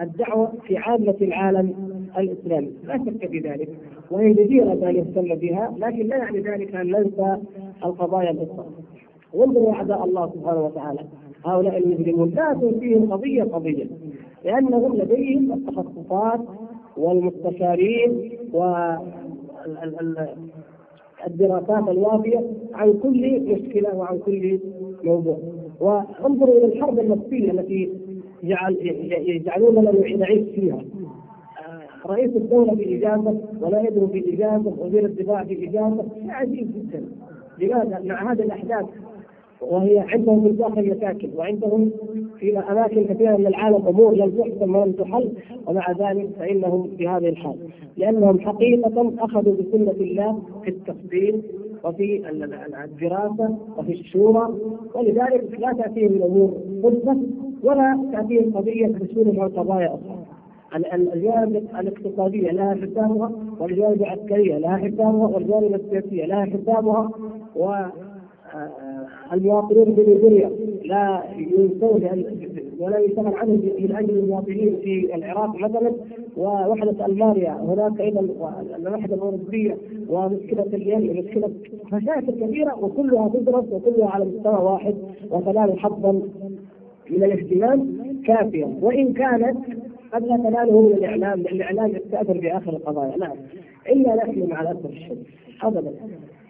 الدعوة 0.00 0.52
في 0.66 0.76
عامة 0.76 1.14
العالم 1.20 1.74
الإسلامي. 2.18 2.72
لا 2.84 2.98
شك 2.98 3.26
في 3.30 3.38
ذلك 3.38 3.68
وهي 4.10 4.32
جديرة 4.32 4.72
ان 4.72 4.96
يهتم 4.96 5.34
بها 5.34 5.74
لكن 5.78 6.06
لا 6.06 6.16
يعني 6.16 6.40
ذلك 6.40 6.74
أن 6.74 6.86
ننسى 6.86 7.36
القضايا 7.84 8.30
الأخرى. 8.30 8.66
وانظروا 9.34 9.72
أعداء 9.72 10.04
الله 10.04 10.30
سبحانه 10.34 10.64
وتعالى 10.64 11.00
هؤلاء 11.44 11.78
المجرمون. 11.78 12.28
لا 12.30 12.52
تنفيهم 12.60 13.12
قضية 13.12 13.42
قضية 13.42 13.86
لأنهم 14.44 14.96
لديهم 14.96 15.52
التخصصات 15.52 16.40
والمستشارين 16.96 18.30
و 18.52 18.64
الدراسات 21.26 21.88
الوافية 21.88 22.46
عن 22.74 22.92
كل 23.02 23.40
مشكلة 23.40 23.96
وعن 23.96 24.18
كل 24.18 24.58
موضوع. 25.04 25.38
وانظروا 25.80 26.54
إلى 26.58 26.64
الحرب 26.64 26.98
النفسية 26.98 27.50
التي 27.50 27.88
جعل 28.42 28.76
يجعلوننا 29.26 30.16
نعيش 30.16 30.48
فيها. 30.54 30.84
رئيس 32.06 32.36
الدولة 32.36 32.74
باجازه 32.74 33.40
ونائبه 33.60 34.06
باجازه 34.06 34.74
وزير 34.78 35.04
الدفاع 35.04 35.42
باجازه 35.42 36.04
شيء 36.14 36.30
عجيب 36.30 36.68
جدا. 36.74 37.04
لماذا؟ 37.58 38.00
مع 38.04 38.32
هذه 38.32 38.42
الأحداث 38.42 38.86
وهي 39.60 39.98
عندهم 39.98 40.42
في 40.42 40.48
الداخل 40.48 40.96
مشاكل 40.96 41.28
وعندهم 41.36 41.90
في 42.38 42.58
أماكن 42.58 43.04
كثيرة 43.04 43.36
من 43.36 43.46
العالم 43.46 43.86
أمور 43.86 44.14
لم 44.14 44.30
تحسم 44.30 44.76
ولم 44.76 44.92
تحل 44.92 45.32
ومع 45.66 45.92
ذلك 45.92 46.28
فإنهم 46.38 46.90
في 46.98 47.08
هذه 47.08 47.28
الحال 47.28 47.56
لأنهم 47.96 48.40
حقيقة 48.40 49.12
أخذوا 49.18 49.54
بسنة 49.54 49.90
الله 50.00 50.38
في 50.64 50.70
التفصيل 50.70 51.42
وفي 51.84 52.22
الدراسة 52.84 53.56
وفي 53.78 53.92
الشورى 53.92 54.48
ولذلك 54.94 55.60
لا 55.60 55.72
تأتيهم 55.72 56.12
الأمور 56.12 56.54
صدفه 56.82 57.16
ولا 57.62 58.08
تأتيهم 58.12 58.52
قضية 58.56 58.86
تسولهم 58.86 59.40
عن 59.40 59.48
قضايا 59.48 59.86
أخرى. 59.88 60.18
الجوانب 60.94 61.56
الاقتصاديه 61.80 62.50
لها 62.50 62.74
حسابها 62.74 63.32
والجوانب 63.60 64.02
العسكريه 64.02 64.58
لها 64.58 64.76
حسابها 64.76 65.26
والجوانب 65.28 65.74
السياسيه 65.74 66.26
لها 66.26 66.44
حسابها 66.44 67.10
و 67.56 67.74
المواطنون 69.32 69.84
بنيجيريا 69.84 70.50
لا 70.84 71.22
ينسون 71.36 72.24
ولا 72.80 72.98
يشتغل 72.98 73.34
عنهم 73.34 73.62
من 73.78 73.96
أجل 73.96 74.18
المواطنين 74.18 74.76
في 74.82 75.14
العراق 75.14 75.56
مثلا. 75.56 75.92
ووحدة 76.36 77.06
ألمانيا. 77.06 77.52
هناك 77.52 78.00
أيضا 78.00 78.20
الوحدة 78.76 79.14
الأوروبية 79.14 79.76
ومشكله 80.08 80.62
الين 80.62 81.10
ومشكله 81.10 81.50
مشاكل 81.92 82.46
كثيره 82.46 82.84
وكلها 82.84 83.28
تدرس 83.28 83.64
وكلها 83.72 84.08
على 84.08 84.24
مستوى 84.24 84.64
واحد 84.64 84.94
وتنال 85.30 85.78
حظا 85.78 86.12
من 87.10 87.24
الاهتمام 87.24 87.98
كافيا. 88.26 88.78
وإن 88.82 89.12
كانت 89.12 89.56
قد 90.12 90.26
لا 90.26 90.36
تناله 90.36 90.80
من 90.80 90.92
الإعلام 90.92 91.40
لأن 91.42 91.54
الإعلام 91.56 91.90
يستأثر 91.90 92.38
بآخر 92.40 92.72
القضايا. 92.72 93.16
نعم. 93.18 93.36
إلا 93.88 94.14
نحن 94.14 94.46
مع 94.50 94.60
الأسف 94.62 94.86
الشديد. 94.86 95.26
ابدا. 95.62 95.92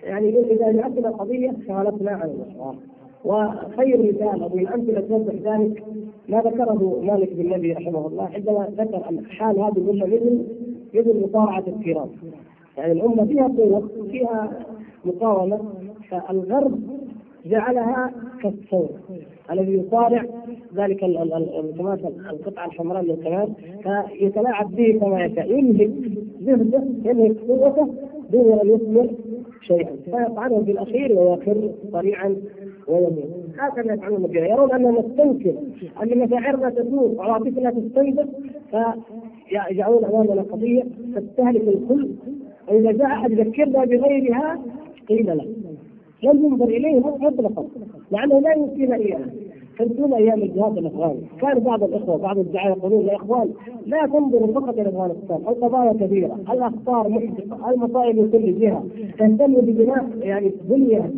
يعني 0.03 0.29
إذا 0.53 0.73
جاءتنا 0.73 1.11
قضية 1.11 1.53
شغلتنا 1.69 2.11
عن 2.11 2.31
الاشرار 2.31 2.77
وخير 3.25 3.99
مثال 4.03 4.43
أو 4.43 4.59
الأمثلة 4.59 5.01
توضح 5.01 5.35
ذلك 5.35 5.85
ما 6.29 6.41
ذكره 6.41 7.01
مالك 7.03 7.33
بن 7.33 7.51
نبي 7.51 7.73
رحمه 7.73 8.07
الله 8.07 8.29
عندما 8.35 8.69
ذكر 8.79 9.09
أن 9.11 9.27
حال 9.27 9.59
هذه 9.61 9.79
الأمة 9.79 10.07
مثل 10.07 10.47
مثل 10.95 11.21
مصارعه 11.25 11.65
الكرام. 11.67 12.09
يعني 12.79 12.93
الأمة 12.93 13.25
فيها 13.25 13.49
قوة 13.49 13.89
فيها 14.11 14.51
مقاومة 15.05 15.61
فالغرب 16.11 16.81
جعلها 17.47 18.13
كالثور 18.43 18.89
الذي 19.51 19.73
يصارع 19.73 20.25
ذلك 20.77 21.05
القطعه 21.05 22.67
الحمراء 22.67 23.01
الكمال 23.03 23.49
فيتلاعب 23.83 24.77
به 24.77 24.99
كما 25.01 25.25
يشاء. 25.25 25.59
ينهك 25.59 25.91
جهده 26.41 26.83
ينهك 27.05 27.37
قوته 27.49 27.89
دون 28.33 28.59
ان 28.59 28.69
يثمر 28.69 29.11
شيئا. 29.63 29.97
فيطعنه 30.05 30.63
في 30.65 30.71
الأخير 30.71 31.19
ويخر 31.19 31.71
صريعا 31.93 32.37
ويموت. 32.89 33.31
هكذا 33.59 33.95
يفعلون 33.95 34.23
بها 34.23 34.47
يرون 34.47 34.73
اننا 34.73 34.91
نستنكر 34.91 35.55
أن 36.03 36.19
مشاعرنا 36.19 36.71
تدور 36.71 37.15
وعواطفنا 37.17 37.71
تستنزف 37.71 38.29
فيجعلون 39.49 40.05
أمامنا 40.05 40.43
قضية 40.43 40.83
تستهلك 41.17 41.69
الكل. 41.69 42.09
واذا 42.69 42.93
جاء 42.93 43.07
أحد 43.07 43.31
يذكرنا 43.31 43.85
بغيرها 43.85 44.59
قيل 45.09 45.27
له. 45.27 45.47
ينظر 46.23 46.65
إليه 46.65 47.01
مطلقا 47.01 47.65
لأنه 48.11 48.41
لا 48.41 48.53
يمكن 48.53 48.93
اياه 48.93 49.21
تنسون 49.79 50.15
أيام 50.15 50.43
الجهاد 50.43 50.79
الأفغاني، 50.79 51.21
كان 51.41 51.59
بعض 51.59 51.83
الإخوة 51.83 52.17
بعض 52.17 52.39
الدعاة 52.39 52.71
يقولون 52.71 53.05
يا 53.05 53.17
إخوان 53.17 53.49
لا 53.87 54.07
تنظروا 54.07 54.61
فقط 54.61 54.79
إلى 54.79 54.89
أفغانستان، 54.89 55.37
القضايا 55.37 55.93
كثيره، 55.93 56.39
الأخطار 56.53 57.09
محدقه، 57.09 57.71
المصائب 57.71 58.19
من 58.19 58.31
كل 58.31 58.59
جهة، 58.61 58.85
تهتموا 59.19 59.61
ببناء 59.61 60.09
يعني 60.21 60.53
بنية 60.69 61.11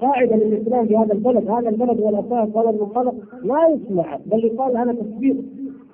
قاعدة 0.00 0.36
للإسلام 0.36 0.86
في 0.86 0.96
هذا 0.96 1.12
البلد، 1.12 1.50
هذا 1.50 1.68
البلد 1.68 2.00
والاساس 2.00 2.56
هذا 2.56 2.70
المنطلق 2.70 3.14
لا 3.44 3.68
يسمع. 3.68 4.18
بل 4.26 4.44
يقال 4.44 4.76
هذا 4.76 4.92
تكبير. 4.92 5.36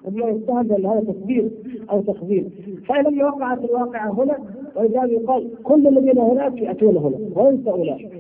وما 0.05 0.26
يستهدف 0.26 0.86
هذا 0.86 1.01
تكبير 1.01 1.51
أو 1.91 2.01
تخبير 2.01 2.45
فلما 2.86 3.24
وقعت 3.24 3.64
الواقعه 3.64 4.11
هنا 4.11 4.39
ولذلك 4.76 5.12
يقال 5.12 5.51
كل 5.62 5.86
الذين 5.86 6.18
هناك 6.18 6.62
يأتون 6.62 6.97
هنا 6.97 7.16
وينسى 7.36 7.70
أولئك. 7.70 8.18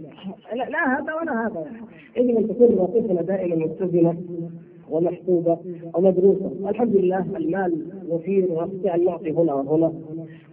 لا, 0.52 0.70
لا 0.70 0.98
هذا 0.98 1.14
ولا 1.14 1.46
هذا. 1.46 1.66
يجب 2.16 2.36
ان 2.36 2.48
تكون 2.48 2.68
مواقفنا 2.76 3.22
دائما 3.22 3.56
متزنه 3.56 4.16
ومحسوبه 4.90 5.58
ومدروسة، 5.94 6.52
الحمد 6.68 6.96
لله 6.96 7.26
المال 7.36 7.86
وفير 8.08 8.52
ونستطيع 8.52 8.94
ان 8.94 9.04
نعطي 9.04 9.30
هنا 9.32 9.54
وهنا. 9.54 9.92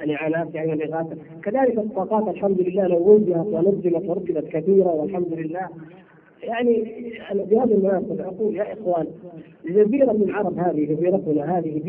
الإعانات 0.01 0.55
يعني 0.55 0.73
الإغاثة، 0.73 1.17
كذلك 1.43 1.77
الطاقات 1.77 2.27
الحمد 2.27 2.61
لله 2.61 2.87
لو 2.87 3.13
وجهت 3.13 3.45
ونظمت 3.45 4.09
وركبت 4.09 4.47
كثيره 4.47 4.87
والحمد 4.87 5.33
لله. 5.33 5.69
يعني 6.47 6.83
بهذه 7.33 7.73
المناسبة 7.73 8.25
أقول 8.25 8.55
يا 8.55 8.73
إخوان 8.73 9.07
جزيرة 9.65 10.11
العرب 10.11 10.59
هذه 10.59 10.85
جزيرتنا 10.85 11.57
هذه 11.57 11.81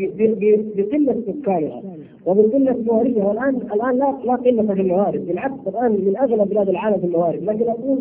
بقلة 0.75 1.21
سكانها 1.27 1.81
وبقلة 2.25 2.77
مواردها 2.85 3.25
والآن 3.25 3.55
الآن 3.55 3.97
لا 3.97 4.17
لا 4.25 4.35
قلة 4.35 4.73
في 4.73 4.81
الموارد 4.81 5.27
بالعكس 5.27 5.67
الآن 5.67 5.91
من 5.91 6.17
أغلى 6.17 6.45
بلاد 6.45 6.69
العالم 6.69 6.97
في 6.99 7.05
الموارد. 7.05 7.43
لكن 7.43 7.69
أقول 7.69 7.99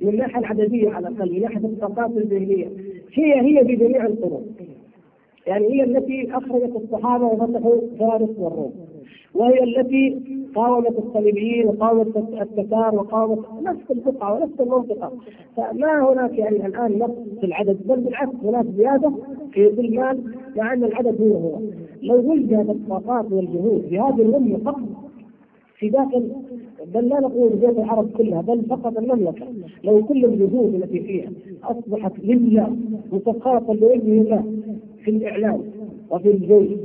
من 0.00 0.08
الناحية 0.08 0.38
العددية 0.38 0.90
على 0.90 1.08
الأقل 1.08 1.32
من 1.32 1.40
ناحية 1.40 1.58
الطاقات 1.58 2.10
الذهنية 2.16 2.66
هي 3.14 3.40
هي 3.40 3.64
في 3.64 3.76
جميع 3.76 4.06
القرون 4.06 4.46
يعني 5.46 5.66
هي 5.72 5.84
التي 5.84 6.28
أخرجت 6.32 6.76
الصحابة 6.76 7.24
وفتحوا 7.26 7.80
فارس 7.98 8.30
والروم. 8.38 8.72
وهي 9.34 9.64
التي 9.64 10.16
قاومت 10.54 10.98
الصليبيين 10.98 11.66
وقاومت 11.66 12.16
التتار 12.16 12.94
وقاومت 12.94 13.44
نفس 13.62 13.90
البقعه 13.90 14.34
ونفس 14.34 14.60
المنطقة. 14.60 15.12
فما 15.56 16.12
هناك 16.12 16.38
يعني 16.38 16.66
الآن 16.66 16.98
نقص 16.98 17.38
في 17.40 17.46
العدد 17.46 17.78
بل 17.86 18.00
بالعكس 18.00 18.34
هناك 18.44 18.66
زيادة 18.76 19.12
في 19.52 19.80
المال 19.80 20.22
مع 20.56 20.72
أن 20.72 20.84
العدد 20.84 21.20
هو 21.20 21.36
هو. 21.38 21.58
لو 22.02 22.32
وجدت 22.32 22.70
الطاقات 22.70 23.32
والجهود 23.32 23.82
في 23.88 23.98
هذه 24.00 24.22
الامه 24.22 24.58
فقط 24.58 24.82
في 25.78 25.88
داخل 25.88 26.32
بل 26.94 27.08
لا 27.08 27.20
نقول 27.20 27.60
جهود 27.60 27.78
العرب 27.78 28.10
كلها 28.18 28.40
بل 28.40 28.62
فقط 28.62 28.98
المملكة. 28.98 29.46
لو 29.84 30.04
كل 30.04 30.24
الجهود 30.24 30.74
التي 30.74 31.00
فيها 31.00 31.30
أصبحت 31.64 32.12
لله 32.22 32.76
مسخره 33.12 33.72
لوجه 33.72 34.20
الله 34.20 34.44
في 35.04 35.10
الإعلام 35.10 35.60
وفي 36.10 36.30
الجيش 36.30 36.78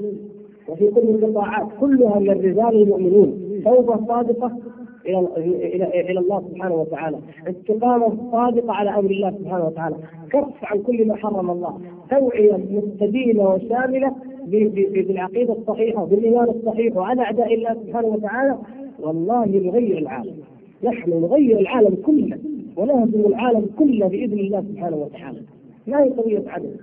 وفي 0.69 0.87
كل 0.87 1.09
القطاعات 1.09 1.67
كلها 1.79 2.19
من 2.19 2.29
الرجال 2.29 2.81
المؤمنون 2.81 3.61
توبة 3.65 4.05
صادقة 4.07 4.57
إلى 5.05 5.27
إلى 5.75 6.11
إلى 6.11 6.19
الله 6.19 6.43
سبحانه 6.49 6.75
وتعالى، 6.75 7.17
استقامة 7.47 8.31
صادقة 8.31 8.73
على 8.73 8.89
أمر 8.89 9.11
الله 9.11 9.31
سبحانه 9.31 9.65
وتعالى، 9.65 9.95
كف 10.31 10.63
عن 10.63 10.79
كل 10.81 11.07
ما 11.07 11.15
حرم 11.15 11.51
الله، 11.51 11.79
توعية 12.09 12.59
مستديمه 12.71 13.53
وشاملة 13.53 14.15
بالعقيدة 14.47 15.53
الصحيحة 15.53 16.03
وبالإيمان 16.03 16.49
الصحيح 16.49 16.97
وعلى 16.97 17.21
أعداء 17.21 17.53
الله 17.53 17.73
سبحانه 17.73 18.07
وتعالى 18.07 18.57
والله 18.99 19.45
نغير 19.45 19.97
العالم. 19.97 20.35
نحن 20.83 21.09
نغير 21.09 21.59
العالم 21.59 21.95
كله 22.05 22.37
ونهزم 22.77 23.25
العالم 23.25 23.65
كله 23.79 24.07
بإذن 24.07 24.39
الله 24.39 24.61
سبحانه 24.61 24.97
وتعالى. 24.97 25.39
ما 25.87 26.03
هي 26.03 26.09
قضيه 26.09 26.43
عدد. 26.47 26.77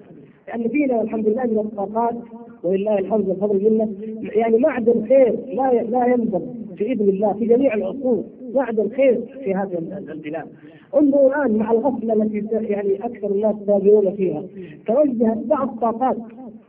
لأن 0.49 0.69
فينا 0.69 0.97
والحمد 0.99 1.29
لله 1.29 1.45
من 1.45 1.59
الطاقات 1.59 2.15
ولله 2.65 2.99
الحمد 2.99 3.29
والفضل 3.29 3.71
منه 3.71 3.95
يعني 4.35 4.59
معدن 4.59 5.07
خير 5.09 5.39
لا 5.55 5.83
لا 5.83 6.07
ينضب 6.07 6.67
باذن 6.79 7.09
الله 7.09 7.33
في 7.33 7.45
جميع 7.47 7.75
العصور 7.75 8.25
معدن 8.55 8.89
خير 8.89 9.21
في 9.45 9.55
هذه 9.55 9.79
البلاد. 10.09 10.47
انظروا 10.97 11.29
الآن 11.35 11.57
مع 11.59 11.73
الغفلة 11.73 12.15
التي 12.15 12.47
يعني 12.53 12.97
أكثر 12.97 13.31
الناس 13.31 13.55
سابقون 13.67 14.15
فيها. 14.15 14.43
توجهت 14.87 15.39
بعض 15.39 15.69
الطاقات 15.69 16.17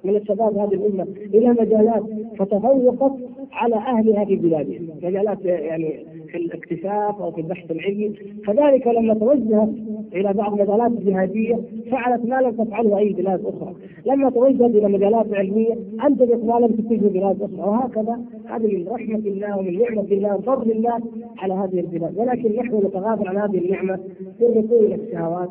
من 0.03 0.15
الشباب 0.15 0.57
هذه 0.57 0.73
الأمة 0.73 1.07
إلى 1.33 1.49
مجالات 1.49 2.03
فتفوقت 2.39 3.13
على 3.51 3.75
أهلها 3.75 4.25
في 4.25 4.35
بلادهم. 4.35 4.89
مجالات 5.03 5.45
يعني 5.45 6.05
الاكتشاف 6.35 7.21
أو 7.21 7.31
في 7.31 7.41
البحث 7.41 7.71
العلمي. 7.71 8.09
كذلك 8.45 8.87
لما 8.87 9.13
توجهت 9.13 9.69
إلى 10.13 10.33
بعض 10.33 10.53
المجالات 10.53 10.91
الجهاديه 10.91 11.59
فعلت 11.91 12.25
ما 12.25 12.41
لم 12.41 12.51
تفعله 12.51 12.97
أي 12.97 13.13
بلاد 13.13 13.45
أخرى. 13.45 13.73
لما 14.05 14.29
توجهت 14.29 14.75
إلى 14.75 14.87
مجالات 14.87 15.33
علمية. 15.33 15.73
أنتجت 16.05 16.43
ما 16.43 16.59
لم 16.59 16.67
تنتجه 16.67 17.07
بلاد 17.07 17.41
أخرى. 17.41 17.69
وهكذا 17.69 18.19
هذه 18.45 18.77
من 18.77 18.87
رحمة 18.87 19.15
الله 19.25 19.57
ومن 19.57 19.79
نعمة 19.79 20.07
الله 20.11 20.35
وفضل 20.35 20.71
الله 20.71 20.99
على 21.37 21.53
هذه 21.53 21.79
البلاد. 21.79 22.17
ولكن 22.17 22.55
نحن 22.55 22.77
نتغافل 22.77 23.27
عن 23.27 23.37
هذه 23.37 23.57
النعمة 23.57 23.99
بالركوع 24.39 24.79
إلى 24.79 24.95
الشهوات 24.95 25.49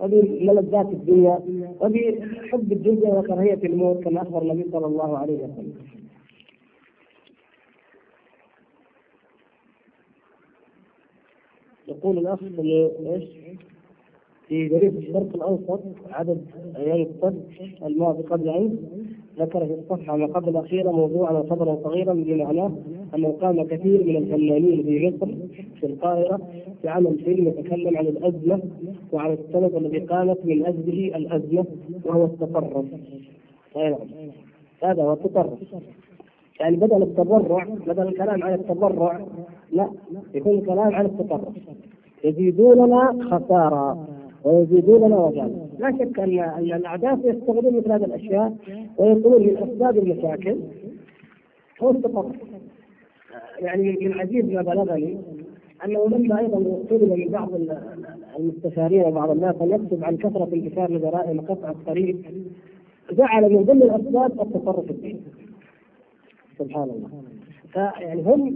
وبملذات 0.00 0.86
الدنيا 0.92 1.38
وبحب 1.80 2.72
الدنيا 2.72 3.18
وكراهية 3.18 3.58
الموت 3.64 4.04
كما 4.04 4.22
أخبر 4.22 4.42
النبي 4.42 4.64
صلى 4.72 4.86
الله 4.86 5.18
عليه 5.18 5.34
وسلم. 5.34 5.72
يقول 11.98 12.18
الاخ 12.18 12.38
إيش؟ 12.42 13.24
في 14.48 14.68
جريده 14.68 14.98
الشرق 14.98 15.28
الأوسط 15.34 15.80
عدد 16.10 16.40
أيام 16.76 17.02
السبت 17.02 17.44
الماضي 17.86 18.22
قبل 18.22 18.48
امس 18.48 18.72
ذكر 19.38 19.66
في 19.66 19.74
الصفحة 19.74 20.16
ما 20.16 20.26
قبل 20.26 20.48
الاخيره 20.48 20.90
موضوعا 20.90 21.32
وخبرا 21.32 21.78
صغيرا 21.84 22.14
بمعناه 22.14 22.72
انه 23.14 23.36
قام 23.40 23.66
كثير 23.66 24.04
من 24.04 24.16
الفنانين 24.16 24.82
في 24.82 25.06
مصر 25.16 25.32
في 25.80 25.86
القاهرة 25.86 26.40
بعمل 26.84 27.18
فيلم 27.24 27.48
يتكلم 27.48 27.96
عن 27.96 28.06
الأزمة 28.06 28.62
وعن 29.12 29.32
السبب 29.32 29.76
الذي 29.76 29.98
قامت 29.98 30.38
من 30.44 30.66
اجله 30.66 31.16
الأزمة 31.16 31.64
وهو 32.04 32.24
التطرف. 32.24 32.84
أي 33.76 33.90
نعم 33.90 33.98
هذا 34.82 35.02
هو 35.02 35.12
التطرف 35.12 35.58
يعني 36.62 36.76
بدل 36.76 37.02
التبرع 37.02 37.64
بدل 37.86 38.02
الكلام 38.02 38.42
عن 38.42 38.54
التبرع 38.54 39.20
لا 39.72 39.90
يكون 40.34 40.58
الكلام 40.58 40.94
عن 40.94 41.06
التطرف 41.06 41.54
يزيدوننا 42.24 43.18
خسارة 43.30 44.06
ويزيدوننا 44.44 45.16
وجانا 45.18 45.66
لا 45.78 45.90
شك 45.98 46.18
أن 46.20 46.38
أن 46.38 46.64
الأعداء 46.64 47.18
يستغلون 47.24 47.76
مثل 47.76 47.92
هذه 47.92 48.04
الأشياء 48.04 48.56
ويقولون 48.98 49.42
من 49.42 49.56
اسباب 49.56 49.98
المشاكل. 49.98 50.56
هو 51.82 51.90
التطرف 51.90 52.36
يعني 53.58 53.98
من 54.00 54.12
عجيب 54.20 54.52
ما 54.52 54.62
بلغني 54.62 55.18
أنه 55.84 56.08
لما 56.08 56.38
أيضا 56.38 56.58
طلب 56.90 57.12
من 57.12 57.28
بعض 57.28 57.50
المستشارين 58.38 59.04
وبعض 59.04 59.30
الناس 59.30 59.54
أن 59.60 59.70
يكتب 59.70 60.04
عن 60.04 60.16
كثرة 60.16 60.48
انتشار 60.54 60.90
لجرائم 60.92 61.40
قطع 61.40 61.70
الطريق 61.70 62.16
جعل 63.12 63.52
من 63.52 63.62
ضمن 63.64 63.82
الأسباب 63.82 64.40
التطرف 64.40 64.90
الديني 64.90 65.20
سبحان 66.64 66.90
الله. 66.90 67.08
فيعني 67.72 68.22
هم 68.22 68.54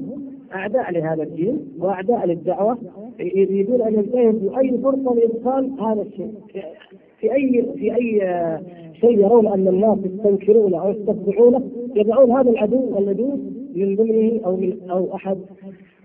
أعداء 0.55 0.91
لهذا 0.93 1.23
الدين 1.23 1.61
وأعداء 1.79 2.27
للدعوة 2.27 2.79
يريدون 3.21 3.83
أن 3.83 3.95
ينتهزوا 3.95 4.59
أي 4.59 4.79
فرصة 4.79 5.15
لإدخال 5.15 5.71
هذا 5.81 6.03
الشيء. 6.03 6.35
في 7.21 7.35
أي 7.35 7.67
في 7.77 7.95
أي 7.95 8.21
شيء 9.01 9.19
يرون 9.19 9.47
أن 9.47 9.69
الناس 9.69 9.99
يستنكرونه 10.05 10.83
أو 10.83 10.91
يستتبعونه 10.91 11.63
يضعون 11.97 12.31
هذا 12.31 12.51
العدو 12.51 12.99
اللدود 12.99 13.57
من 13.75 13.97
ضمنه 13.97 14.41
أو 14.47 14.57
من 14.57 14.91
أو 14.91 15.15
أحد 15.15 15.39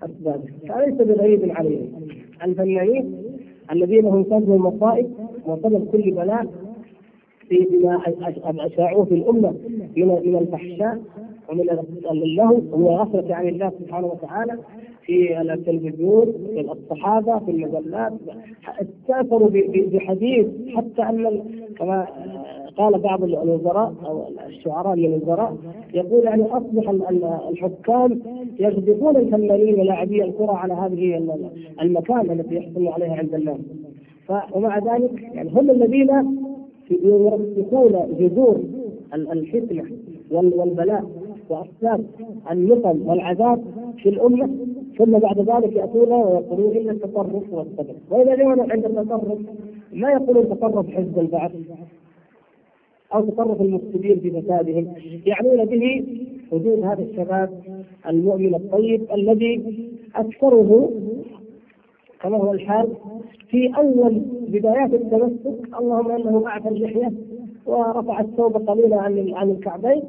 أسبابه. 0.04 0.44
فليس 0.70 0.94
بغريب 0.94 1.52
عليهم 1.52 2.08
الفنانين 2.44 3.14
الذين 3.72 4.06
هم 4.06 4.24
سبب 4.24 4.52
المصائب 4.56 5.10
وسبب 5.48 5.88
كل 5.92 6.12
بلاء 6.12 6.48
في 7.50 7.68
بما 7.72 8.66
اشاعوه 8.66 9.06
في 9.06 9.14
الأمة 9.16 9.54
من 9.98 10.08
من 10.08 10.36
الفحشاء. 10.38 11.00
اللهو 11.52 12.62
ومن 12.72 12.88
الغفله 12.88 13.36
عن 13.36 13.48
الله 13.48 13.72
سبحانه 13.80 14.08
وتعالى 14.08 14.58
في 15.06 15.42
التلفزيون 15.42 16.26
في 16.26 16.72
الصحافة 16.72 17.40
في 17.40 17.52
المجلات. 17.52 18.14
استاثروا 18.82 19.50
بحديث 19.94 20.48
حتى 20.76 21.02
أن 21.02 21.42
كما 21.78 22.08
قال 22.78 23.00
بعض 23.00 23.24
الوزراء 23.24 23.94
أو 24.06 24.24
الشعراء 24.48 24.96
من 24.96 25.06
الوزراء 25.06 25.58
يقول 25.94 26.24
يعني 26.24 26.44
أصبح 26.44 26.90
الحكام 27.50 28.20
يغضبون 28.60 29.16
الفنانين 29.18 29.80
ولاعبي 29.80 30.24
الكرة 30.24 30.52
على 30.52 30.74
هذه 30.74 31.18
المكان 31.82 32.32
التي 32.32 32.56
يحصل 32.56 32.88
عليها 32.88 33.16
عند 33.16 33.34
الناس. 33.34 33.60
ومع 34.56 34.78
ذلك 34.78 35.22
يعني 35.22 35.50
هم 35.50 35.70
الذين 35.72 36.10
يرسخون 36.92 38.16
جذور 38.20 38.60
الفتنة 39.14 39.84
والبلاء. 40.32 41.21
واسباب 41.52 42.06
النقم 42.52 43.08
والعذاب 43.08 43.64
في 43.98 44.10
الأمة. 44.10 44.50
ثم 44.98 45.12
بعد 45.20 45.40
ذلك 45.40 45.76
ياتون 45.76 46.12
ويقولون 46.12 46.78
إن 46.78 46.90
التطرف 46.90 47.54
والسبب 47.54 47.96
وإذا 48.10 48.36
جاءنا 48.36 48.74
عند 48.74 48.86
التطرف 48.86 49.38
ما 49.94 50.12
يقولون 50.12 50.50
تطرف 50.50 50.90
حزب 50.90 51.20
البعث 51.20 51.52
أو 53.14 53.26
تطرف 53.26 53.62
المفسدين 53.62 54.20
في 54.20 54.42
فسادهم 54.42 54.94
يعنون 55.26 55.66
به 55.66 56.04
وجود 56.52 56.80
هذا 56.84 57.02
الشباب 57.04 57.50
المؤمن 58.08 58.56
الطيب 58.56 59.02
الذي 59.14 59.62
أكثره 60.16 60.92
كما 62.22 62.38
هو 62.38 62.52
الحال 62.54 62.88
في 63.50 63.72
أول 63.78 64.22
بدايات 64.48 64.94
التمسك. 64.94 65.76
اللهم 65.80 66.12
إنه 66.12 66.48
اعفى 66.48 66.68
اللحيه 66.70 67.12
ورفع 67.66 68.20
الثوب 68.20 68.70
قليلا 68.70 69.02
عن 69.02 69.34
عن 69.34 69.52
الكعبين. 69.52 70.02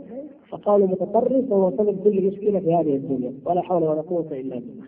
فقالوا 0.52 0.86
متطرف 0.86 1.50
وهو 1.52 1.70
سبب 1.70 2.04
كل 2.04 2.26
مشكلة 2.26 2.60
في 2.60 2.74
هذه 2.74 2.96
الدنيا 2.96 3.32
ولا 3.44 3.62
حول 3.62 3.82
ولا 3.82 4.00
قوة 4.00 4.20
إلا 4.32 4.58
بالله. 4.58 4.84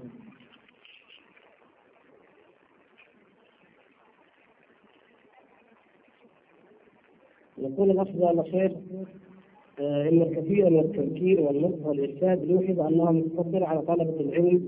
يقول 7.58 7.90
الأخ 7.90 8.08
جزاه 8.08 8.42
خير 8.52 8.72
آه 9.80 10.08
إن 10.08 10.22
الكثير 10.22 10.70
من 10.70 10.78
التفكير 10.80 11.40
والنصح 11.40 11.86
والإرشاد 11.86 12.50
يوحظ 12.50 12.80
أنه 12.80 13.12
مقتصر 13.12 13.64
على 13.64 13.82
طلبة 13.82 14.20
العلم 14.20 14.66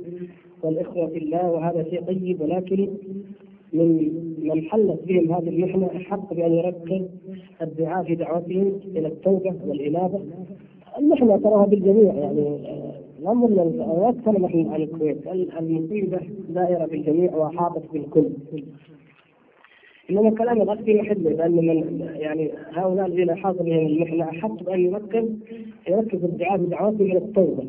والإخوة 0.63 1.07
في 1.07 1.19
الله 1.19 1.51
وهذا 1.51 1.83
شيء 1.91 2.03
طيب 2.03 2.41
ولكن 2.41 2.89
من 3.73 4.13
من 4.43 4.63
حلت 4.63 5.01
بهم 5.07 5.33
هذه 5.33 5.49
المحنة 5.49 5.91
أحق 5.97 6.35
بأن 6.35 6.53
يركز 6.53 7.03
الدعاء 7.63 8.05
في 8.05 8.15
دعوتهم 8.15 8.81
إلى 8.97 9.09
التوبة 9.09 9.55
والإنابة 9.67 10.21
المحنه 10.99 11.37
تراها 11.37 11.67
بالجميع 11.67 12.15
يعني 12.15 12.59
الامر 13.21 13.73
أكثر 14.09 14.41
نحن 14.41 14.71
عن 14.71 14.83
الكويت 14.83 15.27
المصيبه 15.61 16.21
دائرة 16.49 16.87
بالجميع 16.87 17.37
واحاطت 17.37 17.93
بالكل. 17.93 18.29
إنما 20.11 20.31
كلام 20.31 20.63
الغد 20.63 20.85
في 20.85 20.95
محله 20.95 21.31
لأن 21.31 21.57
من 21.57 22.01
يعني 22.15 22.51
هؤلاء 22.73 23.07
الذين 23.07 23.31
احاط 23.31 23.63
بهم 23.63 23.87
المحنة 23.87 24.25
احق 24.25 24.63
بان 24.63 24.81
يركز 24.81 25.29
يركز 25.89 26.25
الدعاء 26.25 26.59
بدعوته 26.59 27.05
إلى 27.05 27.19
التوبة 27.19 27.65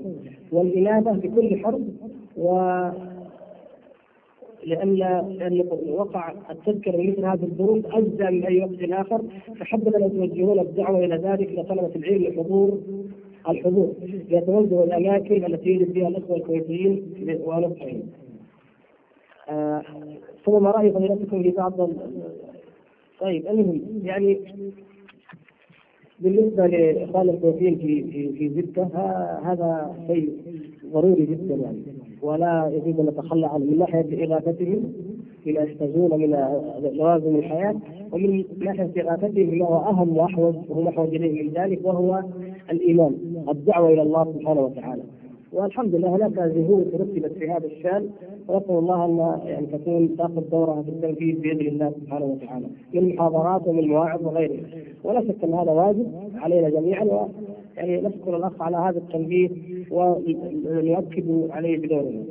والإنابة 0.52 1.12
بكل 1.12 1.58
حرب 1.64 1.88
و 2.38 2.58
لأن 4.68 4.96
لأن 5.40 5.68
وقع 5.90 6.34
التذكر 6.52 6.92
بمثل 6.92 7.26
هذه 7.26 7.44
الظروف 7.44 7.86
أجزى 7.86 8.24
من 8.32 8.46
أي 8.46 8.60
وقت 8.62 8.82
آخر 8.92 9.22
فحبذا 9.60 9.98
لو 10.00 10.08
توجهون 10.10 10.60
الدعوة 10.60 11.06
إلى 11.06 11.16
ذلك 11.16 11.52
لطلبة 11.60 11.92
العلم 11.96 12.26
الحضور 12.26 12.80
الحضور 13.50 13.94
ليتوجهوا 14.30 14.84
الأماكن 14.84 15.46
التي 15.46 15.70
يوجد 15.70 15.92
فيها 15.94 16.08
الأخوة 16.08 16.38
الكويتيين 16.38 17.04
ونصحهم. 17.46 18.02
آه 19.50 19.84
ثم 20.46 20.68
رأي 20.68 20.92
فضيلتكم 20.92 21.44
في 21.44 21.50
بعض 21.52 21.90
طيب 23.20 23.48
المهم 23.48 23.82
يعني 24.04 24.40
بالنسبة 26.20 26.68
لإخوان 26.68 27.30
الكويتيين 27.30 27.76
في 27.78 28.04
في 28.04 28.34
في 28.34 28.48
جده 28.48 28.84
هذا 29.44 29.96
شيء 30.08 30.30
ضروري 30.94 31.26
جدا 31.26 31.56
يعني. 31.56 31.78
ولا 32.22 32.72
يجوز 32.74 33.00
أن 33.00 33.06
نتخلى 33.06 33.48
عنه. 33.48 33.66
من 33.66 33.78
ناحية 33.78 34.26
إغاثتهم 34.26 34.94
بما 35.46 35.62
يحتاجون 35.62 36.20
من 36.20 36.30
لوازم 36.94 37.36
الحياة 37.36 37.76
ومن 38.12 38.44
ناحية 38.60 38.92
إغاثتهم 38.98 39.32
بما 39.50 39.66
هو 39.66 39.78
أهم 39.78 40.18
وأحوج 40.18 40.56
وهم 40.70 40.88
احوج 40.88 41.16
إليه 41.16 41.44
من 41.44 41.54
ذلك 41.54 41.80
وهو 41.86 42.24
الإيمان 42.72 43.16
الدعوة 43.50 43.90
إلى 43.90 44.02
الله 44.02 44.34
سبحانه 44.34 44.62
وتعالى. 44.62 45.04
والحمد 45.54 45.96
لله 45.96 46.16
هناك 46.16 46.34
جهود 46.34 46.92
رتبت 46.94 47.32
في 47.32 47.50
هذا 47.50 47.66
الشأن. 47.66 48.10
ونسأل 48.48 48.76
الله 48.76 49.06
أن 49.06 49.48
يعني 49.50 49.66
تكون 49.66 50.18
تاخذ 50.18 50.50
دورها 50.50 50.82
في 50.82 50.90
التنفيذ 50.90 51.40
بإذن 51.42 51.68
الله 51.68 51.94
سبحانه 52.02 52.26
وتعالى 52.26 52.68
من 52.94 53.16
محاضرات 53.16 53.68
ومن 53.68 53.88
مواعظ 53.88 54.26
وغيرها. 54.26 54.66
ولا 55.04 55.22
شك 55.22 55.44
أن 55.44 55.54
هذا 55.54 55.72
واجب 55.72 56.12
علينا 56.36 56.70
جميعا 56.70 57.04
و 57.04 57.28
يعني 57.78 58.02
نشكر 58.02 58.38
الأخ 58.38 58.62
على 58.62 58.78
هذا 58.78 58.98
التنبيه 58.98 59.50
ونؤكد 59.92 61.48
عليه 61.52 61.78
بدورنا. 61.78 62.24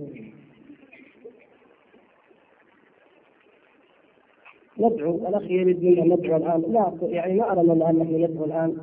ندعو 4.78 5.28
الأخ 5.28 5.50
يريد 5.50 5.84
منا 5.84 6.02
أن 6.02 6.08
ندعو 6.08 6.36
الآن. 6.36 6.62
لا 6.72 6.92
يعني 7.02 7.34
ما 7.34 7.52
أرى 7.52 7.60
ان 7.60 7.98
نحن 7.98 8.14
ندعو 8.24 8.44
الآن. 8.44 8.76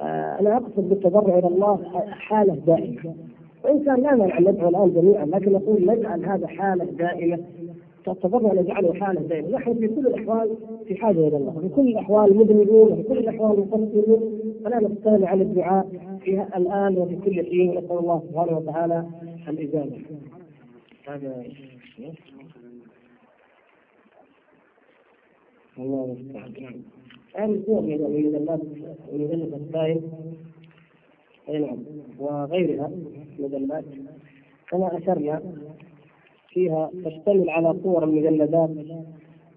آه 0.00 0.40
أنا 0.40 0.56
أقصد 0.56 0.88
بالتضرع 0.88 1.38
إلى 1.38 1.48
الله 1.48 1.76
حالة 2.10 2.54
دائمة. 2.54 3.14
وان 3.66 3.84
كان 3.84 4.02
لا 4.02 4.14
مانع 4.14 4.38
أن 4.38 4.44
ندعو 4.44 4.68
الآن 4.68 4.94
جميعا 4.94 5.24
لكن 5.24 5.52
نقول 5.52 5.86
نجعل 5.86 6.24
هذا 6.24 6.46
حالة 6.46 6.84
دائمة 6.84 7.38
التضرع 8.08 8.52
نجعله 8.52 8.94
حالة 8.94 9.20
دائمة. 9.20 9.48
نحن 9.48 9.74
في 9.74 9.88
كل 9.88 10.06
الأحوال 10.06 10.56
في 10.86 10.94
حاجة 10.94 11.28
إلى 11.28 11.36
الله 11.36 11.60
في 11.60 11.68
كل 11.68 11.88
الأحوال 11.88 12.36
مذنبون 12.36 12.92
وفي 12.92 13.02
كل 13.02 13.18
الأحوال 13.18 13.60
مقصرون. 13.60 14.40
فلا 14.64 14.80
نستغني 14.80 15.26
عن 15.26 15.40
الدعاء 15.40 15.88
في 16.24 16.46
الآن 16.56 16.98
وفي 16.98 17.16
كل 17.16 17.46
حين. 17.46 17.70
نسال 17.70 17.98
الله 17.98 18.22
سبحانه 18.28 18.58
وتعالى 18.58 19.06
الاجابه 19.48 20.00
هذا 21.08 21.44
الله 25.78 26.04
المستعان. 26.04 26.82
هذه 27.34 27.62
صور 27.66 27.80
من 27.80 28.00
مجلات 28.02 28.60
مجلة 29.12 29.56
السائل. 29.56 30.00
أي 31.48 31.58
نعم. 31.58 31.76
وغيرها 32.20 32.90
مجلات 33.38 33.84
كما 34.70 34.98
اشرنا 34.98 35.42
فيها 36.48 36.90
تشتمل 37.04 37.50
على 37.50 37.74
صور 37.82 38.04
المجلدات 38.04 38.70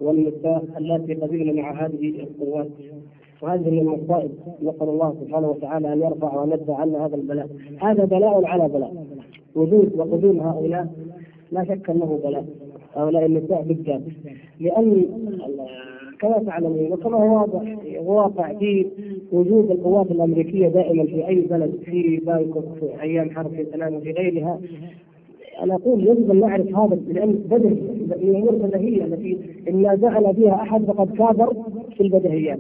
والنساء 0.02 0.64
التي 0.78 1.14
قبلن 1.14 1.62
مع 1.62 1.86
هذه 1.86 2.10
القوات. 2.10 2.68
وهذه 3.42 3.70
من 3.70 3.80
المصائب 3.80 4.32
نسأل 4.62 4.90
الله 4.90 5.16
سبحانه 5.22 5.50
وتعالى 5.50 5.94
أن 5.94 6.02
يرفع 6.02 6.42
ويدفع 6.44 6.76
عنا 6.78 7.06
هذا 7.06 7.16
البلاء. 7.16 7.50
هذا 7.82 8.06
بلاء 8.06 8.46
على 8.46 8.68
بلاء. 8.68 9.06
وجود 9.56 9.94
وقدوم 9.96 10.40
هؤلاء 10.40 10.88
لا 11.52 11.64
شك 11.64 11.90
أنه 11.90 12.20
بلاء. 12.24 12.46
هؤلاء 12.96 13.26
النساء 13.26 13.62
بالذات. 13.62 14.02
لأن 14.60 15.06
كما 16.20 16.44
تعلمون 16.44 16.92
وكما 16.92 17.18
هو 17.18 17.36
واضح 17.40 17.78
واقع 18.06 18.54
في 18.54 18.88
وجود 19.32 19.72
القوات 19.72 20.12
الأمريكية 20.12 20.68
دائما 20.68 21.06
في 21.06 21.28
أي 21.28 21.42
بلد 21.42 21.72
في 21.86 22.18
بانكوك 22.26 22.66
في 22.80 23.02
أيام 23.02 23.30
حرب 23.30 23.52
فيتنام 23.56 23.96
وفي 23.96 24.12
غيرها 24.12 24.60
أنا 25.64 25.76
أقول 25.76 26.08
يجب 26.08 26.32
أن 26.32 26.40
نعرف 26.40 26.76
هذا 26.76 27.00
لأن 27.08 27.32
بدهي 27.32 27.70
من 27.70 28.12
الأمور 28.12 28.54
البديهيه 28.54 29.04
التي 29.06 29.38
إن 29.70 29.82
نازعنا 29.82 30.34
فيها 30.34 30.56
أحد 30.56 30.84
فقد 30.86 31.18
كابر 31.18 31.54
في 31.98 32.04
البديهيات. 32.04 32.60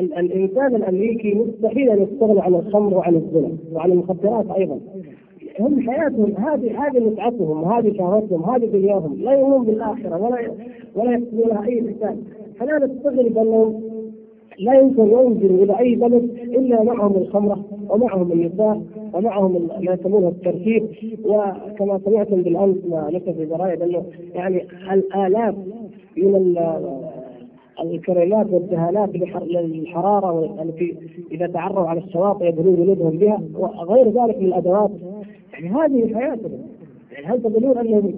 الإنسان 0.00 0.74
الأمريكي 0.74 1.34
مستحيل 1.34 1.90
أن 1.90 2.02
يستغنى 2.02 2.40
عن 2.40 2.54
الخمر 2.54 2.94
وعن 2.94 3.14
الزنا 3.14 3.48
وعن 3.72 3.90
المخدرات 3.92 4.50
أيضا. 4.50 4.80
هم 5.60 5.90
حياتهم 5.90 6.34
هذه 6.36 6.86
هذه 6.86 7.00
متعتهم 7.00 7.62
وهذه 7.62 7.96
شهوتهم 7.98 8.50
هذه 8.50 8.64
دنياهم 8.66 9.16
لا 9.20 9.32
يؤمنون 9.32 9.64
بالآخرة 9.64 10.16
ولا 10.22 10.50
ولا 10.94 11.12
يحسبون 11.12 11.48
لها 11.48 11.64
أي 11.66 11.94
حساب 11.94 12.18
فلا 12.58 12.86
نستغرب 12.86 13.38
أنهم 13.38 13.82
لا 14.58 14.74
يمكن 14.74 15.02
ينزلوا 15.02 15.64
إلى 15.64 15.78
أي 15.78 15.94
بلد 15.94 16.30
إلا 16.40 16.82
معهم 16.82 17.16
الخمرة 17.16 17.64
ومعهم 17.88 18.32
النساء 18.32 18.82
ومعهم 19.14 19.68
ما 19.84 19.92
يسمونه 19.92 20.28
الترتيب 20.28 20.88
وكما 21.24 22.00
سمعتم 22.04 22.42
بالأمس 22.42 22.76
ما 22.90 23.10
نكتب 23.12 23.32
في 23.32 23.42
الجرائد 23.42 23.82
أنه 23.82 24.04
يعني 24.34 24.66
الآلاف 24.92 25.54
من 26.16 26.56
الكريمات 27.80 28.46
والدهانات 28.52 29.10
للحرارة 29.46 30.62
التي 30.62 30.96
إذا 31.32 31.46
تعرضوا 31.46 31.88
على 31.88 32.00
الشواطئ 32.00 32.46
يبنون 32.48 32.76
جلودهم 32.76 33.18
بها 33.18 33.42
وغير 33.54 34.08
ذلك 34.08 34.38
من 34.38 34.46
الأدوات. 34.46 34.90
يعني 35.52 35.68
هذه 35.68 36.14
حياتنا 36.14 36.58
يعني 37.12 37.26
هل 37.26 37.42
تظنون 37.42 37.78
أنهم 37.78 38.14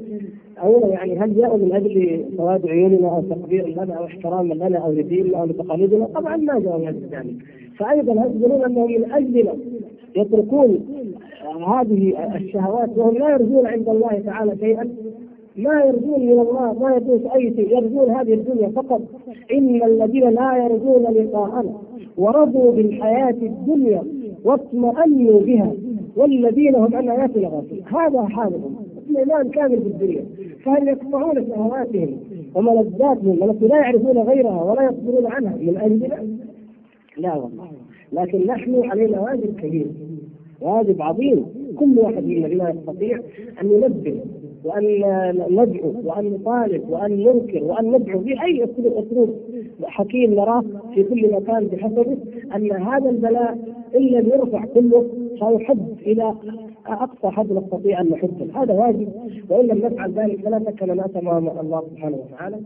أولا 0.62 0.86
يعني 0.86 1.18
هل 1.18 1.36
جاءوا 1.36 1.58
من 1.58 1.72
أجل 1.72 2.24
سواد 2.36 2.66
عيوننا 2.66 3.08
أو 3.08 3.22
تقدير 3.22 3.66
لنا 3.68 3.94
أو 3.94 4.04
احترام 4.04 4.52
لنا 4.52 4.78
أو 4.78 4.92
لديننا 4.92 5.40
أو 5.40 5.44
لتقاليدنا؟ 5.44 6.04
طبعا 6.04 6.36
ما 6.36 6.58
جاءوا 6.60 6.78
من 6.78 6.88
أجل 6.88 7.06
ذلك. 7.12 7.34
فايضا 7.78 8.12
هل 8.12 8.34
تظنون 8.34 8.64
انهم 8.64 8.90
من 8.92 9.12
اجلنا 9.12 9.54
يتركون 10.16 10.78
هذه 11.66 12.14
الشهوات 12.36 12.90
وهم 12.96 13.14
لا 13.18 13.30
يرجون 13.30 13.66
عند 13.66 13.88
الله 13.88 14.22
تعالى 14.26 14.56
شيئا؟ 14.56 14.88
ما 15.56 15.84
يرجون 15.84 16.20
من 16.20 16.40
الله 16.40 16.78
ما 16.80 16.94
يرجون 16.94 17.30
أي 17.34 17.54
شيء 17.56 17.76
يرجون 17.76 18.10
هذه 18.10 18.34
الدنيا 18.34 18.68
فقط. 18.68 19.00
إن 19.52 19.82
الذين 19.82 20.28
لا 20.28 20.56
يرجون 20.56 21.02
لقاءنا 21.02 21.72
ورضوا 22.18 22.72
بالحياة 22.72 23.36
الدنيا 23.42 24.02
واطمأنوا 24.44 25.40
بها 25.40 25.72
والذين 26.16 26.74
هم 26.74 26.96
عن 26.96 27.08
آياتنا 27.08 27.48
غافلون. 27.48 27.82
هذا 27.86 28.22
حالهم. 28.22 28.90
اطمئنان 29.10 29.50
كامل 29.50 29.76
بالدنيا 29.76 30.24
فهل 30.64 30.88
يقطعون 30.88 31.46
شهواتهم 31.46 32.16
وملذاتهم 32.54 33.50
التي 33.50 33.66
لا 33.66 33.76
يعرفون 33.76 34.18
غيرها 34.18 34.62
ولا 34.62 34.82
يصبرون 34.82 35.26
عنها. 35.26 35.56
من 35.56 35.76
اجلنا؟ 35.76 36.26
لا 37.16 37.34
والله. 37.36 37.68
لكن 38.12 38.46
نحن 38.46 38.90
علينا 38.90 39.20
واجب 39.20 39.60
كبير 39.60 39.86
واجب 40.60 41.02
عظيم. 41.02 41.46
كل 41.78 41.98
واحد 41.98 42.24
منا 42.24 42.70
يستطيع 42.70 43.20
أن 43.62 43.70
ينبه 43.72 44.20
وأن 44.64 44.84
ندعو 45.50 45.92
وأن 46.04 46.24
نطالب 46.32 46.90
وأن 46.90 47.10
ننكر 47.24 47.64
وأن 47.64 47.92
ندعو 47.92 48.18
بأي 48.18 48.64
أسلوب 48.64 49.06
أسلوب. 49.06 49.30
حكيم 49.84 50.34
نراه 50.34 50.64
في 50.94 51.02
كل 51.02 51.32
مكان 51.32 51.66
بحسبه 51.66 52.16
أن 52.56 52.72
هذا 52.72 53.10
البلاء 53.10 53.58
إن 53.96 54.00
لم 54.00 54.26
يرفع 54.28 54.64
كله 54.64 55.06
سيحد 55.38 55.78
إلى 56.06 56.34
أقصى 56.86 57.28
حد 57.28 57.52
نستطيع 57.52 58.00
أن 58.00 58.08
نحده. 58.08 58.62
هذا 58.62 58.74
واجب 58.74 59.08
وإن 59.50 59.66
لم 59.66 59.78
نفعل 59.78 60.12
ذلك 60.12 60.40
فلا 60.44 60.58
شك 60.58 60.82
أننا 60.82 61.06
امام 61.16 61.48
الله 61.60 61.82
سبحانه 61.90 62.16
وتعالى. 62.16 62.56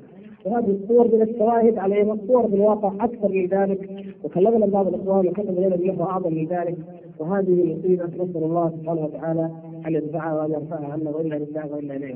وهذه 0.47 0.77
الصور 0.83 1.15
من 1.15 1.23
الشواهد 1.23 1.79
ان 1.79 2.11
الصور 2.11 2.49
في 2.49 2.55
الواقع 2.55 2.93
أكثر 3.05 3.29
من 3.29 3.47
ذلك. 3.47 3.91
وكلمنا 4.25 4.67
بعض 4.67 4.89
الأخوان 4.89 5.29
وكتب 5.29 5.59
لنا 5.61 5.77
بنحو 5.77 6.05
أعظم 6.05 6.35
من 6.35 6.47
ذلك. 6.47 6.77
وهذه 7.19 7.77
مصيبة 7.79 8.05
نسأل 8.05 8.45
الله 8.45 8.73
سبحانه 8.81 9.05
وتعالى 9.05 9.51
ان 9.87 9.95
يدفعها 9.95 10.35
وان 10.35 10.51
يرفعها 10.53 10.93
عنا 10.93 11.11
وأنا 11.11 11.35
لله 11.35 11.67
وأنا 11.67 11.97
إليه 11.97 12.15